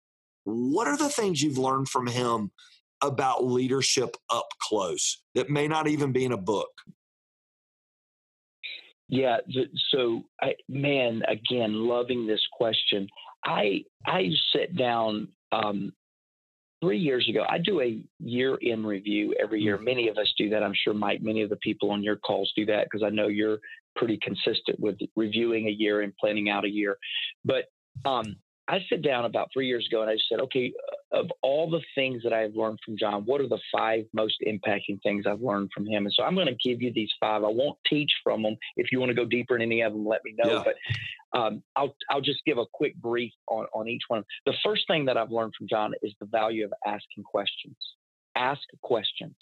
what 0.43 0.87
are 0.87 0.97
the 0.97 1.09
things 1.09 1.41
you've 1.41 1.57
learned 1.57 1.89
from 1.89 2.07
him 2.07 2.51
about 3.01 3.45
leadership 3.45 4.15
up 4.29 4.47
close 4.59 5.21
that 5.35 5.49
may 5.49 5.67
not 5.67 5.87
even 5.87 6.11
be 6.11 6.25
in 6.25 6.31
a 6.31 6.37
book? 6.37 6.69
Yeah, 9.11 9.37
so 9.89 10.23
I, 10.41 10.55
man, 10.69 11.21
again, 11.27 11.73
loving 11.73 12.25
this 12.25 12.39
question. 12.53 13.07
I 13.43 13.83
I 14.07 14.29
sit 14.55 14.77
down 14.77 15.27
um, 15.51 15.91
three 16.81 16.97
years 16.97 17.27
ago, 17.29 17.43
I 17.47 17.57
do 17.59 17.81
a 17.81 18.01
year 18.19 18.55
in 18.61 18.85
review 18.85 19.35
every 19.41 19.61
year. 19.61 19.77
Mm. 19.77 19.83
Many 19.83 20.07
of 20.07 20.17
us 20.17 20.33
do 20.37 20.49
that. 20.49 20.63
I'm 20.63 20.73
sure, 20.73 20.93
Mike, 20.93 21.21
many 21.21 21.41
of 21.43 21.49
the 21.49 21.57
people 21.57 21.91
on 21.91 22.01
your 22.01 22.15
calls 22.15 22.51
do 22.55 22.65
that 22.67 22.85
because 22.85 23.03
I 23.03 23.09
know 23.09 23.27
you're 23.27 23.59
pretty 23.95 24.17
consistent 24.21 24.79
with 24.79 24.97
reviewing 25.15 25.67
a 25.67 25.71
year 25.71 26.01
and 26.01 26.15
planning 26.15 26.49
out 26.49 26.65
a 26.65 26.69
year. 26.69 26.97
But 27.45 27.65
um, 28.05 28.37
I 28.71 28.79
sit 28.89 29.01
down 29.01 29.25
about 29.25 29.49
three 29.51 29.67
years 29.67 29.85
ago 29.85 30.01
and 30.01 30.09
I 30.09 30.15
said, 30.29 30.39
okay, 30.39 30.71
uh, 31.13 31.19
of 31.19 31.31
all 31.41 31.69
the 31.69 31.81
things 31.93 32.23
that 32.23 32.31
I've 32.31 32.55
learned 32.55 32.79
from 32.85 32.97
John, 32.97 33.23
what 33.25 33.41
are 33.41 33.47
the 33.49 33.59
five 33.69 34.05
most 34.13 34.35
impacting 34.47 35.01
things 35.03 35.25
I've 35.27 35.41
learned 35.41 35.71
from 35.73 35.85
him? 35.85 36.05
And 36.05 36.13
so 36.13 36.23
I'm 36.23 36.35
going 36.35 36.47
to 36.47 36.55
give 36.55 36.81
you 36.81 36.89
these 36.95 37.11
five. 37.19 37.43
I 37.43 37.49
won't 37.49 37.77
teach 37.85 38.09
from 38.23 38.43
them. 38.43 38.55
If 38.77 38.93
you 38.93 39.01
want 39.01 39.09
to 39.09 39.13
go 39.13 39.25
deeper 39.25 39.57
in 39.57 39.61
any 39.61 39.81
of 39.81 39.91
them, 39.91 40.07
let 40.07 40.21
me 40.23 40.33
know. 40.37 40.53
Yeah. 40.53 40.63
But 40.63 41.37
um, 41.37 41.63
I'll 41.75 41.93
I'll 42.09 42.21
just 42.21 42.45
give 42.45 42.57
a 42.57 42.65
quick 42.73 42.95
brief 42.95 43.33
on 43.49 43.65
on 43.73 43.89
each 43.89 44.03
one. 44.07 44.23
The 44.45 44.53
first 44.63 44.87
thing 44.87 45.03
that 45.05 45.17
I've 45.17 45.31
learned 45.31 45.53
from 45.57 45.67
John 45.67 45.93
is 46.01 46.13
the 46.21 46.25
value 46.27 46.63
of 46.63 46.71
asking 46.85 47.25
questions. 47.25 47.75
Ask 48.37 48.61
questions 48.81 49.35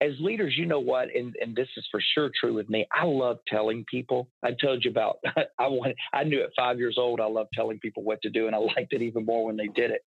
as 0.00 0.12
leaders, 0.20 0.54
you 0.56 0.66
know 0.66 0.80
what, 0.80 1.08
and, 1.14 1.34
and 1.40 1.54
this 1.56 1.68
is 1.76 1.86
for 1.90 2.00
sure 2.14 2.30
true 2.38 2.54
with 2.54 2.68
me. 2.68 2.86
I 2.92 3.04
love 3.04 3.38
telling 3.48 3.84
people. 3.90 4.28
I 4.42 4.52
told 4.52 4.84
you 4.84 4.90
about 4.90 5.18
I 5.58 5.68
want 5.68 5.96
I 6.12 6.24
knew 6.24 6.42
at 6.42 6.50
five 6.56 6.78
years 6.78 6.96
old 6.98 7.20
I 7.20 7.26
loved 7.26 7.50
telling 7.54 7.78
people 7.78 8.02
what 8.02 8.22
to 8.22 8.30
do, 8.30 8.46
and 8.46 8.54
I 8.54 8.58
liked 8.58 8.92
it 8.92 9.02
even 9.02 9.24
more 9.24 9.46
when 9.46 9.56
they 9.56 9.68
did 9.68 9.90
it. 9.90 10.02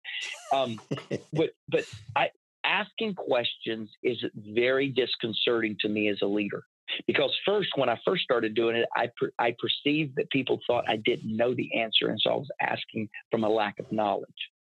Um, 0.54 0.80
but 1.34 1.52
but 1.68 1.86
I 2.16 2.30
asking 2.64 3.16
questions 3.16 3.90
is 4.04 4.18
very 4.36 4.90
disconcerting 4.90 5.78
to 5.80 5.90
me 5.90 6.10
as 6.10 6.18
a 6.22 6.26
leader 6.26 6.64
because 7.08 7.32
first 7.46 7.70
when 7.76 7.88
i 7.88 7.98
first 8.06 8.24
started 8.24 8.54
doing 8.54 8.76
it 8.76 8.86
i 8.96 9.08
per, 9.18 9.32
i 9.40 9.56
perceived 9.60 10.16
that 10.18 10.30
people 10.30 10.60
thought 10.68 10.84
i 10.88 10.98
didn't 10.98 11.36
know 11.36 11.54
the 11.54 11.70
answer 11.80 12.10
and 12.10 12.20
so 12.22 12.32
i 12.32 12.36
was 12.36 12.50
asking 12.62 13.08
from 13.32 13.44
a 13.44 13.50
lack 13.50 13.80
of 13.80 13.90
knowledge 13.92 14.28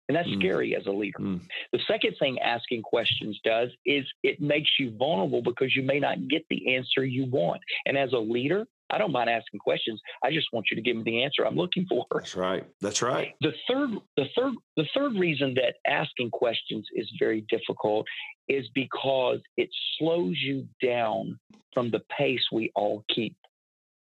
and 0.10 0.18
that's 0.18 0.28
mm. 0.28 0.40
scary 0.40 0.76
as 0.76 0.86
a 0.88 0.92
leader. 0.92 1.20
Mm. 1.20 1.40
The 1.72 1.80
second 1.88 2.16
thing 2.20 2.40
asking 2.40 2.82
questions 2.82 3.40
does 3.46 3.70
is 3.86 4.06
it 4.24 4.42
makes 4.42 4.72
you 4.80 4.92
vulnerable 4.98 5.42
because 5.42 5.76
you 5.76 5.84
may 5.84 6.00
not 6.00 6.28
get 6.28 6.44
the 6.50 6.76
answer 6.76 7.06
you 7.06 7.28
want. 7.28 7.62
And 7.86 7.96
as 7.96 8.12
a 8.12 8.18
leader, 8.18 8.66
I 8.90 8.98
don't 8.98 9.12
mind 9.12 9.30
asking 9.30 9.60
questions. 9.60 10.02
I 10.24 10.32
just 10.32 10.48
want 10.52 10.66
you 10.72 10.76
to 10.76 10.82
give 10.82 10.98
me 10.98 11.04
the 11.04 11.24
answer 11.24 11.46
I'm 11.46 11.56
looking 11.56 11.86
for. 11.88 12.08
That's 12.12 12.36
right. 12.36 12.66
That's 12.82 13.04
right. 13.04 13.36
The 13.42 13.54
third, 13.70 13.92
the 14.18 14.26
third, 14.36 14.54
the 14.76 14.86
third 14.96 15.14
reason 15.14 15.56
that 15.56 15.76
asking 15.88 16.32
questions 16.32 16.88
is 16.96 17.08
very 17.20 17.46
difficult 17.48 18.08
is 18.48 18.66
because 18.74 19.40
it 19.58 19.70
slows 20.00 20.36
you 20.42 20.68
down 20.84 21.40
from 21.72 21.92
the 21.92 22.02
pace 22.18 22.42
we 22.52 22.72
all 22.74 23.06
keep. 23.14 23.36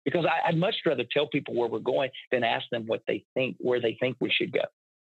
Because 0.06 0.26
I, 0.26 0.48
I'd 0.48 0.58
much 0.58 0.76
rather 0.86 1.04
tell 1.12 1.28
people 1.28 1.54
where 1.54 1.68
we're 1.68 1.80
going 1.80 2.12
than 2.32 2.46
ask 2.46 2.66
them 2.72 2.86
what 2.88 3.02
they 3.08 3.26
think, 3.34 3.58
where 3.60 3.82
they 3.82 3.98
think 4.00 4.16
we 4.22 4.32
should 4.32 4.54
go 4.54 4.62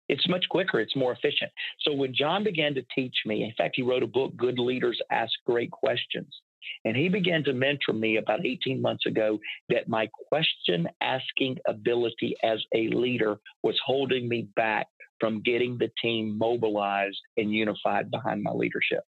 it's 0.10 0.28
much 0.28 0.46
quicker, 0.50 0.80
it's 0.80 0.96
more 0.96 1.14
efficient. 1.14 1.52
So 1.82 1.94
when 1.94 2.14
John 2.14 2.44
began 2.44 2.74
to 2.76 2.82
teach 2.94 3.16
me, 3.26 3.44
in 3.44 3.54
fact, 3.58 3.76
he 3.76 3.84
wrote 3.84 4.04
a 4.04 4.08
book, 4.08 4.36
Good 4.36 4.60
Leaders 4.60 5.00
Ask 5.12 5.32
Great 5.46 5.72
Questions. 5.72 6.36
And 6.84 6.96
he 6.96 7.10
began 7.10 7.44
to 7.46 7.54
mentor 7.54 7.94
me 7.94 8.18
about 8.18 8.46
18 8.46 8.82
months 8.82 9.06
ago 9.06 9.40
that 9.70 9.88
my 9.88 10.10
question 10.28 10.88
asking 11.02 11.58
ability 11.68 12.36
as 12.44 12.60
a 12.76 12.90
leader 12.90 13.38
was 13.64 13.80
holding 13.86 14.28
me 14.28 14.50
back 14.56 14.88
from 15.20 15.42
getting 15.42 15.78
the 15.78 15.92
team 16.02 16.38
mobilized 16.38 17.20
and 17.38 17.52
unified 17.52 18.12
behind 18.12 18.44
my 18.44 18.52
leadership. 18.52 19.04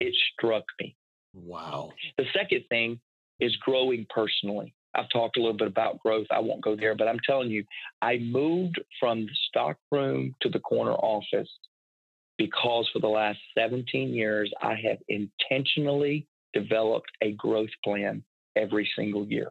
It 0.00 0.14
struck 0.32 0.64
me. 0.80 0.96
Wow. 1.34 1.92
The 2.18 2.24
second 2.34 2.64
thing 2.68 3.00
is 3.40 3.56
growing 3.56 4.06
personally. 4.10 4.74
I've 4.94 5.08
talked 5.10 5.36
a 5.36 5.40
little 5.40 5.56
bit 5.56 5.68
about 5.68 6.00
growth. 6.00 6.26
I 6.30 6.40
won't 6.40 6.62
go 6.62 6.76
there, 6.76 6.94
but 6.94 7.08
I'm 7.08 7.20
telling 7.26 7.50
you, 7.50 7.64
I 8.00 8.18
moved 8.18 8.80
from 9.00 9.22
the 9.22 9.32
stock 9.48 9.76
room 9.90 10.34
to 10.42 10.48
the 10.48 10.60
corner 10.60 10.92
office 10.92 11.48
because 12.38 12.88
for 12.92 12.98
the 12.98 13.08
last 13.08 13.38
17 13.56 14.12
years, 14.12 14.52
I 14.60 14.74
have 14.86 14.98
intentionally 15.08 16.26
developed 16.52 17.10
a 17.22 17.32
growth 17.32 17.70
plan 17.84 18.22
every 18.56 18.88
single 18.96 19.26
year. 19.26 19.48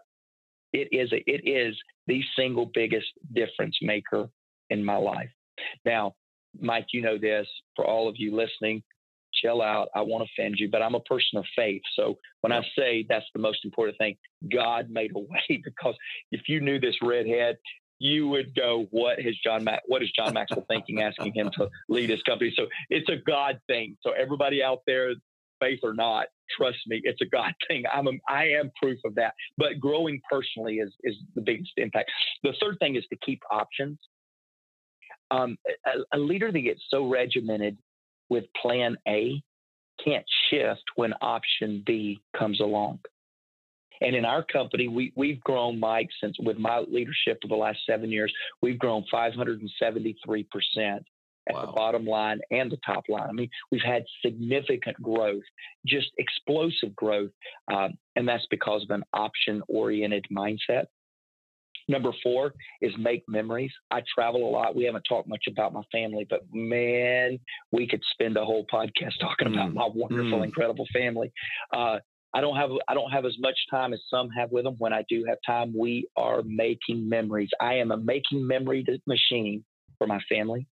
It 0.73 0.89
is 0.91 1.11
a, 1.11 1.23
it 1.27 1.47
is 1.47 1.75
the 2.07 2.21
single 2.35 2.69
biggest 2.73 3.07
difference 3.33 3.77
maker 3.81 4.29
in 4.69 4.83
my 4.83 4.95
life. 4.95 5.29
Now, 5.85 6.15
Mike, 6.59 6.87
you 6.91 7.01
know 7.01 7.17
this 7.17 7.47
for 7.75 7.85
all 7.85 8.07
of 8.07 8.15
you 8.17 8.35
listening 8.35 8.83
chill 9.41 9.61
out. 9.61 9.89
I 9.95 10.01
won't 10.01 10.23
offend 10.23 10.55
you, 10.57 10.69
but 10.69 10.81
I'm 10.81 10.95
a 10.95 10.99
person 11.01 11.37
of 11.37 11.45
faith. 11.55 11.81
So 11.95 12.17
when 12.41 12.51
I 12.51 12.61
say 12.77 13.05
that's 13.07 13.25
the 13.33 13.39
most 13.39 13.65
important 13.65 13.97
thing, 13.97 14.17
God 14.51 14.89
made 14.89 15.11
a 15.15 15.19
way 15.19 15.61
because 15.63 15.95
if 16.31 16.41
you 16.47 16.61
knew 16.61 16.79
this 16.79 16.95
redhead, 17.01 17.57
you 17.99 18.27
would 18.29 18.55
go, 18.55 18.87
"What 18.89 19.21
has 19.21 19.35
John 19.43 19.67
What 19.85 20.01
is 20.01 20.11
John 20.11 20.33
Maxwell 20.33 20.65
thinking? 20.67 21.01
Asking 21.01 21.33
him 21.33 21.51
to 21.57 21.69
lead 21.87 22.09
his 22.09 22.21
company." 22.23 22.51
So 22.55 22.65
it's 22.89 23.09
a 23.09 23.17
God 23.17 23.59
thing. 23.67 23.95
So 24.01 24.11
everybody 24.11 24.63
out 24.63 24.79
there, 24.87 25.13
faith 25.59 25.81
or 25.83 25.93
not, 25.93 26.25
trust 26.57 26.79
me, 26.87 27.01
it's 27.03 27.21
a 27.21 27.25
God 27.25 27.53
thing. 27.67 27.83
I'm 27.93 28.07
a, 28.07 28.11
I 28.27 28.45
am 28.59 28.71
proof 28.81 28.99
of 29.05 29.15
that. 29.15 29.35
But 29.57 29.79
growing 29.79 30.19
personally 30.29 30.77
is 30.77 30.91
is 31.03 31.15
the 31.35 31.41
biggest 31.41 31.73
impact. 31.77 32.11
The 32.43 32.53
third 32.59 32.79
thing 32.79 32.95
is 32.95 33.05
to 33.11 33.17
keep 33.17 33.41
options. 33.51 33.99
Um, 35.29 35.57
a, 35.85 36.17
a 36.17 36.19
leader 36.19 36.51
that 36.51 36.59
gets 36.59 36.81
so 36.89 37.07
regimented 37.07 37.77
with 38.31 38.45
plan 38.59 38.95
A 39.09 39.43
can't 40.03 40.25
shift 40.49 40.83
when 40.95 41.13
option 41.21 41.83
B 41.85 42.21
comes 42.35 42.61
along. 42.61 42.99
And 43.99 44.15
in 44.15 44.25
our 44.25 44.43
company, 44.43 44.87
we, 44.87 45.13
we've 45.15 45.41
grown, 45.41 45.79
Mike, 45.79 46.09
since 46.23 46.37
with 46.39 46.57
my 46.57 46.79
leadership 46.79 47.39
for 47.41 47.49
the 47.49 47.55
last 47.55 47.79
seven 47.85 48.09
years, 48.09 48.33
we've 48.61 48.79
grown 48.79 49.03
573% 49.13 49.67
at 50.77 51.03
wow. 51.53 51.65
the 51.65 51.71
bottom 51.73 52.05
line 52.05 52.39
and 52.49 52.71
the 52.71 52.79
top 52.85 53.03
line. 53.09 53.29
I 53.29 53.33
mean, 53.33 53.49
we've 53.69 53.81
had 53.85 54.05
significant 54.25 54.99
growth, 55.01 55.43
just 55.85 56.07
explosive 56.17 56.95
growth. 56.95 57.31
Um, 57.71 57.93
and 58.15 58.27
that's 58.27 58.47
because 58.49 58.83
of 58.83 58.89
an 58.91 59.03
option 59.13 59.61
oriented 59.67 60.25
mindset. 60.31 60.85
Number 61.87 62.11
four 62.23 62.53
is 62.81 62.93
make 62.97 63.23
memories. 63.27 63.71
I 63.89 64.01
travel 64.13 64.47
a 64.47 64.51
lot. 64.51 64.75
We 64.75 64.85
haven't 64.85 65.05
talked 65.07 65.27
much 65.27 65.45
about 65.49 65.73
my 65.73 65.81
family, 65.91 66.25
but 66.29 66.41
man, 66.51 67.39
we 67.71 67.87
could 67.87 68.01
spend 68.13 68.37
a 68.37 68.45
whole 68.45 68.65
podcast 68.71 69.13
talking 69.21 69.47
about 69.47 69.71
mm. 69.71 69.75
my 69.75 69.89
wonderful, 69.93 70.39
mm. 70.39 70.45
incredible 70.45 70.87
family. 70.93 71.31
Uh, 71.73 71.99
I 72.33 72.39
don't 72.39 72.55
have 72.55 72.69
I 72.87 72.93
don't 72.93 73.11
have 73.11 73.25
as 73.25 73.35
much 73.39 73.57
time 73.69 73.93
as 73.93 73.99
some 74.09 74.29
have 74.29 74.51
with 74.51 74.63
them. 74.63 74.75
When 74.77 74.93
I 74.93 75.03
do 75.09 75.25
have 75.27 75.37
time, 75.45 75.73
we 75.77 76.07
are 76.15 76.41
making 76.45 77.09
memories. 77.09 77.49
I 77.59 77.75
am 77.75 77.91
a 77.91 77.97
making 77.97 78.47
memory 78.47 78.85
machine 79.05 79.65
for 79.97 80.07
my 80.07 80.19
family 80.29 80.65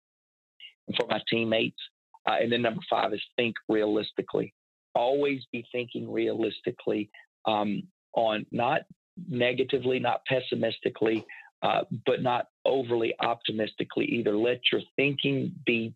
and 0.86 0.96
for 0.96 1.06
my 1.08 1.20
teammates. 1.28 1.80
Uh, 2.26 2.36
and 2.40 2.52
then 2.52 2.62
number 2.62 2.80
five 2.88 3.12
is 3.12 3.22
think 3.36 3.56
realistically. 3.68 4.54
Always 4.94 5.42
be 5.52 5.64
thinking 5.72 6.10
realistically 6.10 7.10
um, 7.46 7.82
on 8.14 8.46
not 8.52 8.82
negatively, 9.28 9.98
not 9.98 10.24
pessimistically, 10.26 11.26
uh, 11.62 11.82
but 12.06 12.22
not 12.22 12.48
overly 12.64 13.14
optimistically 13.20 14.04
either. 14.06 14.36
Let 14.36 14.60
your 14.70 14.82
thinking 14.96 15.52
be 15.66 15.94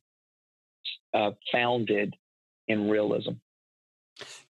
uh, 1.15 1.33
founded 1.53 2.17
in 2.69 2.89
realism. 2.89 3.33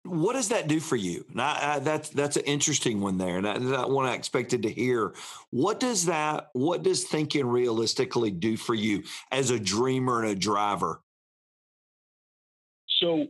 What 0.04 0.32
does 0.32 0.48
that 0.48 0.68
do 0.68 0.80
for 0.80 0.96
you? 0.96 1.26
That's 1.34 2.08
that's 2.08 2.36
an 2.36 2.44
interesting 2.44 3.00
one 3.00 3.18
there, 3.18 3.36
and 3.36 3.70
not 3.70 3.90
one 3.90 4.06
I 4.06 4.14
expected 4.14 4.62
to 4.62 4.70
hear. 4.70 5.12
What 5.50 5.78
does 5.78 6.06
that? 6.06 6.48
What 6.54 6.82
does 6.82 7.04
thinking 7.04 7.46
realistically 7.46 8.30
do 8.30 8.56
for 8.56 8.74
you 8.74 9.02
as 9.30 9.50
a 9.50 9.60
dreamer 9.60 10.22
and 10.22 10.30
a 10.30 10.34
driver? 10.34 11.02
So 13.00 13.26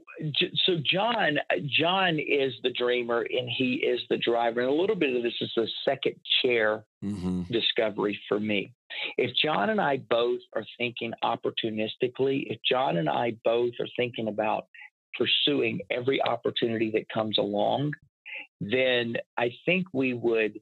so 0.67 0.75
John 0.85 1.39
John 1.79 2.19
is 2.19 2.53
the 2.63 2.71
dreamer 2.71 3.21
and 3.21 3.49
he 3.49 3.75
is 3.75 4.01
the 4.11 4.19
driver. 4.19 4.61
And 4.61 4.71
a 4.71 4.75
little 4.75 4.97
bit 4.97 5.17
of 5.17 5.23
this 5.23 5.35
is 5.41 5.51
the 5.57 5.69
second 5.85 6.17
chair 6.43 6.85
mm-hmm. 7.03 7.43
discovery 7.51 8.19
for 8.29 8.41
me. 8.41 8.73
If 9.17 9.31
John 9.43 9.71
and 9.71 9.81
I 9.81 9.99
both 9.99 10.41
are 10.55 10.65
thinking 10.79 11.13
opportunistically, 11.23 12.47
if 12.51 12.59
John 12.69 12.97
and 12.97 13.09
I 13.09 13.37
both 13.45 13.73
are 13.81 13.89
thinking 13.97 14.29
about 14.29 14.67
pursuing 15.17 15.81
every 15.91 16.23
opportunity 16.23 16.91
that 16.93 17.09
comes 17.13 17.39
along, 17.39 17.93
then 18.61 19.17
I 19.37 19.51
think 19.65 19.87
we 19.93 20.15
would 20.15 20.61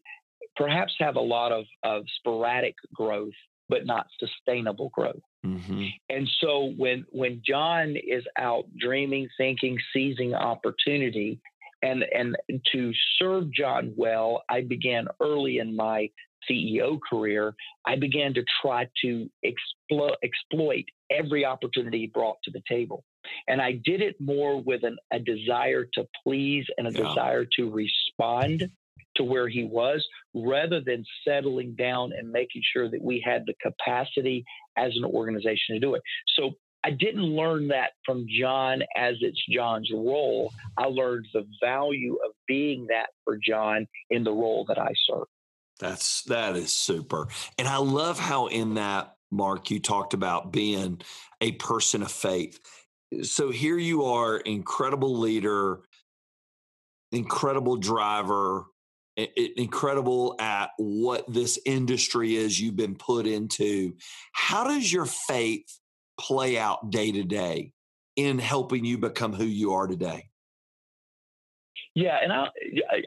perhaps 0.56 0.92
have 0.98 1.16
a 1.16 1.20
lot 1.20 1.52
of, 1.52 1.64
of 1.82 2.04
sporadic 2.18 2.74
growth, 2.94 3.32
but 3.68 3.86
not 3.86 4.06
sustainable 4.18 4.90
growth. 4.90 5.20
Mm-hmm. 5.44 5.84
And 6.08 6.28
so 6.40 6.72
when 6.76 7.04
when 7.10 7.42
John 7.46 7.96
is 7.96 8.24
out 8.38 8.64
dreaming, 8.78 9.28
thinking, 9.36 9.78
seizing 9.92 10.34
opportunity, 10.34 11.40
and 11.82 12.04
and 12.12 12.36
to 12.72 12.92
serve 13.18 13.52
John 13.52 13.92
well, 13.96 14.42
I 14.48 14.62
began 14.62 15.06
early 15.20 15.58
in 15.58 15.76
my 15.76 16.10
CEO 16.50 16.98
career. 17.08 17.54
I 17.86 17.96
began 17.96 18.34
to 18.34 18.44
try 18.62 18.88
to 19.02 19.28
explo- 19.44 20.16
exploit 20.22 20.84
every 21.10 21.44
opportunity 21.44 22.10
brought 22.12 22.36
to 22.44 22.50
the 22.50 22.62
table. 22.68 23.04
And 23.46 23.60
I 23.60 23.72
did 23.72 24.00
it 24.00 24.16
more 24.20 24.60
with 24.60 24.84
an, 24.84 24.96
a 25.12 25.18
desire 25.18 25.86
to 25.94 26.06
please 26.22 26.64
and 26.78 26.86
a 26.86 26.92
yeah. 26.92 27.08
desire 27.08 27.46
to 27.56 27.70
respond 27.70 28.70
to 29.16 29.24
where 29.24 29.48
he 29.48 29.64
was 29.64 30.04
rather 30.34 30.80
than 30.80 31.04
settling 31.26 31.74
down 31.74 32.12
and 32.16 32.30
making 32.30 32.62
sure 32.72 32.90
that 32.90 33.02
we 33.02 33.22
had 33.24 33.44
the 33.46 33.54
capacity 33.62 34.44
as 34.76 34.92
an 34.96 35.04
organization 35.04 35.74
to 35.74 35.80
do 35.80 35.94
it. 35.94 36.02
So 36.36 36.52
I 36.84 36.90
didn't 36.90 37.24
learn 37.24 37.68
that 37.68 37.90
from 38.06 38.26
John 38.28 38.82
as 38.96 39.16
it's 39.20 39.42
John's 39.50 39.90
role. 39.92 40.52
I 40.76 40.86
learned 40.86 41.26
the 41.34 41.46
value 41.62 42.14
of 42.24 42.32
being 42.46 42.86
that 42.88 43.08
for 43.24 43.36
John 43.36 43.86
in 44.10 44.24
the 44.24 44.32
role 44.32 44.64
that 44.68 44.78
I 44.78 44.92
serve. 45.06 45.26
That's 45.80 46.22
that 46.24 46.56
is 46.56 46.72
super. 46.72 47.28
And 47.56 47.68
I 47.68 47.76
love 47.76 48.18
how 48.18 48.46
in 48.46 48.74
that 48.74 49.14
Mark, 49.30 49.70
you 49.70 49.80
talked 49.80 50.14
about 50.14 50.52
being 50.52 51.00
a 51.40 51.52
person 51.52 52.02
of 52.02 52.10
faith. 52.10 52.58
So 53.22 53.50
here 53.50 53.78
you 53.78 54.04
are, 54.04 54.38
incredible 54.38 55.18
leader, 55.18 55.80
incredible 57.12 57.76
driver, 57.76 58.66
incredible 59.56 60.36
at 60.38 60.70
what 60.76 61.30
this 61.32 61.58
industry 61.66 62.36
is 62.36 62.60
you've 62.60 62.76
been 62.76 62.94
put 62.94 63.26
into. 63.26 63.94
How 64.32 64.64
does 64.64 64.92
your 64.92 65.06
faith 65.06 65.66
play 66.20 66.58
out 66.58 66.90
day 66.90 67.12
to 67.12 67.22
day 67.24 67.72
in 68.16 68.38
helping 68.38 68.84
you 68.84 68.98
become 68.98 69.32
who 69.32 69.44
you 69.44 69.72
are 69.72 69.86
today? 69.86 70.28
Yeah, 71.94 72.18
and 72.22 72.32
I, 72.32 72.48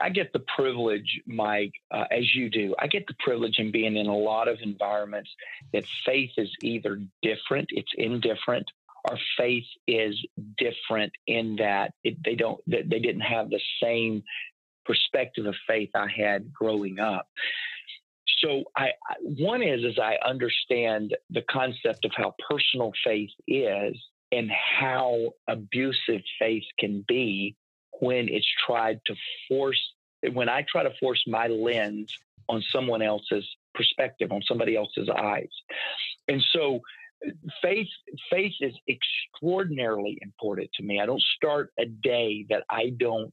I 0.01 0.09
get 0.09 0.33
the 0.33 0.43
privilege, 0.53 1.21
Mike, 1.25 1.71
uh, 1.91 2.05
as 2.11 2.35
you 2.35 2.49
do. 2.49 2.75
I 2.77 2.87
get 2.87 3.07
the 3.07 3.15
privilege 3.19 3.57
in 3.57 3.71
being 3.71 3.95
in 3.95 4.07
a 4.07 4.17
lot 4.17 4.49
of 4.49 4.57
environments 4.61 5.29
that 5.71 5.85
faith 6.05 6.31
is 6.35 6.49
either 6.61 7.01
different, 7.21 7.67
it's 7.69 7.91
indifferent, 7.95 8.69
or 9.09 9.17
faith 9.37 9.65
is 9.87 10.19
different 10.57 11.13
in 11.25 11.55
that 11.57 11.93
it, 12.03 12.17
they 12.23 12.35
don't, 12.35 12.61
they 12.67 12.81
didn't 12.81 13.21
have 13.21 13.49
the 13.49 13.61
same 13.81 14.23
perspective 14.91 15.45
of 15.45 15.55
faith 15.65 15.89
I 15.95 16.07
had 16.13 16.51
growing 16.51 16.99
up. 16.99 17.27
So 18.39 18.63
I, 18.75 18.89
one 19.21 19.63
is 19.63 19.85
is 19.85 19.97
I 19.97 20.17
understand 20.27 21.15
the 21.29 21.43
concept 21.49 22.03
of 22.03 22.11
how 22.13 22.35
personal 22.49 22.91
faith 23.05 23.29
is 23.47 23.95
and 24.33 24.51
how 24.51 25.29
abusive 25.47 26.21
faith 26.39 26.63
can 26.77 27.05
be 27.07 27.55
when 27.99 28.27
it's 28.27 28.47
tried 28.65 28.99
to 29.05 29.15
force 29.47 29.81
when 30.33 30.49
I 30.49 30.65
try 30.69 30.83
to 30.83 30.91
force 30.99 31.23
my 31.25 31.47
lens 31.47 32.13
on 32.49 32.61
someone 32.71 33.01
else's 33.01 33.47
perspective, 33.73 34.31
on 34.31 34.41
somebody 34.45 34.75
else's 34.75 35.09
eyes. 35.09 35.49
And 36.27 36.43
so 36.51 36.81
faith 37.61 37.87
faith 38.29 38.53
is 38.59 38.73
extraordinarily 38.89 40.17
important 40.21 40.69
to 40.75 40.83
me. 40.83 40.99
I 40.99 41.05
don't 41.05 41.23
start 41.37 41.71
a 41.79 41.85
day 41.85 42.45
that 42.49 42.63
I 42.69 42.91
don't 42.97 43.31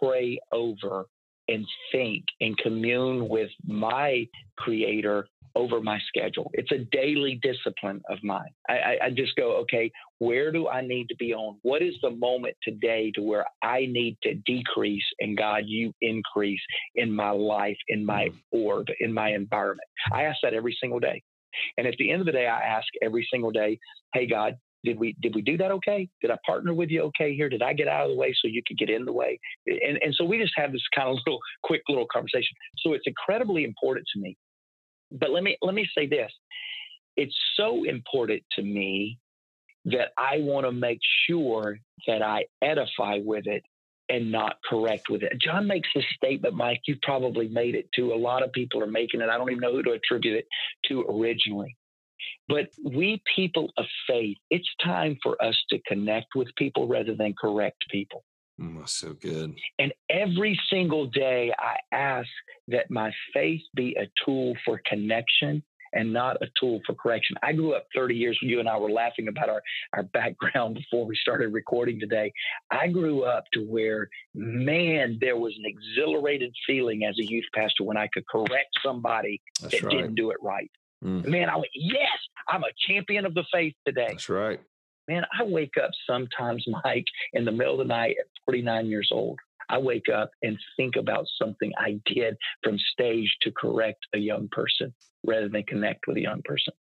pray 0.00 0.38
over 0.52 1.06
and 1.48 1.66
think 1.90 2.24
and 2.40 2.56
commune 2.58 3.28
with 3.28 3.50
my 3.66 4.26
creator 4.56 5.26
over 5.54 5.80
my 5.80 5.98
schedule. 6.08 6.50
It's 6.54 6.72
a 6.72 6.78
daily 6.96 7.38
discipline 7.42 8.00
of 8.08 8.18
mine. 8.22 8.50
I, 8.68 8.72
I, 8.72 8.98
I, 9.04 9.10
just 9.10 9.36
go, 9.36 9.56
okay, 9.58 9.90
where 10.18 10.50
do 10.50 10.68
I 10.68 10.80
need 10.80 11.08
to 11.08 11.16
be 11.16 11.34
on? 11.34 11.58
What 11.62 11.82
is 11.82 11.94
the 12.02 12.10
moment 12.10 12.56
today 12.62 13.12
to 13.16 13.22
where 13.22 13.44
I 13.62 13.86
need 13.86 14.16
to 14.22 14.34
decrease 14.46 15.04
and 15.20 15.36
God, 15.36 15.64
you 15.66 15.92
increase 16.00 16.60
in 16.94 17.14
my 17.14 17.30
life, 17.30 17.76
in 17.88 18.04
my 18.04 18.28
mm. 18.28 18.34
orb, 18.50 18.86
in 19.00 19.12
my 19.12 19.30
environment? 19.30 19.88
I 20.12 20.22
ask 20.22 20.38
that 20.42 20.54
every 20.54 20.76
single 20.80 21.00
day. 21.00 21.22
And 21.76 21.86
at 21.86 21.94
the 21.98 22.10
end 22.10 22.20
of 22.20 22.26
the 22.26 22.32
day, 22.32 22.46
I 22.46 22.60
ask 22.60 22.86
every 23.02 23.26
single 23.30 23.50
day, 23.50 23.78
hey, 24.14 24.26
God, 24.26 24.54
did 24.84 24.98
we 24.98 25.16
did 25.20 25.34
we 25.34 25.42
do 25.42 25.56
that 25.58 25.70
okay? 25.70 26.08
Did 26.20 26.30
I 26.30 26.38
partner 26.44 26.74
with 26.74 26.90
you 26.90 27.02
okay 27.02 27.34
here? 27.34 27.48
Did 27.48 27.62
I 27.62 27.72
get 27.72 27.88
out 27.88 28.04
of 28.04 28.10
the 28.10 28.16
way 28.16 28.34
so 28.40 28.48
you 28.48 28.62
could 28.66 28.78
get 28.78 28.90
in 28.90 29.04
the 29.04 29.12
way? 29.12 29.38
And 29.66 29.98
and 30.02 30.14
so 30.14 30.24
we 30.24 30.38
just 30.38 30.52
have 30.56 30.72
this 30.72 30.82
kind 30.94 31.08
of 31.08 31.16
little 31.26 31.40
quick 31.62 31.82
little 31.88 32.06
conversation. 32.12 32.56
So 32.78 32.92
it's 32.92 33.06
incredibly 33.06 33.64
important 33.64 34.06
to 34.14 34.20
me. 34.20 34.36
But 35.10 35.30
let 35.30 35.42
me 35.42 35.56
let 35.62 35.74
me 35.74 35.88
say 35.96 36.06
this. 36.06 36.32
It's 37.16 37.36
so 37.56 37.84
important 37.84 38.42
to 38.52 38.62
me 38.62 39.18
that 39.84 40.08
I 40.16 40.38
want 40.38 40.66
to 40.66 40.72
make 40.72 41.00
sure 41.28 41.78
that 42.06 42.22
I 42.22 42.46
edify 42.62 43.18
with 43.22 43.46
it 43.46 43.62
and 44.08 44.30
not 44.30 44.56
correct 44.68 45.08
with 45.08 45.22
it. 45.22 45.32
John 45.40 45.66
makes 45.66 45.88
this 45.94 46.04
statement, 46.16 46.54
Mike. 46.54 46.80
You've 46.86 47.00
probably 47.02 47.48
made 47.48 47.74
it 47.74 47.88
to. 47.96 48.12
A 48.12 48.16
lot 48.16 48.42
of 48.42 48.52
people 48.52 48.82
are 48.82 48.86
making 48.86 49.20
it. 49.20 49.28
I 49.28 49.36
don't 49.36 49.50
even 49.50 49.60
know 49.60 49.72
who 49.72 49.82
to 49.82 49.92
attribute 49.92 50.36
it 50.36 50.46
to 50.88 51.02
originally. 51.02 51.76
But 52.48 52.70
we 52.84 53.22
people 53.34 53.72
of 53.76 53.86
faith, 54.06 54.36
it's 54.50 54.68
time 54.82 55.18
for 55.22 55.42
us 55.42 55.56
to 55.70 55.78
connect 55.86 56.34
with 56.34 56.48
people 56.56 56.86
rather 56.86 57.14
than 57.14 57.34
correct 57.40 57.84
people. 57.90 58.24
Mm, 58.60 58.78
that's 58.78 58.92
so 58.92 59.14
good. 59.14 59.58
And 59.78 59.92
every 60.10 60.58
single 60.68 61.06
day, 61.06 61.52
I 61.58 61.76
ask 61.94 62.28
that 62.68 62.90
my 62.90 63.12
faith 63.32 63.62
be 63.74 63.96
a 63.96 64.06
tool 64.24 64.54
for 64.64 64.80
connection 64.86 65.62
and 65.94 66.12
not 66.12 66.36
a 66.42 66.46
tool 66.58 66.80
for 66.86 66.94
correction. 66.94 67.36
I 67.42 67.52
grew 67.52 67.74
up 67.74 67.86
30 67.94 68.14
years. 68.14 68.38
when 68.40 68.50
You 68.50 68.60
and 68.60 68.68
I 68.68 68.76
were 68.78 68.90
laughing 68.90 69.28
about 69.28 69.48
our, 69.48 69.62
our 69.92 70.02
background 70.04 70.74
before 70.90 71.06
we 71.06 71.16
started 71.16 71.52
recording 71.52 72.00
today. 72.00 72.32
I 72.70 72.88
grew 72.88 73.24
up 73.24 73.44
to 73.54 73.60
where, 73.60 74.08
man, 74.34 75.18
there 75.20 75.36
was 75.36 75.54
an 75.58 75.64
exhilarated 75.66 76.54
feeling 76.66 77.04
as 77.04 77.18
a 77.18 77.24
youth 77.24 77.44
pastor 77.54 77.84
when 77.84 77.96
I 77.96 78.08
could 78.12 78.26
correct 78.26 78.70
somebody 78.84 79.40
That's 79.60 79.74
that 79.74 79.84
right. 79.84 79.96
didn't 79.96 80.14
do 80.14 80.30
it 80.30 80.38
right. 80.42 80.70
Mm. 81.02 81.26
Man, 81.26 81.48
I 81.48 81.56
went, 81.56 81.70
yes, 81.74 82.18
I'm 82.48 82.62
a 82.62 82.72
champion 82.86 83.26
of 83.26 83.34
the 83.34 83.44
faith 83.52 83.74
today. 83.86 84.08
That's 84.10 84.28
right. 84.28 84.60
Man, 85.08 85.24
I 85.38 85.44
wake 85.44 85.74
up 85.82 85.90
sometimes, 86.08 86.64
Mike, 86.84 87.06
in 87.32 87.44
the 87.44 87.52
middle 87.52 87.80
of 87.80 87.86
the 87.86 87.92
night 87.92 88.16
at 88.20 88.26
49 88.46 88.86
years 88.86 89.10
old. 89.12 89.38
I 89.68 89.78
wake 89.78 90.08
up 90.14 90.30
and 90.42 90.58
think 90.76 90.96
about 90.96 91.24
something 91.40 91.72
I 91.78 92.00
did 92.06 92.36
from 92.62 92.78
stage 92.92 93.34
to 93.42 93.52
correct 93.52 94.04
a 94.14 94.18
young 94.18 94.48
person 94.52 94.92
rather 95.24 95.48
than 95.48 95.62
connect 95.62 96.06
with 96.06 96.18
a 96.18 96.20
young 96.20 96.42
person. 96.44 96.74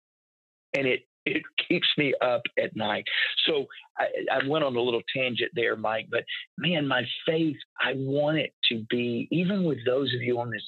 And 0.75 0.87
it 0.87 1.01
it 1.25 1.43
keeps 1.67 1.87
me 1.97 2.15
up 2.21 2.41
at 2.57 2.75
night. 2.75 3.03
So 3.45 3.67
I, 3.95 4.05
I, 4.31 4.47
went 4.47 4.63
on 4.63 4.75
a 4.75 4.81
little 4.81 5.03
tangent 5.15 5.51
there, 5.53 5.75
Mike, 5.75 6.07
but 6.09 6.23
man, 6.57 6.87
my 6.87 7.03
faith, 7.27 7.57
I 7.79 7.93
want 7.95 8.39
it 8.39 8.53
to 8.69 8.83
be, 8.89 9.27
even 9.29 9.63
with 9.63 9.77
those 9.85 10.11
of 10.15 10.21
you 10.23 10.39
on 10.39 10.49
this 10.49 10.65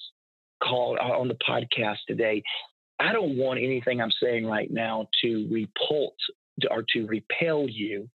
call, 0.62 0.95
uh, 1.01 1.18
on 1.18 1.28
the 1.28 1.38
podcast 1.47 1.97
today, 2.08 2.43
I 3.04 3.12
don't 3.12 3.38
want 3.38 3.60
anything 3.60 3.99
I'm 3.99 4.14
saying 4.22 4.45
right 4.45 4.72
now 4.72 5.10
to 5.24 5.47
repulse 5.51 6.14
or 6.72 6.86
to 6.93 7.06
repel 7.06 7.68
you. 7.70 8.10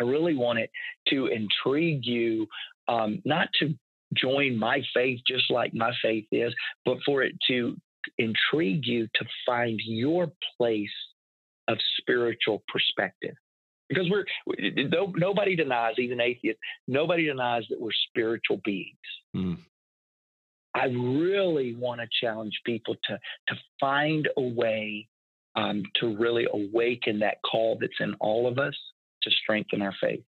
I 0.00 0.04
really 0.04 0.34
want 0.34 0.60
it 0.60 0.70
to 1.08 1.26
intrigue 1.26 2.06
you, 2.06 2.46
um, 2.88 3.20
not 3.26 3.48
to 3.60 3.74
join 4.14 4.56
my 4.56 4.80
faith 4.94 5.20
just 5.28 5.50
like 5.50 5.74
my 5.74 5.92
faith 6.02 6.24
is, 6.32 6.54
but 6.86 6.96
for 7.04 7.22
it 7.22 7.34
to 7.48 7.76
intrigue 8.16 8.86
you 8.86 9.08
to 9.16 9.26
find 9.44 9.78
your 9.84 10.32
place 10.56 10.88
of 11.68 11.76
spiritual 11.98 12.62
perspective. 12.72 13.34
Because 13.90 14.08
we're 14.10 14.24
nobody 15.16 15.54
denies, 15.54 15.94
even 15.98 16.20
atheists, 16.20 16.60
nobody 16.86 17.26
denies 17.26 17.64
that 17.68 17.80
we're 17.80 17.90
spiritual 18.08 18.60
beings. 18.64 18.96
Mm. 19.36 19.58
I 20.78 20.86
really 20.86 21.74
want 21.74 22.00
to 22.00 22.08
challenge 22.20 22.60
people 22.64 22.96
to 23.08 23.18
to 23.48 23.54
find 23.80 24.28
a 24.36 24.42
way 24.42 25.08
um, 25.56 25.82
to 25.96 26.16
really 26.16 26.46
awaken 26.52 27.18
that 27.20 27.38
call 27.42 27.78
that's 27.80 28.00
in 28.00 28.14
all 28.20 28.46
of 28.46 28.58
us 28.58 28.74
to 29.22 29.30
strengthen 29.30 29.82
our 29.82 29.94
faith. 30.00 30.22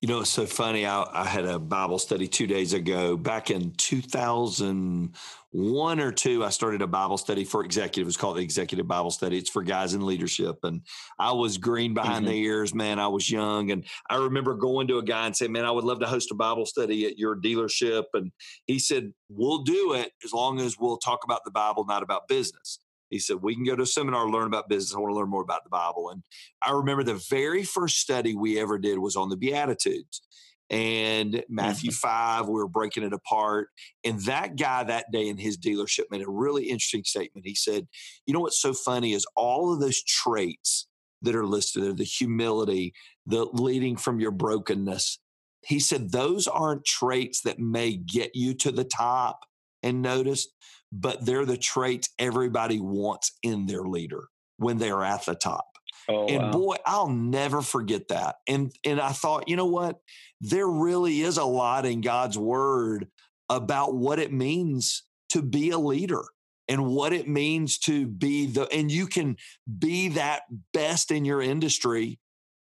You 0.00 0.08
know, 0.08 0.20
it's 0.20 0.30
so 0.30 0.46
funny. 0.46 0.86
I, 0.86 1.04
I, 1.12 1.24
had 1.24 1.44
a 1.44 1.58
Bible 1.58 1.98
study 1.98 2.28
two 2.28 2.46
days 2.46 2.72
ago. 2.72 3.16
Back 3.16 3.50
in 3.50 3.72
2001 3.72 6.00
or 6.00 6.12
two, 6.12 6.44
I 6.44 6.50
started 6.50 6.82
a 6.82 6.86
Bible 6.86 7.18
study 7.18 7.42
for 7.44 7.64
executives 7.64 8.16
called 8.16 8.36
the 8.36 8.42
Executive 8.42 8.86
Bible 8.86 9.10
Study. 9.10 9.38
It's 9.38 9.50
for 9.50 9.64
guys 9.64 9.94
in 9.94 10.06
leadership. 10.06 10.58
And 10.62 10.82
I 11.18 11.32
was 11.32 11.58
green 11.58 11.94
behind 11.94 12.26
mm-hmm. 12.26 12.34
the 12.34 12.42
ears, 12.42 12.72
man. 12.74 13.00
I 13.00 13.08
was 13.08 13.28
young. 13.28 13.72
And 13.72 13.84
I 14.08 14.14
remember 14.16 14.54
going 14.54 14.86
to 14.88 14.98
a 14.98 15.02
guy 15.02 15.26
and 15.26 15.36
saying, 15.36 15.50
man, 15.50 15.64
I 15.64 15.72
would 15.72 15.84
love 15.84 15.98
to 16.00 16.06
host 16.06 16.30
a 16.30 16.36
Bible 16.36 16.66
study 16.66 17.06
at 17.06 17.18
your 17.18 17.34
dealership. 17.36 18.04
And 18.14 18.30
he 18.66 18.78
said, 18.78 19.12
we'll 19.28 19.64
do 19.64 19.94
it 19.94 20.12
as 20.24 20.32
long 20.32 20.60
as 20.60 20.76
we'll 20.78 20.98
talk 20.98 21.24
about 21.24 21.40
the 21.44 21.50
Bible, 21.50 21.84
not 21.86 22.04
about 22.04 22.28
business. 22.28 22.78
He 23.10 23.18
said, 23.18 23.38
We 23.40 23.54
can 23.54 23.64
go 23.64 23.76
to 23.76 23.82
a 23.82 23.86
seminar, 23.86 24.28
learn 24.28 24.46
about 24.46 24.68
business. 24.68 24.94
I 24.94 25.00
want 25.00 25.12
to 25.12 25.16
learn 25.16 25.30
more 25.30 25.42
about 25.42 25.64
the 25.64 25.70
Bible. 25.70 26.10
And 26.10 26.22
I 26.62 26.72
remember 26.72 27.02
the 27.02 27.22
very 27.30 27.64
first 27.64 27.98
study 27.98 28.34
we 28.34 28.58
ever 28.58 28.78
did 28.78 28.98
was 28.98 29.16
on 29.16 29.28
the 29.28 29.36
Beatitudes 29.36 30.22
and 30.70 31.42
Matthew 31.48 31.90
mm-hmm. 31.90 32.40
5, 32.40 32.48
we 32.48 32.54
were 32.54 32.68
breaking 32.68 33.02
it 33.02 33.12
apart. 33.12 33.68
And 34.04 34.20
that 34.22 34.56
guy 34.56 34.84
that 34.84 35.06
day 35.10 35.28
in 35.28 35.38
his 35.38 35.56
dealership 35.56 36.04
made 36.10 36.22
a 36.22 36.30
really 36.30 36.64
interesting 36.64 37.04
statement. 37.04 37.46
He 37.46 37.54
said, 37.54 37.86
You 38.26 38.34
know 38.34 38.40
what's 38.40 38.60
so 38.60 38.74
funny 38.74 39.14
is 39.14 39.26
all 39.34 39.72
of 39.72 39.80
those 39.80 40.02
traits 40.02 40.86
that 41.22 41.34
are 41.34 41.46
listed 41.46 41.82
there 41.82 41.92
the 41.92 42.04
humility, 42.04 42.92
the 43.26 43.46
leading 43.52 43.96
from 43.96 44.20
your 44.20 44.30
brokenness. 44.30 45.18
He 45.64 45.80
said, 45.80 46.12
Those 46.12 46.46
aren't 46.46 46.84
traits 46.84 47.40
that 47.42 47.58
may 47.58 47.96
get 47.96 48.32
you 48.34 48.52
to 48.54 48.70
the 48.70 48.84
top 48.84 49.40
and 49.82 50.02
noticed, 50.02 50.52
but 50.92 51.24
they're 51.24 51.46
the 51.46 51.56
traits 51.56 52.10
everybody 52.18 52.80
wants 52.80 53.32
in 53.42 53.66
their 53.66 53.82
leader 53.82 54.28
when 54.56 54.78
they're 54.78 55.04
at 55.04 55.24
the 55.26 55.34
top. 55.34 55.66
Oh, 56.08 56.26
and 56.26 56.44
wow. 56.44 56.52
boy, 56.52 56.76
I'll 56.86 57.10
never 57.10 57.60
forget 57.60 58.08
that. 58.08 58.36
And 58.46 58.72
and 58.84 59.00
I 59.00 59.12
thought, 59.12 59.48
you 59.48 59.56
know 59.56 59.66
what? 59.66 60.00
There 60.40 60.68
really 60.68 61.20
is 61.20 61.36
a 61.36 61.44
lot 61.44 61.84
in 61.84 62.00
God's 62.00 62.38
word 62.38 63.08
about 63.48 63.94
what 63.94 64.18
it 64.18 64.32
means 64.32 65.04
to 65.30 65.42
be 65.42 65.70
a 65.70 65.78
leader 65.78 66.24
and 66.66 66.86
what 66.86 67.12
it 67.12 67.28
means 67.28 67.78
to 67.78 68.06
be 68.06 68.46
the 68.46 68.68
and 68.72 68.90
you 68.90 69.06
can 69.06 69.36
be 69.78 70.08
that 70.10 70.42
best 70.72 71.10
in 71.10 71.24
your 71.24 71.42
industry 71.42 72.18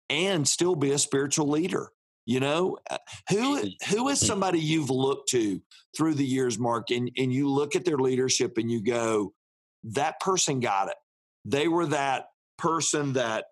and 0.09 0.47
still 0.47 0.77
be 0.77 0.93
a 0.93 0.99
spiritual 0.99 1.49
leader. 1.49 1.91
You 2.25 2.39
know, 2.41 2.79
uh, 2.89 2.99
who 3.31 3.63
who 3.89 4.09
is 4.09 4.21
somebody 4.21 4.61
you've 4.61 4.91
looked 4.91 5.29
to 5.31 5.61
through 5.97 6.15
the 6.15 6.25
years, 6.25 6.59
Mark, 6.59 6.91
and, 6.91 7.11
and 7.17 7.33
you 7.33 7.49
look 7.49 7.75
at 7.75 7.85
their 7.85 7.99
leadership 7.99 8.59
and 8.59 8.71
you 8.71 8.81
go, 8.81 9.35
that 9.85 10.21
person 10.21 10.61
got 10.61 10.89
it. 10.89 10.95
They 11.45 11.67
were 11.67 11.87
that 11.87 12.27
person 12.59 13.15
that, 13.15 13.47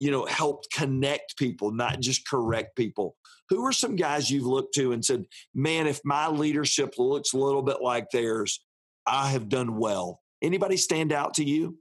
you 0.00 0.10
know, 0.10 0.26
helped 0.26 0.72
connect 0.72 1.36
people, 1.36 1.70
not 1.70 2.00
just 2.00 2.28
correct 2.28 2.76
people. 2.76 3.16
Who 3.48 3.64
are 3.64 3.72
some 3.72 3.94
guys 3.94 4.28
you've 4.28 4.44
looked 4.44 4.74
to 4.74 4.90
and 4.90 5.04
said, 5.04 5.24
man, 5.54 5.86
if 5.86 6.00
my 6.04 6.26
leadership 6.26 6.94
looks 6.98 7.32
a 7.32 7.38
little 7.38 7.62
bit 7.62 7.80
like 7.80 8.10
theirs, 8.10 8.60
I 9.06 9.30
have 9.30 9.48
done 9.48 9.76
well? 9.76 10.20
Anybody 10.42 10.76
stand 10.76 11.12
out 11.12 11.34
to 11.34 11.44
you? 11.44 11.78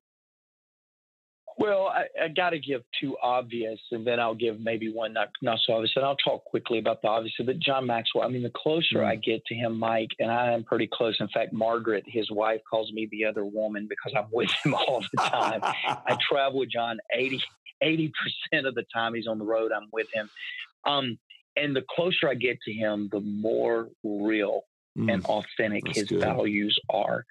Well, 1.58 1.88
I, 1.88 2.26
I 2.26 2.28
got 2.28 2.50
to 2.50 2.60
give 2.60 2.82
two 3.00 3.16
obvious, 3.24 3.80
and 3.92 4.06
then 4.06 4.20
I'll 4.20 4.36
give 4.36 4.60
maybe 4.60 4.92
one 4.92 5.14
not 5.14 5.30
not 5.42 5.60
so 5.66 5.74
obvious, 5.74 5.94
and 5.96 6.04
I'll 6.04 6.18
talk 6.18 6.44
quickly 6.44 6.80
about 6.80 7.02
the 7.02 7.08
obvious. 7.08 7.34
But 7.46 7.60
John 7.60 7.88
Maxwell, 7.88 8.26
I 8.26 8.28
mean, 8.28 8.44
the 8.44 8.52
closer 8.54 8.98
mm. 8.98 9.06
I 9.06 9.16
get 9.16 9.46
to 9.46 9.56
him, 9.56 9.80
Mike, 9.80 10.10
and 10.20 10.30
I 10.30 10.52
am 10.52 10.66
pretty 10.66 10.90
close. 10.92 11.16
In 11.20 11.30
fact, 11.30 11.54
Margaret, 11.54 12.04
his 12.08 12.30
wife, 12.30 12.60
calls 12.70 12.92
me 12.92 13.08
the 13.10 13.24
other 13.24 13.46
woman 13.46 13.88
because 13.90 14.14
I'm 14.18 14.28
with 14.34 14.52
him 14.64 14.74
all 14.88 15.02
the 15.14 15.22
time. 15.22 15.62
I 15.64 16.18
travel 16.30 16.60
with 16.60 16.72
John 16.72 16.98
80 17.14 17.42
percent 17.82 18.68
of 18.68 18.76
the 18.76 18.86
time 18.94 19.14
he's 19.14 19.28
on 19.28 19.40
the 19.40 19.46
road. 19.46 19.72
I'm 19.72 19.88
with 19.94 20.08
him, 20.14 20.30
um, 20.84 21.18
and 21.56 21.74
the 21.74 21.86
closer 21.90 22.28
I 22.28 22.34
get 22.34 22.60
to 22.66 22.74
him, 22.74 23.08
the 23.14 23.22
more 23.22 23.88
real 24.04 24.64
mm. 24.98 25.10
and 25.12 25.26
authentic 25.26 25.88
his 25.88 26.10
good. 26.10 26.20
values 26.20 26.78
are 26.90 27.26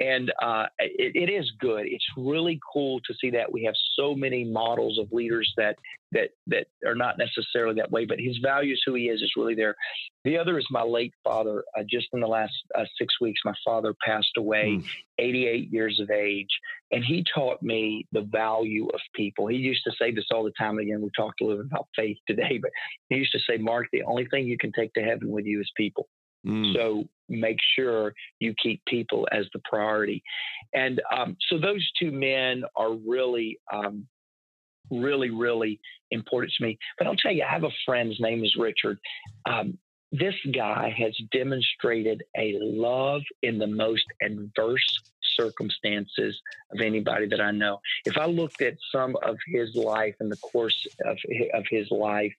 and 0.00 0.32
uh, 0.40 0.66
it, 0.78 1.28
it 1.28 1.32
is 1.32 1.50
good. 1.58 1.86
It's 1.86 2.04
really 2.16 2.60
cool 2.72 3.00
to 3.00 3.14
see 3.20 3.30
that 3.30 3.52
we 3.52 3.64
have 3.64 3.74
so 3.96 4.14
many 4.14 4.44
models 4.44 4.98
of 4.98 5.10
leaders 5.12 5.52
that 5.56 5.76
that 6.12 6.30
that 6.46 6.68
are 6.86 6.94
not 6.94 7.18
necessarily 7.18 7.74
that 7.76 7.90
way, 7.90 8.04
but 8.06 8.18
his 8.18 8.38
values, 8.42 8.82
who 8.86 8.94
he 8.94 9.08
is, 9.08 9.20
is 9.20 9.32
really 9.36 9.54
there. 9.54 9.74
The 10.24 10.38
other 10.38 10.58
is 10.58 10.66
my 10.70 10.82
late 10.82 11.12
father. 11.24 11.64
Uh, 11.76 11.82
just 11.88 12.06
in 12.12 12.20
the 12.20 12.26
last 12.26 12.52
uh, 12.74 12.84
six 12.96 13.20
weeks, 13.20 13.40
my 13.44 13.54
father 13.64 13.94
passed 14.06 14.36
away, 14.36 14.78
mm. 14.78 14.84
88 15.18 15.72
years 15.72 16.00
of 16.00 16.10
age, 16.10 16.48
and 16.92 17.04
he 17.04 17.24
taught 17.34 17.62
me 17.62 18.06
the 18.12 18.22
value 18.22 18.88
of 18.88 19.00
people. 19.14 19.48
He 19.48 19.56
used 19.56 19.82
to 19.84 19.92
say 20.00 20.12
this 20.12 20.26
all 20.32 20.44
the 20.44 20.52
time. 20.52 20.78
Again, 20.78 21.02
we 21.02 21.10
talked 21.16 21.40
a 21.40 21.44
little 21.44 21.62
bit 21.62 21.70
about 21.72 21.88
faith 21.96 22.18
today, 22.26 22.58
but 22.62 22.70
he 23.08 23.16
used 23.16 23.32
to 23.32 23.40
say, 23.40 23.58
"Mark, 23.58 23.88
the 23.92 24.04
only 24.04 24.26
thing 24.26 24.46
you 24.46 24.58
can 24.58 24.72
take 24.72 24.94
to 24.94 25.02
heaven 25.02 25.30
with 25.30 25.44
you 25.44 25.60
is 25.60 25.70
people." 25.76 26.08
Mm. 26.46 26.72
So 26.74 27.08
make 27.28 27.58
sure 27.76 28.14
you 28.40 28.54
keep 28.62 28.84
people 28.86 29.28
as 29.32 29.46
the 29.52 29.60
priority. 29.64 30.22
And 30.74 31.00
um, 31.16 31.36
so 31.48 31.58
those 31.58 31.88
two 31.98 32.10
men 32.10 32.64
are 32.76 32.92
really, 32.92 33.58
um, 33.72 34.06
really, 34.90 35.30
really 35.30 35.80
important 36.10 36.52
to 36.58 36.64
me. 36.64 36.78
But 36.96 37.06
I'll 37.06 37.16
tell 37.16 37.32
you, 37.32 37.44
I 37.44 37.52
have 37.52 37.64
a 37.64 37.70
friend, 37.84 38.08
his 38.08 38.20
name 38.20 38.44
is 38.44 38.54
Richard. 38.58 38.98
Um, 39.46 39.78
this 40.10 40.34
guy 40.54 40.94
has 40.96 41.14
demonstrated 41.32 42.22
a 42.36 42.56
love 42.60 43.22
in 43.42 43.58
the 43.58 43.66
most 43.66 44.04
adverse 44.22 45.00
circumstances 45.38 46.40
of 46.72 46.80
anybody 46.80 47.26
that 47.28 47.40
I 47.40 47.50
know. 47.50 47.80
If 48.04 48.16
I 48.16 48.26
looked 48.26 48.62
at 48.62 48.74
some 48.90 49.16
of 49.22 49.36
his 49.46 49.74
life 49.74 50.14
in 50.20 50.28
the 50.28 50.36
course 50.36 50.86
of, 51.04 51.18
of 51.54 51.64
his 51.70 51.90
life, 51.90 52.32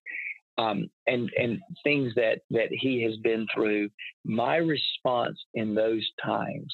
um, 0.59 0.89
and 1.07 1.31
and 1.39 1.59
things 1.83 2.13
that 2.15 2.41
that 2.51 2.69
he 2.71 3.01
has 3.03 3.15
been 3.17 3.47
through, 3.53 3.89
my 4.25 4.57
response 4.57 5.37
in 5.53 5.73
those 5.73 6.07
times 6.23 6.73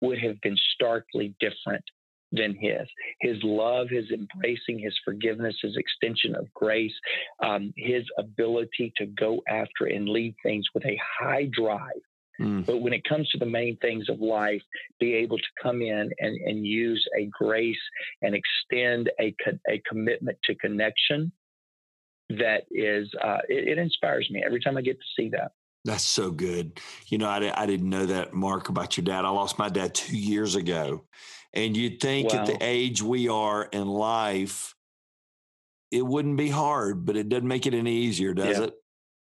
would 0.00 0.18
have 0.18 0.40
been 0.40 0.56
starkly 0.74 1.34
different 1.38 1.84
than 2.32 2.56
his. 2.58 2.88
His 3.20 3.36
love, 3.42 3.88
his 3.90 4.06
embracing, 4.10 4.78
his 4.78 4.98
forgiveness, 5.04 5.54
his 5.62 5.76
extension 5.76 6.34
of 6.34 6.52
grace, 6.54 6.94
um, 7.44 7.72
his 7.76 8.04
ability 8.18 8.92
to 8.96 9.06
go 9.06 9.40
after 9.48 9.84
and 9.84 10.08
lead 10.08 10.34
things 10.42 10.64
with 10.74 10.84
a 10.84 10.98
high 11.20 11.48
drive. 11.52 12.02
Mm. 12.40 12.66
But 12.66 12.78
when 12.78 12.94
it 12.94 13.04
comes 13.04 13.28
to 13.30 13.38
the 13.38 13.46
main 13.46 13.76
things 13.76 14.08
of 14.08 14.20
life, 14.20 14.62
be 14.98 15.14
able 15.14 15.36
to 15.36 15.44
come 15.62 15.82
in 15.82 16.10
and, 16.18 16.40
and 16.46 16.66
use 16.66 17.06
a 17.16 17.26
grace 17.26 17.76
and 18.22 18.34
extend 18.34 19.10
a, 19.20 19.34
a 19.68 19.80
commitment 19.86 20.38
to 20.44 20.54
connection 20.56 21.30
that 22.38 22.64
is 22.70 23.08
uh, 23.22 23.38
it, 23.48 23.68
it, 23.68 23.78
inspires 23.78 24.28
me 24.30 24.42
every 24.44 24.60
time 24.60 24.76
I 24.76 24.82
get 24.82 24.98
to 24.98 25.06
see 25.16 25.28
that. 25.30 25.52
That's 25.84 26.04
so 26.04 26.30
good. 26.30 26.80
You 27.08 27.18
know, 27.18 27.28
I, 27.28 27.52
I 27.60 27.66
didn't 27.66 27.90
know 27.90 28.06
that, 28.06 28.32
Mark, 28.32 28.68
about 28.68 28.96
your 28.96 29.04
dad. 29.04 29.24
I 29.24 29.30
lost 29.30 29.58
my 29.58 29.68
dad 29.68 29.94
two 29.94 30.16
years 30.16 30.54
ago. 30.54 31.04
And 31.54 31.76
you'd 31.76 32.00
think 32.00 32.32
wow. 32.32 32.40
at 32.40 32.46
the 32.46 32.56
age 32.60 33.02
we 33.02 33.28
are 33.28 33.64
in 33.64 33.86
life, 33.86 34.74
it 35.90 36.02
wouldn't 36.02 36.38
be 36.38 36.48
hard, 36.48 37.04
but 37.04 37.16
it 37.16 37.28
doesn't 37.28 37.48
make 37.48 37.66
it 37.66 37.74
any 37.74 37.94
easier, 37.94 38.32
does 38.32 38.58
yeah. 38.58 38.64
it? 38.64 38.74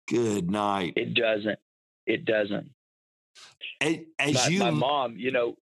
Good 0.08 0.50
night. 0.50 0.94
It 0.96 1.14
doesn't. 1.14 1.60
It 2.08 2.26
doesn't. 2.26 2.70
As, 3.82 3.98
as 4.18 4.34
my, 4.34 4.48
you, 4.48 4.60
my 4.60 4.70
mom, 4.72 5.16
you 5.18 5.32
know, 5.32 5.56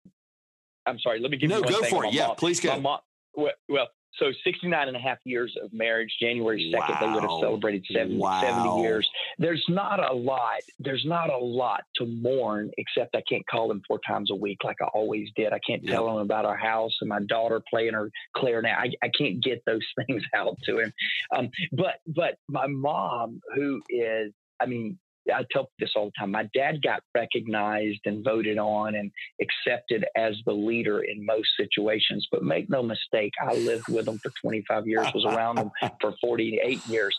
I'm 0.86 1.00
sorry. 1.00 1.20
Let 1.20 1.32
me 1.32 1.38
give 1.38 1.50
no, 1.50 1.58
you 1.58 1.64
No, 1.64 1.70
go 1.70 1.84
for 1.84 2.06
it. 2.06 2.14
Yeah, 2.14 2.28
mom. 2.28 2.36
please 2.36 2.60
go. 2.60 2.70
My 2.70 2.80
mom, 2.80 3.00
well, 3.36 3.54
well, 3.68 3.88
so 4.18 4.32
69 4.44 4.88
and 4.88 4.96
a 4.96 5.00
half 5.00 5.18
years 5.24 5.56
of 5.62 5.74
marriage, 5.74 6.16
January 6.20 6.72
2nd, 6.74 6.90
wow. 6.90 6.98
they 7.00 7.08
would 7.08 7.24
have 7.24 7.40
celebrated 7.40 7.86
70, 7.92 8.18
wow. 8.18 8.42
70, 8.42 8.82
years. 8.82 9.10
There's 9.40 9.64
not 9.68 10.00
a 10.00 10.14
lot, 10.14 10.62
there's 10.80 11.06
not 11.06 11.32
a 11.32 11.38
lot 11.38 11.82
to 11.96 12.06
mourn, 12.06 12.72
except 12.78 13.16
I 13.16 13.24
can't 13.28 13.46
call 13.48 13.68
them 13.68 13.82
four 13.88 14.00
times 14.06 14.30
a 14.32 14.36
week 14.36 14.64
like 14.64 14.78
I 14.82 14.86
always 14.94 15.30
did. 15.36 15.52
I 15.52 15.60
can't 15.60 15.86
tell 15.86 16.06
them 16.06 16.18
about 16.18 16.46
our 16.46 16.58
house 16.58 16.96
and 17.02 17.10
my 17.10 17.22
daughter 17.22 17.62
playing 17.70 17.94
her 17.94 18.12
clarinet. 18.36 18.76
I, 18.78 18.92
I 19.02 19.10
can't 19.18 19.44
get 19.44 19.64
those 19.66 19.86
things 20.08 20.24
out 20.36 20.58
to 20.66 20.80
him. 20.80 20.94
Um, 21.36 21.50
but, 21.72 21.96
but 22.08 22.38
my 22.48 22.68
mom, 22.68 23.42
who 23.56 23.82
is, 23.90 24.32
I 24.60 24.66
mean, 24.68 24.98
I 25.32 25.46
tell 25.52 25.70
this 25.80 25.92
all 25.96 26.06
the 26.06 26.12
time. 26.20 26.32
My 26.32 26.50
dad 26.54 26.82
got 26.82 27.02
recognized 27.16 28.02
and 28.06 28.24
voted 28.24 28.58
on 28.58 28.96
and 28.96 29.12
accepted 29.42 30.06
as 30.18 30.36
the 30.46 30.54
leader 30.54 31.02
in 31.02 31.26
most 31.26 31.50
situations. 31.58 32.28
But 32.32 32.44
make 32.44 32.70
no 32.70 32.84
mistake, 32.84 33.34
I 33.42 33.54
lived 33.56 33.88
with 33.88 34.08
him 34.08 34.20
for 34.20 34.32
25 34.42 34.88
years, 34.88 35.08
was 35.14 35.26
around 35.26 35.60
him 35.60 35.72
for 36.02 36.14
48 36.22 36.86
years. 36.88 37.18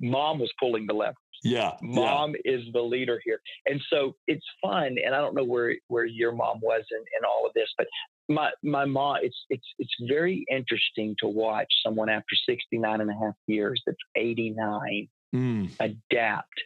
Mom 0.00 0.38
was 0.38 0.52
pulling 0.58 0.86
the 0.86 0.94
lever. 0.94 1.14
Yeah. 1.42 1.72
Mom 1.80 2.34
yeah. 2.44 2.52
is 2.56 2.64
the 2.74 2.82
leader 2.82 3.20
here. 3.24 3.40
And 3.66 3.80
so 3.88 4.14
it's 4.26 4.44
fun. 4.62 4.96
And 5.04 5.14
I 5.14 5.20
don't 5.20 5.34
know 5.34 5.44
where, 5.44 5.74
where 5.88 6.04
your 6.04 6.32
mom 6.32 6.58
was 6.60 6.84
in, 6.90 6.98
in 6.98 7.24
all 7.24 7.46
of 7.46 7.52
this, 7.54 7.68
but 7.78 7.86
my, 8.28 8.50
my 8.62 8.84
mom, 8.84 9.16
it's, 9.22 9.38
it's, 9.48 9.66
it's 9.78 9.94
very 10.06 10.44
interesting 10.50 11.16
to 11.20 11.28
watch 11.28 11.68
someone 11.84 12.10
after 12.10 12.36
69 12.46 13.00
and 13.00 13.10
a 13.10 13.14
half 13.14 13.34
years 13.46 13.82
that's 13.86 13.98
89 14.16 15.08
mm. 15.34 15.70
adapt 15.80 16.60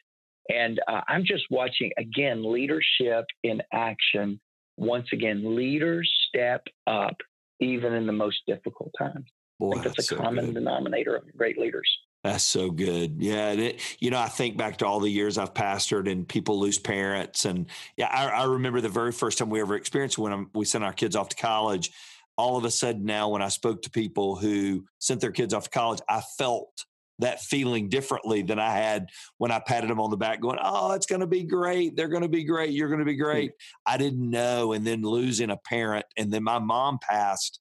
and 0.48 0.80
uh, 0.88 1.00
I'm 1.08 1.24
just 1.24 1.44
watching 1.50 1.90
again 1.98 2.50
leadership 2.50 3.24
in 3.42 3.62
action. 3.72 4.40
Once 4.76 5.06
again, 5.12 5.54
leaders 5.56 6.12
step 6.28 6.64
up 6.86 7.16
even 7.60 7.92
in 7.92 8.06
the 8.06 8.12
most 8.12 8.38
difficult 8.46 8.90
times. 8.98 9.26
Boy, 9.60 9.70
I 9.70 9.72
think 9.74 9.84
that's, 9.84 9.96
that's 9.96 10.12
a 10.12 10.16
so 10.16 10.22
common 10.22 10.46
good. 10.46 10.54
denominator 10.54 11.14
of 11.14 11.24
great 11.36 11.58
leaders. 11.58 11.88
That's 12.24 12.42
so 12.42 12.70
good. 12.70 13.16
Yeah. 13.18 13.50
And 13.50 13.60
It, 13.60 13.96
you 14.00 14.10
know, 14.10 14.18
I 14.18 14.28
think 14.28 14.56
back 14.56 14.78
to 14.78 14.86
all 14.86 14.98
the 14.98 15.10
years 15.10 15.36
I've 15.38 15.54
pastored 15.54 16.10
and 16.10 16.26
people 16.26 16.58
lose 16.58 16.78
parents. 16.78 17.44
And 17.44 17.66
yeah, 17.96 18.08
I, 18.10 18.42
I 18.42 18.44
remember 18.44 18.80
the 18.80 18.88
very 18.88 19.12
first 19.12 19.38
time 19.38 19.50
we 19.50 19.60
ever 19.60 19.76
experienced 19.76 20.18
when 20.18 20.32
I'm, 20.32 20.50
we 20.54 20.64
sent 20.64 20.82
our 20.84 20.92
kids 20.92 21.16
off 21.16 21.28
to 21.28 21.36
college. 21.36 21.92
All 22.36 22.56
of 22.56 22.64
a 22.64 22.70
sudden 22.70 23.04
now, 23.04 23.28
when 23.28 23.42
I 23.42 23.48
spoke 23.48 23.82
to 23.82 23.90
people 23.90 24.36
who 24.36 24.86
sent 24.98 25.20
their 25.20 25.32
kids 25.32 25.54
off 25.54 25.64
to 25.64 25.70
college, 25.70 26.00
I 26.08 26.22
felt 26.38 26.84
that 27.20 27.40
feeling 27.40 27.88
differently 27.88 28.42
than 28.42 28.58
I 28.58 28.70
had 28.70 29.08
when 29.38 29.52
I 29.52 29.60
patted 29.60 29.90
them 29.90 30.00
on 30.00 30.10
the 30.10 30.16
back, 30.16 30.40
going, 30.40 30.58
Oh, 30.62 30.92
it's 30.92 31.06
going 31.06 31.20
to 31.20 31.26
be 31.26 31.44
great. 31.44 31.96
They're 31.96 32.08
going 32.08 32.22
to 32.22 32.28
be 32.28 32.44
great. 32.44 32.70
You're 32.70 32.88
going 32.88 33.00
to 33.00 33.04
be 33.04 33.16
hmm. 33.16 33.22
great. 33.22 33.52
I 33.86 33.96
didn't 33.96 34.28
know. 34.28 34.72
And 34.72 34.86
then 34.86 35.02
losing 35.02 35.50
a 35.50 35.56
parent. 35.56 36.06
And 36.16 36.32
then 36.32 36.42
my 36.42 36.58
mom 36.58 36.98
passed 37.00 37.60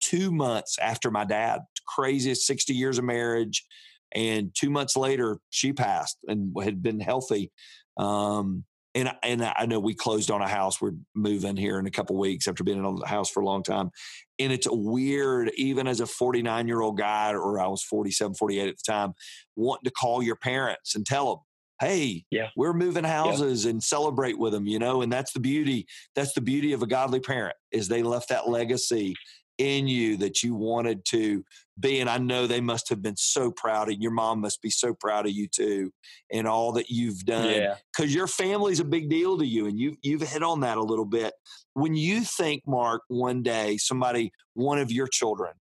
two 0.00 0.30
months 0.30 0.78
after 0.78 1.10
my 1.10 1.24
dad, 1.24 1.60
craziest 1.86 2.46
60 2.46 2.74
years 2.74 2.98
of 2.98 3.04
marriage. 3.04 3.64
And 4.12 4.50
two 4.54 4.70
months 4.70 4.96
later, 4.96 5.38
she 5.50 5.72
passed 5.72 6.18
and 6.26 6.54
had 6.62 6.82
been 6.82 7.00
healthy. 7.00 7.52
Um, 7.96 8.64
and 8.94 9.12
and 9.22 9.42
I 9.44 9.66
know 9.66 9.78
we 9.78 9.94
closed 9.94 10.30
on 10.30 10.42
a 10.42 10.48
house. 10.48 10.80
We're 10.80 10.94
moving 11.14 11.56
here 11.56 11.78
in 11.78 11.86
a 11.86 11.90
couple 11.90 12.16
weeks 12.16 12.48
after 12.48 12.64
being 12.64 12.84
in 12.84 12.96
the 12.96 13.06
house 13.06 13.30
for 13.30 13.40
a 13.40 13.46
long 13.46 13.62
time. 13.62 13.90
And 14.38 14.52
it's 14.52 14.66
weird, 14.70 15.50
even 15.56 15.86
as 15.86 16.00
a 16.00 16.06
49 16.06 16.66
year 16.66 16.80
old 16.80 16.98
guy, 16.98 17.32
or 17.32 17.60
I 17.60 17.68
was 17.68 17.82
47, 17.82 18.34
48 18.34 18.68
at 18.68 18.76
the 18.76 18.92
time, 18.92 19.12
wanting 19.56 19.84
to 19.84 19.90
call 19.90 20.22
your 20.22 20.36
parents 20.36 20.94
and 20.94 21.06
tell 21.06 21.26
them, 21.26 21.38
hey, 21.80 22.24
yeah. 22.30 22.48
we're 22.56 22.72
moving 22.72 23.04
houses 23.04 23.64
yeah. 23.64 23.70
and 23.70 23.82
celebrate 23.82 24.38
with 24.38 24.52
them, 24.52 24.66
you 24.66 24.78
know. 24.78 25.02
And 25.02 25.12
that's 25.12 25.32
the 25.32 25.40
beauty. 25.40 25.86
That's 26.14 26.32
the 26.34 26.40
beauty 26.40 26.72
of 26.72 26.82
a 26.82 26.86
godly 26.86 27.20
parent 27.20 27.56
is 27.72 27.88
they 27.88 28.02
left 28.02 28.28
that 28.28 28.48
legacy 28.48 29.14
in 29.60 29.86
you 29.86 30.16
that 30.16 30.42
you 30.42 30.54
wanted 30.54 31.04
to 31.06 31.44
be. 31.78 32.00
And 32.00 32.08
I 32.08 32.18
know 32.18 32.46
they 32.46 32.60
must 32.60 32.88
have 32.88 33.02
been 33.02 33.16
so 33.16 33.50
proud 33.50 33.90
of 33.90 34.00
your 34.00 34.10
mom 34.10 34.40
must 34.40 34.62
be 34.62 34.70
so 34.70 34.94
proud 34.94 35.26
of 35.26 35.32
you 35.32 35.48
too 35.48 35.92
and 36.32 36.48
all 36.48 36.72
that 36.72 36.88
you've 36.88 37.24
done. 37.24 37.50
Because 37.94 38.14
your 38.14 38.26
family's 38.26 38.80
a 38.80 38.84
big 38.84 39.10
deal 39.10 39.38
to 39.38 39.46
you. 39.46 39.66
And 39.66 39.78
you 39.78 39.96
you've 40.02 40.22
hit 40.22 40.42
on 40.42 40.60
that 40.60 40.78
a 40.78 40.82
little 40.82 41.04
bit. 41.04 41.34
When 41.74 41.94
you 41.94 42.22
think, 42.22 42.62
Mark, 42.66 43.02
one 43.08 43.42
day 43.42 43.76
somebody, 43.76 44.32
one 44.54 44.78
of 44.78 44.90
your 44.90 45.06
children, 45.06 45.52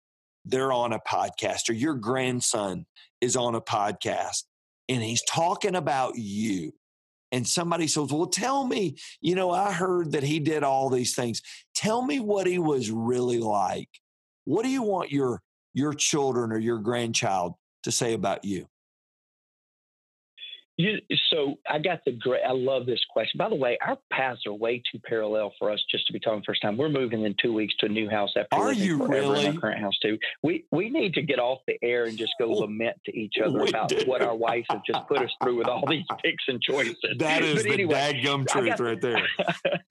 they're 0.44 0.72
on 0.72 0.92
a 0.92 1.00
podcast 1.00 1.68
or 1.68 1.74
your 1.74 1.94
grandson 1.94 2.86
is 3.20 3.36
on 3.36 3.54
a 3.54 3.60
podcast 3.60 4.44
and 4.88 5.02
he's 5.02 5.22
talking 5.24 5.74
about 5.74 6.14
you 6.16 6.72
and 7.32 7.46
somebody 7.46 7.86
says, 7.86 8.12
Well, 8.12 8.26
tell 8.26 8.66
me, 8.66 8.96
you 9.20 9.34
know, 9.34 9.50
I 9.50 9.72
heard 9.72 10.12
that 10.12 10.22
he 10.22 10.38
did 10.38 10.62
all 10.62 10.90
these 10.90 11.14
things. 11.14 11.42
Tell 11.74 12.02
me 12.02 12.20
what 12.20 12.46
he 12.46 12.58
was 12.58 12.90
really 12.90 13.38
like. 13.38 13.88
What 14.44 14.64
do 14.64 14.70
you 14.70 14.82
want 14.82 15.10
your 15.10 15.42
your 15.74 15.92
children 15.92 16.52
or 16.52 16.58
your 16.58 16.78
grandchild 16.78 17.54
to 17.84 17.92
say 17.92 18.14
about 18.14 18.44
you? 18.44 18.66
You, 20.78 21.00
so 21.32 21.56
I 21.68 21.80
got 21.80 22.04
the 22.06 22.12
great. 22.12 22.42
I 22.48 22.52
love 22.52 22.86
this 22.86 23.00
question. 23.10 23.36
By 23.36 23.48
the 23.48 23.56
way, 23.56 23.76
our 23.84 23.98
paths 24.12 24.42
are 24.46 24.52
way 24.52 24.80
too 24.90 25.00
parallel 25.04 25.52
for 25.58 25.72
us 25.72 25.82
just 25.90 26.06
to 26.06 26.12
be 26.12 26.20
talking 26.20 26.40
first 26.46 26.62
time. 26.62 26.76
We're 26.76 26.88
moving 26.88 27.24
in 27.24 27.34
two 27.42 27.52
weeks 27.52 27.74
to 27.80 27.86
a 27.86 27.88
new 27.88 28.08
house 28.08 28.30
after 28.36 28.54
are 28.54 28.72
you 28.72 29.04
really? 29.04 29.44
in 29.44 29.56
our 29.56 29.60
current 29.60 29.80
house 29.80 29.98
too. 30.00 30.16
We 30.40 30.66
we 30.70 30.88
need 30.88 31.14
to 31.14 31.22
get 31.22 31.40
off 31.40 31.58
the 31.66 31.76
air 31.82 32.04
and 32.04 32.16
just 32.16 32.30
go 32.38 32.52
lament 32.52 32.96
to 33.06 33.18
each 33.18 33.34
other 33.44 33.60
we 33.60 33.68
about 33.68 33.88
do. 33.88 34.04
what 34.06 34.22
our 34.22 34.36
wives 34.36 34.66
have 34.70 34.82
just 34.86 35.00
put 35.08 35.18
us 35.18 35.30
through 35.42 35.58
with 35.58 35.66
all 35.66 35.84
these 35.88 36.06
picks 36.22 36.44
and 36.46 36.62
choices. 36.62 36.96
That 37.18 37.42
is 37.42 37.56
but 37.56 37.62
the 37.64 37.72
anyway, 37.72 38.22
dadgum 38.22 38.46
truth 38.46 38.68
got, 38.68 38.80
right 38.80 39.00
there. 39.00 39.26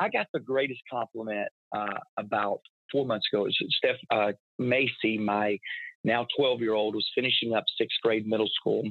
I 0.00 0.08
got 0.08 0.26
the 0.32 0.40
greatest 0.40 0.80
compliment 0.90 1.48
uh, 1.72 1.94
about 2.18 2.58
four 2.90 3.06
months 3.06 3.26
ago. 3.32 3.44
It 3.44 3.54
was 3.60 3.76
Steph 3.76 3.96
uh, 4.10 4.32
Macy, 4.58 5.16
my 5.16 5.58
now 6.04 6.26
12 6.36 6.60
year 6.60 6.74
old, 6.74 6.94
was 6.94 7.08
finishing 7.14 7.54
up 7.54 7.64
sixth 7.78 7.98
grade 8.02 8.26
middle 8.26 8.48
school. 8.48 8.84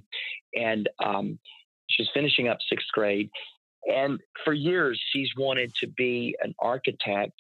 And 0.54 0.90
um, 1.04 1.40
she's 1.90 2.08
finishing 2.14 2.48
up 2.48 2.58
sixth 2.70 2.88
grade. 2.94 3.30
And 3.86 4.20
for 4.44 4.54
years, 4.54 5.02
she's 5.12 5.30
wanted 5.38 5.74
to 5.82 5.88
be 5.88 6.36
an 6.42 6.54
architect. 6.60 7.34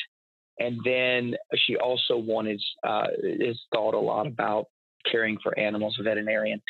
And 0.59 0.79
then 0.83 1.35
she 1.55 1.77
also 1.77 2.17
wanted, 2.17 2.61
uh, 2.83 3.07
has 3.45 3.59
thought 3.73 3.93
a 3.93 3.99
lot 3.99 4.27
about 4.27 4.65
caring 5.09 5.37
for 5.41 5.57
animals, 5.57 5.97
a 5.99 6.03
veterinarian. 6.03 6.61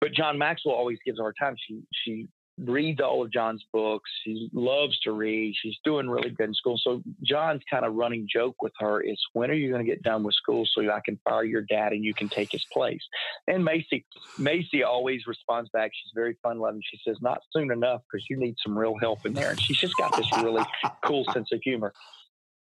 But 0.00 0.12
John 0.12 0.38
Maxwell 0.38 0.74
always 0.74 0.98
gives 1.04 1.18
her 1.18 1.34
time. 1.38 1.56
She 1.66 1.82
she 1.92 2.28
reads 2.64 3.00
all 3.00 3.22
of 3.22 3.32
John's 3.32 3.64
books. 3.72 4.10
She 4.24 4.48
loves 4.52 4.98
to 5.00 5.12
read. 5.12 5.54
She's 5.56 5.76
doing 5.84 6.08
really 6.08 6.30
good 6.30 6.48
in 6.48 6.54
school. 6.54 6.78
So 6.82 7.02
John's 7.22 7.62
kind 7.70 7.84
of 7.84 7.94
running 7.94 8.26
joke 8.32 8.62
with 8.62 8.72
her 8.78 9.00
is 9.00 9.18
when 9.32 9.50
are 9.50 9.54
you 9.54 9.70
going 9.70 9.84
to 9.84 9.90
get 9.90 10.02
done 10.02 10.24
with 10.24 10.34
school 10.34 10.66
so 10.66 10.82
I 10.90 11.00
can 11.04 11.18
fire 11.24 11.44
your 11.44 11.62
dad 11.62 11.92
and 11.92 12.04
you 12.04 12.14
can 12.14 12.28
take 12.28 12.52
his 12.52 12.64
place? 12.72 13.02
And 13.46 13.64
Macy, 13.64 14.04
Macy 14.38 14.82
always 14.82 15.26
responds 15.26 15.70
back. 15.70 15.92
She's 15.94 16.12
very 16.14 16.36
fun 16.42 16.58
loving. 16.58 16.82
She 16.84 16.98
says, 17.06 17.16
not 17.20 17.40
soon 17.52 17.70
enough 17.70 18.02
because 18.10 18.26
you 18.28 18.36
need 18.36 18.56
some 18.64 18.78
real 18.78 18.96
help 18.98 19.24
in 19.24 19.34
there. 19.34 19.50
And 19.50 19.60
she's 19.60 19.78
just 19.78 19.94
got 19.96 20.16
this 20.16 20.30
really 20.42 20.64
cool 21.04 21.24
sense 21.32 21.50
of 21.52 21.60
humor. 21.62 21.92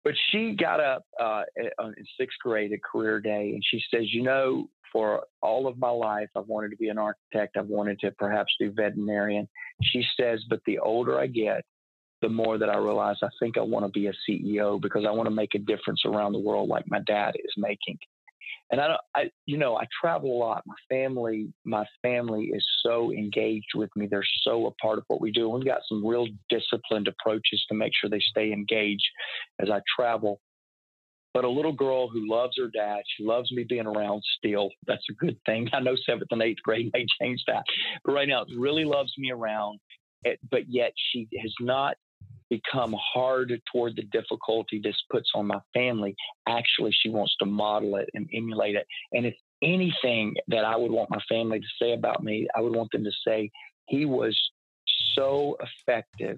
But 0.03 0.13
she 0.31 0.53
got 0.53 0.79
up 0.79 1.03
uh, 1.19 1.43
in 1.57 2.05
sixth 2.17 2.37
grade, 2.41 2.71
at 2.71 2.81
career 2.81 3.19
day, 3.19 3.51
and 3.53 3.61
she 3.63 3.83
says, 3.93 4.13
you 4.13 4.23
know, 4.23 4.69
for 4.91 5.23
all 5.41 5.67
of 5.67 5.77
my 5.77 5.89
life, 5.89 6.29
I've 6.35 6.47
wanted 6.47 6.71
to 6.71 6.77
be 6.77 6.89
an 6.89 6.97
architect. 6.97 7.57
I've 7.57 7.67
wanted 7.67 7.99
to 7.99 8.11
perhaps 8.11 8.53
do 8.59 8.71
veterinarian. 8.71 9.47
She 9.83 10.03
says, 10.19 10.43
but 10.49 10.61
the 10.65 10.79
older 10.79 11.19
I 11.19 11.27
get, 11.27 11.63
the 12.21 12.29
more 12.29 12.57
that 12.57 12.69
I 12.69 12.77
realize 12.77 13.15
I 13.23 13.29
think 13.39 13.57
I 13.57 13.61
want 13.61 13.85
to 13.85 13.91
be 13.91 14.07
a 14.07 14.13
CEO 14.29 14.81
because 14.81 15.05
I 15.07 15.11
want 15.11 15.27
to 15.27 15.35
make 15.35 15.55
a 15.55 15.59
difference 15.59 16.01
around 16.05 16.33
the 16.33 16.39
world 16.39 16.69
like 16.69 16.85
my 16.87 16.99
dad 17.07 17.35
is 17.35 17.53
making. 17.57 17.97
And 18.71 18.79
I 18.79 18.87
don't, 18.87 19.01
I, 19.15 19.31
you 19.45 19.57
know, 19.57 19.77
I 19.77 19.85
travel 19.99 20.31
a 20.31 20.37
lot. 20.37 20.63
My 20.67 20.75
family, 20.89 21.51
my 21.65 21.85
family 22.03 22.51
is 22.53 22.65
so 22.83 23.11
engaged 23.11 23.71
with 23.73 23.89
me. 23.95 24.05
They're 24.05 24.23
so 24.43 24.67
a 24.67 24.71
part 24.71 24.99
of 24.99 25.05
what 25.07 25.21
we 25.21 25.31
do. 25.31 25.49
we've 25.49 25.65
got 25.65 25.81
some 25.87 26.05
real 26.05 26.27
disciplined 26.49 27.07
approaches 27.07 27.63
to 27.69 27.75
make 27.75 27.93
sure 27.99 28.09
they 28.09 28.19
stay 28.19 28.51
engaged 28.51 29.07
as 29.59 29.69
I 29.71 29.81
travel 29.95 30.39
but 31.33 31.43
a 31.43 31.49
little 31.49 31.73
girl 31.73 32.09
who 32.09 32.27
loves 32.29 32.57
her 32.57 32.69
dad. 32.73 33.01
She 33.15 33.23
loves 33.23 33.51
me 33.51 33.63
being 33.67 33.85
around 33.85 34.23
still. 34.37 34.69
That's 34.87 35.05
a 35.09 35.13
good 35.13 35.37
thing. 35.45 35.69
I 35.73 35.79
know 35.79 35.95
seventh 36.05 36.31
and 36.31 36.41
eighth 36.41 36.61
grade 36.63 36.91
may 36.93 37.05
change 37.21 37.41
that, 37.47 37.63
but 38.03 38.13
right 38.13 38.27
now, 38.27 38.45
really 38.57 38.85
loves 38.85 39.13
me 39.17 39.31
around. 39.31 39.79
But 40.51 40.63
yet, 40.67 40.93
she 41.11 41.27
has 41.41 41.53
not 41.61 41.95
become 42.49 42.95
hard 42.97 43.53
toward 43.71 43.95
the 43.95 44.03
difficulty 44.03 44.81
this 44.83 44.97
puts 45.11 45.29
on 45.35 45.47
my 45.47 45.59
family. 45.73 46.15
Actually, 46.47 46.91
she 46.91 47.09
wants 47.09 47.35
to 47.39 47.45
model 47.45 47.95
it 47.97 48.09
and 48.13 48.27
emulate 48.33 48.75
it. 48.75 48.85
And 49.11 49.25
if 49.25 49.35
anything 49.61 50.35
that 50.47 50.65
I 50.65 50.75
would 50.75 50.91
want 50.91 51.11
my 51.11 51.21
family 51.29 51.59
to 51.59 51.65
say 51.81 51.93
about 51.93 52.23
me, 52.23 52.47
I 52.55 52.61
would 52.61 52.75
want 52.75 52.91
them 52.91 53.03
to 53.03 53.11
say, 53.25 53.51
he 53.87 54.05
was 54.05 54.37
so 55.13 55.57
effective 55.61 56.37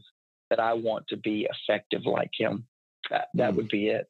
that 0.49 0.59
I 0.59 0.73
want 0.73 1.05
to 1.09 1.17
be 1.17 1.47
effective 1.49 2.01
like 2.05 2.31
him. 2.37 2.65
That, 3.09 3.27
that 3.35 3.53
mm. 3.53 3.55
would 3.57 3.69
be 3.69 3.87
it. 3.87 4.07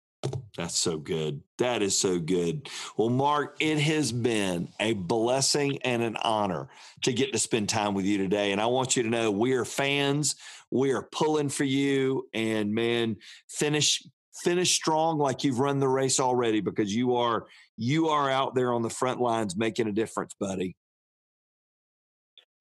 That's 0.57 0.77
so 0.77 0.97
good. 0.97 1.41
That 1.59 1.81
is 1.81 1.97
so 1.97 2.19
good. 2.19 2.69
Well, 2.97 3.09
Mark, 3.09 3.55
it 3.61 3.79
has 3.79 4.11
been 4.11 4.67
a 4.79 4.93
blessing 4.93 5.79
and 5.83 6.03
an 6.03 6.17
honor 6.17 6.67
to 7.03 7.13
get 7.13 7.31
to 7.31 7.39
spend 7.39 7.69
time 7.69 7.93
with 7.93 8.05
you 8.05 8.17
today. 8.17 8.51
And 8.51 8.59
I 8.59 8.65
want 8.65 8.97
you 8.97 9.03
to 9.03 9.09
know 9.09 9.31
we 9.31 9.53
are 9.53 9.63
fans. 9.63 10.35
We 10.69 10.91
are 10.91 11.03
pulling 11.03 11.49
for 11.49 11.63
you. 11.63 12.27
And 12.33 12.73
man, 12.73 13.17
finish 13.49 14.03
finish 14.43 14.73
strong 14.73 15.19
like 15.19 15.43
you've 15.43 15.59
run 15.59 15.79
the 15.79 15.87
race 15.87 16.19
already 16.19 16.61
because 16.61 16.93
you 16.93 17.15
are 17.15 17.45
you 17.77 18.09
are 18.09 18.29
out 18.29 18.55
there 18.55 18.73
on 18.73 18.81
the 18.81 18.89
front 18.89 19.21
lines 19.21 19.55
making 19.55 19.87
a 19.87 19.91
difference, 19.91 20.33
buddy. 20.39 20.75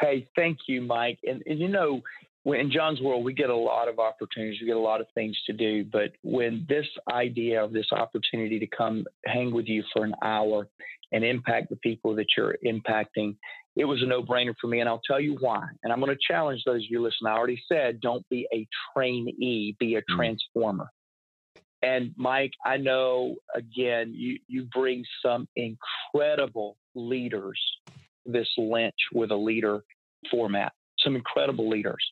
Hey, 0.01 0.29
thank 0.35 0.59
you, 0.67 0.81
Mike. 0.81 1.19
And, 1.27 1.43
and 1.47 1.59
you 1.59 1.69
know, 1.69 2.01
in 2.45 2.71
John's 2.71 3.01
world, 3.01 3.25
we 3.25 3.35
get 3.35 3.51
a 3.51 3.57
lot 3.57 3.89
of 3.89 3.99
opportunities, 3.99 4.61
we 4.61 4.67
get 4.67 4.77
a 4.77 4.81
lot 4.81 5.01
of 5.01 5.07
things 5.15 5.39
to 5.47 5.53
do. 5.53 5.85
But 5.85 6.13
when 6.23 6.67
this 6.69 6.87
idea 7.11 7.63
of 7.63 7.73
this 7.73 7.93
opportunity 7.93 8.59
to 8.59 8.67
come 8.67 9.05
hang 9.27 9.53
with 9.53 9.67
you 9.67 9.85
for 9.93 10.05
an 10.05 10.15
hour 10.23 10.69
and 11.13 11.25
impact 11.25 11.71
the 11.71 11.77
people 11.77 12.15
that 12.17 12.27
you're 12.37 12.57
impacting, 12.65 13.37
it 13.77 13.85
was 13.85 14.03
a 14.03 14.07
no 14.07 14.23
brainer 14.23 14.55
for 14.61 14.69
me. 14.69 14.81
And 14.81 14.89
I'll 14.89 15.03
tell 15.07 15.21
you 15.21 15.37
why. 15.41 15.65
And 15.83 15.93
I'm 15.93 16.01
going 16.01 16.15
to 16.15 16.21
challenge 16.27 16.63
those 16.65 16.83
of 16.85 16.91
you 16.91 17.03
listening. 17.03 17.31
I 17.33 17.37
already 17.37 17.63
said, 17.69 18.01
don't 18.01 18.27
be 18.29 18.47
a 18.53 18.67
trainee, 18.95 19.77
be 19.79 19.97
a 19.97 20.03
mm. 20.03 20.17
transformer. 20.17 20.89
And 21.83 22.13
Mike, 22.17 22.53
I 22.65 22.77
know 22.77 23.37
again, 23.55 24.13
you, 24.15 24.39
you 24.49 24.67
bring 24.73 25.05
some 25.25 25.49
incredible 25.57 26.77
leaders 26.95 27.59
this 28.27 28.49
lynch 28.59 28.95
with 29.15 29.31
a 29.31 29.37
leader 29.37 29.83
format, 30.31 30.73
some 30.99 31.17
incredible 31.17 31.69
leaders. 31.69 32.05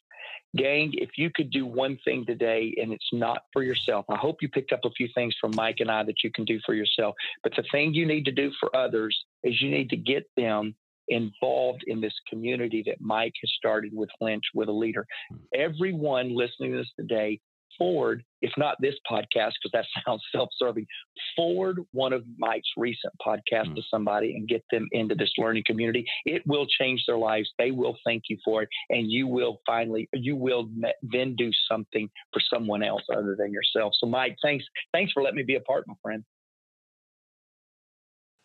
Gang, 0.56 0.92
if 0.94 1.10
you 1.16 1.30
could 1.34 1.50
do 1.50 1.66
one 1.66 1.98
thing 2.04 2.24
today 2.24 2.74
and 2.80 2.92
it's 2.92 3.10
not 3.12 3.42
for 3.52 3.62
yourself, 3.62 4.06
I 4.08 4.16
hope 4.16 4.38
you 4.40 4.48
picked 4.48 4.72
up 4.72 4.80
a 4.84 4.90
few 4.90 5.08
things 5.14 5.34
from 5.40 5.52
Mike 5.54 5.76
and 5.80 5.90
I 5.90 6.02
that 6.04 6.24
you 6.24 6.30
can 6.32 6.44
do 6.44 6.58
for 6.64 6.74
yourself. 6.74 7.14
But 7.42 7.54
the 7.54 7.64
thing 7.70 7.92
you 7.92 8.06
need 8.06 8.24
to 8.24 8.32
do 8.32 8.50
for 8.58 8.74
others 8.74 9.16
is 9.44 9.60
you 9.60 9.70
need 9.70 9.90
to 9.90 9.96
get 9.96 10.24
them 10.36 10.74
involved 11.08 11.84
in 11.86 12.00
this 12.00 12.14
community 12.28 12.82
that 12.86 13.00
Mike 13.00 13.34
has 13.42 13.50
started 13.56 13.92
with 13.94 14.10
Lunch 14.20 14.44
with 14.54 14.68
a 14.68 14.72
leader. 14.72 15.06
Hmm. 15.30 15.36
Everyone 15.54 16.36
listening 16.36 16.72
to 16.72 16.78
this 16.78 16.92
today 16.98 17.40
forward, 17.78 18.24
if 18.42 18.52
not 18.58 18.76
this 18.80 18.94
podcast, 19.10 19.52
because 19.62 19.72
that 19.72 19.86
sounds 20.06 20.22
self 20.34 20.50
serving, 20.58 20.86
forward 21.34 21.80
one 21.92 22.12
of 22.12 22.24
Mike's 22.36 22.68
recent 22.76 23.12
podcasts 23.24 23.70
mm. 23.70 23.76
to 23.76 23.82
somebody 23.90 24.34
and 24.34 24.48
get 24.48 24.64
them 24.70 24.88
into 24.92 25.14
this 25.14 25.30
learning 25.38 25.62
community. 25.66 26.04
It 26.24 26.42
will 26.46 26.66
change 26.66 27.04
their 27.06 27.18
lives. 27.18 27.50
They 27.58 27.70
will 27.70 27.96
thank 28.04 28.24
you 28.28 28.38
for 28.44 28.62
it. 28.62 28.68
And 28.90 29.10
you 29.10 29.26
will 29.26 29.60
finally, 29.64 30.08
you 30.12 30.36
will 30.36 30.68
then 31.02 31.36
do 31.36 31.50
something 31.70 32.08
for 32.32 32.40
someone 32.52 32.82
else 32.82 33.02
other 33.14 33.36
than 33.38 33.52
yourself. 33.52 33.94
So, 33.98 34.06
Mike, 34.06 34.36
thanks. 34.42 34.64
Thanks 34.92 35.12
for 35.12 35.22
letting 35.22 35.36
me 35.36 35.44
be 35.44 35.54
a 35.54 35.60
part, 35.60 35.86
my 35.86 35.94
friend. 36.02 36.24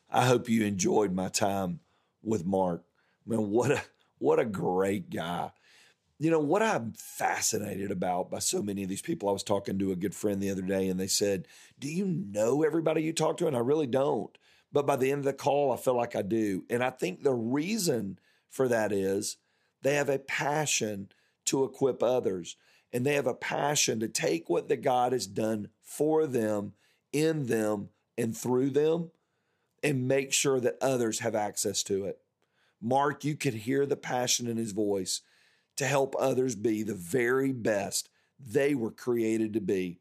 I 0.09 0.25
hope 0.25 0.47
you 0.47 0.63
enjoyed 0.63 1.13
my 1.13 1.29
time 1.29 1.79
with 2.21 2.45
Mark. 2.45 2.83
Man, 3.25 3.49
what 3.49 3.71
a 3.71 3.81
what 4.19 4.39
a 4.39 4.45
great 4.45 5.09
guy 5.09 5.51
you 6.19 6.29
know 6.29 6.39
what 6.39 6.61
I'm 6.61 6.93
fascinated 6.95 7.91
about 7.91 8.29
by 8.29 8.39
so 8.39 8.61
many 8.61 8.83
of 8.83 8.89
these 8.89 9.01
people. 9.01 9.29
I 9.29 9.33
was 9.33 9.43
talking 9.43 9.79
to 9.79 9.91
a 9.91 9.97
good 9.97 10.15
friend 10.15 10.41
the 10.41 10.51
other 10.51 10.61
day, 10.61 10.87
and 10.87 10.99
they 10.99 11.07
said, 11.07 11.47
"Do 11.79 11.87
you 11.87 12.05
know 12.05 12.63
everybody 12.63 13.01
you 13.03 13.13
talk 13.13 13.37
to?" 13.37 13.47
And 13.47 13.55
I 13.55 13.59
really 13.59 13.87
don't. 13.87 14.37
But 14.71 14.87
by 14.87 14.95
the 14.95 15.11
end 15.11 15.19
of 15.19 15.25
the 15.25 15.33
call, 15.33 15.71
I 15.71 15.77
feel 15.77 15.95
like 15.95 16.15
I 16.15 16.21
do. 16.21 16.65
And 16.69 16.83
I 16.83 16.89
think 16.89 17.21
the 17.21 17.33
reason 17.33 18.19
for 18.49 18.67
that 18.67 18.91
is 18.91 19.37
they 19.81 19.95
have 19.95 20.09
a 20.09 20.19
passion 20.19 21.09
to 21.45 21.63
equip 21.63 22.01
others, 22.01 22.55
and 22.91 23.05
they 23.05 23.15
have 23.15 23.27
a 23.27 23.33
passion 23.33 23.99
to 23.99 24.07
take 24.07 24.49
what 24.49 24.69
the 24.69 24.77
God 24.77 25.11
has 25.11 25.27
done 25.27 25.69
for 25.81 26.25
them, 26.25 26.73
in 27.11 27.47
them, 27.47 27.89
and 28.17 28.35
through 28.35 28.71
them, 28.71 29.11
and 29.83 30.07
make 30.07 30.31
sure 30.31 30.59
that 30.59 30.77
others 30.81 31.19
have 31.19 31.35
access 31.35 31.83
to 31.83 32.05
it. 32.05 32.19
Mark, 32.81 33.23
you 33.23 33.35
could 33.35 33.53
hear 33.53 33.85
the 33.85 33.95
passion 33.95 34.47
in 34.47 34.57
his 34.57 34.71
voice 34.71 35.21
to 35.77 35.85
help 35.85 36.15
others 36.19 36.55
be 36.55 36.83
the 36.83 36.95
very 36.95 37.51
best 37.51 38.09
they 38.39 38.75
were 38.75 38.91
created 38.91 39.53
to 39.53 39.61
be. 39.61 39.99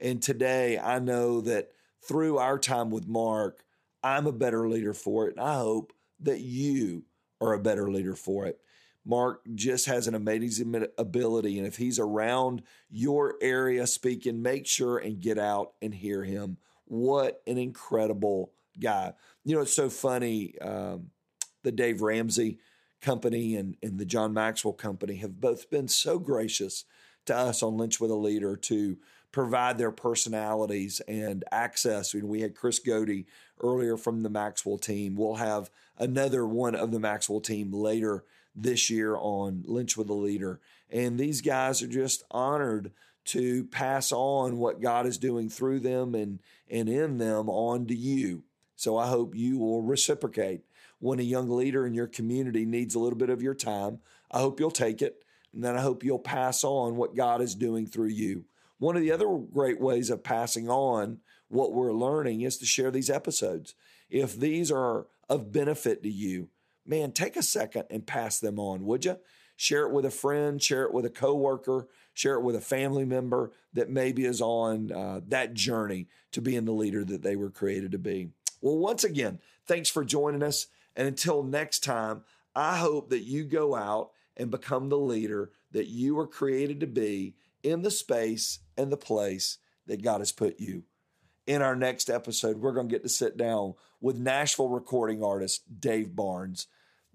And 0.00 0.22
today 0.22 0.78
I 0.78 0.98
know 0.98 1.40
that 1.42 1.70
through 2.02 2.38
our 2.38 2.58
time 2.58 2.90
with 2.90 3.08
Mark, 3.08 3.64
I'm 4.02 4.26
a 4.26 4.32
better 4.32 4.68
leader 4.68 4.94
for 4.94 5.26
it. 5.26 5.36
And 5.36 5.44
I 5.44 5.54
hope 5.54 5.92
that 6.20 6.40
you 6.40 7.04
are 7.40 7.52
a 7.52 7.58
better 7.58 7.90
leader 7.90 8.14
for 8.14 8.46
it. 8.46 8.60
Mark 9.04 9.40
just 9.54 9.86
has 9.86 10.06
an 10.06 10.14
amazing 10.14 10.86
ability. 10.98 11.58
And 11.58 11.66
if 11.66 11.76
he's 11.76 11.98
around 11.98 12.62
your 12.90 13.36
area 13.40 13.86
speaking, 13.86 14.42
make 14.42 14.66
sure 14.66 14.98
and 14.98 15.20
get 15.20 15.38
out 15.38 15.72
and 15.80 15.94
hear 15.94 16.22
him. 16.22 16.58
What 16.84 17.42
an 17.46 17.58
incredible 17.58 18.52
guy. 18.78 19.14
You 19.44 19.56
know, 19.56 19.62
it's 19.62 19.74
so 19.74 19.88
funny. 19.88 20.58
Um, 20.60 21.10
the 21.62 21.72
Dave 21.72 22.02
Ramsey 22.02 22.58
company 23.00 23.56
and, 23.56 23.76
and 23.82 23.98
the 23.98 24.04
John 24.04 24.32
Maxwell 24.32 24.74
company 24.74 25.16
have 25.16 25.40
both 25.40 25.70
been 25.70 25.88
so 25.88 26.18
gracious 26.18 26.84
to 27.26 27.36
us 27.36 27.62
on 27.62 27.76
Lunch 27.76 28.00
with 28.00 28.10
a 28.10 28.16
Leader 28.16 28.56
to 28.56 28.96
provide 29.30 29.78
their 29.78 29.90
personalities 29.90 31.00
and 31.06 31.44
access. 31.52 32.14
I 32.14 32.18
mean, 32.18 32.28
we 32.28 32.40
had 32.40 32.54
Chris 32.54 32.78
Goede 32.78 33.24
earlier 33.62 33.96
from 33.96 34.22
the 34.22 34.30
Maxwell 34.30 34.78
team. 34.78 35.16
We'll 35.16 35.34
have 35.34 35.70
another 35.98 36.46
one 36.46 36.74
of 36.74 36.90
the 36.90 37.00
Maxwell 37.00 37.40
team 37.40 37.72
later 37.72 38.24
this 38.54 38.90
year 38.90 39.16
on 39.16 39.64
Lunch 39.66 39.96
with 39.96 40.08
a 40.08 40.14
Leader. 40.14 40.60
And 40.90 41.18
these 41.18 41.40
guys 41.40 41.82
are 41.82 41.88
just 41.88 42.24
honored 42.30 42.92
to 43.26 43.64
pass 43.64 44.10
on 44.10 44.56
what 44.56 44.80
God 44.80 45.06
is 45.06 45.18
doing 45.18 45.50
through 45.50 45.80
them 45.80 46.14
and, 46.14 46.40
and 46.70 46.88
in 46.88 47.18
them 47.18 47.50
on 47.50 47.86
to 47.86 47.94
you. 47.94 48.44
So 48.74 48.96
I 48.96 49.08
hope 49.08 49.34
you 49.34 49.58
will 49.58 49.82
reciprocate. 49.82 50.62
When 51.00 51.20
a 51.20 51.22
young 51.22 51.48
leader 51.48 51.86
in 51.86 51.94
your 51.94 52.06
community 52.06 52.64
needs 52.64 52.94
a 52.94 52.98
little 52.98 53.18
bit 53.18 53.30
of 53.30 53.42
your 53.42 53.54
time, 53.54 54.00
I 54.30 54.40
hope 54.40 54.58
you'll 54.58 54.70
take 54.70 55.00
it. 55.02 55.22
And 55.52 55.64
then 55.64 55.76
I 55.76 55.80
hope 55.80 56.04
you'll 56.04 56.18
pass 56.18 56.64
on 56.64 56.96
what 56.96 57.16
God 57.16 57.40
is 57.40 57.54
doing 57.54 57.86
through 57.86 58.08
you. 58.08 58.44
One 58.78 58.96
of 58.96 59.02
the 59.02 59.12
other 59.12 59.26
great 59.52 59.80
ways 59.80 60.10
of 60.10 60.22
passing 60.22 60.68
on 60.68 61.18
what 61.48 61.72
we're 61.72 61.92
learning 61.92 62.42
is 62.42 62.58
to 62.58 62.66
share 62.66 62.90
these 62.90 63.10
episodes. 63.10 63.74
If 64.10 64.36
these 64.36 64.70
are 64.70 65.06
of 65.28 65.52
benefit 65.52 66.02
to 66.02 66.10
you, 66.10 66.48
man, 66.86 67.12
take 67.12 67.36
a 67.36 67.42
second 67.42 67.84
and 67.90 68.06
pass 68.06 68.38
them 68.38 68.58
on, 68.58 68.84
would 68.84 69.04
you? 69.04 69.18
Share 69.56 69.86
it 69.86 69.92
with 69.92 70.04
a 70.04 70.10
friend, 70.10 70.62
share 70.62 70.84
it 70.84 70.92
with 70.92 71.04
a 71.04 71.10
coworker, 71.10 71.88
share 72.14 72.34
it 72.34 72.42
with 72.42 72.54
a 72.54 72.60
family 72.60 73.04
member 73.04 73.50
that 73.72 73.90
maybe 73.90 74.24
is 74.24 74.40
on 74.40 74.92
uh, 74.92 75.20
that 75.28 75.54
journey 75.54 76.06
to 76.30 76.40
being 76.40 76.64
the 76.64 76.72
leader 76.72 77.04
that 77.04 77.22
they 77.22 77.34
were 77.34 77.50
created 77.50 77.90
to 77.92 77.98
be. 77.98 78.28
Well, 78.60 78.78
once 78.78 79.02
again, 79.02 79.40
thanks 79.66 79.88
for 79.88 80.04
joining 80.04 80.44
us. 80.44 80.68
And 80.98 81.06
until 81.06 81.44
next 81.44 81.84
time, 81.84 82.24
I 82.56 82.76
hope 82.76 83.10
that 83.10 83.22
you 83.22 83.44
go 83.44 83.76
out 83.76 84.10
and 84.36 84.50
become 84.50 84.88
the 84.88 84.98
leader 84.98 85.52
that 85.70 85.86
you 85.86 86.16
were 86.16 86.26
created 86.26 86.80
to 86.80 86.88
be 86.88 87.36
in 87.62 87.82
the 87.82 87.90
space 87.90 88.58
and 88.76 88.90
the 88.90 88.96
place 88.96 89.58
that 89.86 90.02
God 90.02 90.20
has 90.20 90.32
put 90.32 90.58
you. 90.58 90.82
In 91.46 91.62
our 91.62 91.76
next 91.76 92.10
episode, 92.10 92.58
we're 92.58 92.72
going 92.72 92.88
to 92.88 92.92
get 92.94 93.04
to 93.04 93.08
sit 93.08 93.36
down 93.36 93.74
with 94.00 94.18
Nashville 94.18 94.68
recording 94.68 95.22
artist 95.22 95.80
Dave 95.80 96.16
Barnes. 96.16 96.66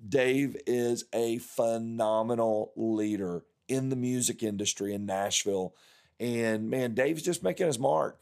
Dave 0.07 0.55
is 0.65 1.03
a 1.13 1.39
phenomenal 1.39 2.71
leader 2.77 3.43
in 3.67 3.89
the 3.89 3.95
music 3.97 4.43
industry 4.43 4.93
in 4.93 5.05
Nashville. 5.05 5.75
And 6.21 6.69
man, 6.69 6.93
Dave's 6.93 7.21
just 7.21 7.43
making 7.43 7.67
his 7.67 7.79
mark, 7.79 8.21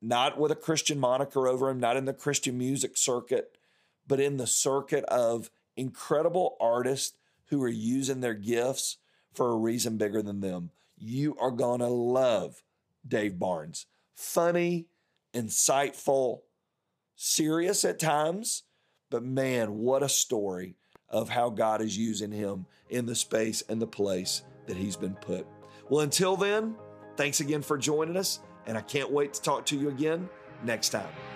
not 0.00 0.38
with 0.38 0.52
a 0.52 0.56
Christian 0.56 0.98
moniker 0.98 1.46
over 1.46 1.68
him, 1.68 1.80
not 1.80 1.98
in 1.98 2.06
the 2.06 2.14
Christian 2.14 2.56
music 2.56 2.96
circuit, 2.96 3.55
but 4.06 4.20
in 4.20 4.36
the 4.36 4.46
circuit 4.46 5.04
of 5.04 5.50
incredible 5.76 6.56
artists 6.60 7.16
who 7.46 7.62
are 7.62 7.68
using 7.68 8.20
their 8.20 8.34
gifts 8.34 8.98
for 9.32 9.50
a 9.50 9.56
reason 9.56 9.96
bigger 9.96 10.22
than 10.22 10.40
them. 10.40 10.70
You 10.96 11.36
are 11.40 11.50
going 11.50 11.80
to 11.80 11.88
love 11.88 12.62
Dave 13.06 13.38
Barnes. 13.38 13.86
Funny, 14.14 14.86
insightful, 15.34 16.40
serious 17.14 17.84
at 17.84 17.98
times, 17.98 18.62
but 19.10 19.22
man, 19.22 19.78
what 19.78 20.02
a 20.02 20.08
story 20.08 20.76
of 21.08 21.28
how 21.28 21.50
God 21.50 21.80
is 21.82 21.96
using 21.96 22.32
him 22.32 22.66
in 22.88 23.06
the 23.06 23.14
space 23.14 23.62
and 23.68 23.80
the 23.80 23.86
place 23.86 24.42
that 24.66 24.76
he's 24.76 24.96
been 24.96 25.14
put. 25.14 25.46
Well, 25.88 26.00
until 26.00 26.36
then, 26.36 26.74
thanks 27.16 27.40
again 27.40 27.62
for 27.62 27.78
joining 27.78 28.16
us, 28.16 28.40
and 28.66 28.76
I 28.76 28.80
can't 28.80 29.12
wait 29.12 29.34
to 29.34 29.42
talk 29.42 29.66
to 29.66 29.76
you 29.76 29.88
again 29.88 30.28
next 30.64 30.88
time. 30.88 31.35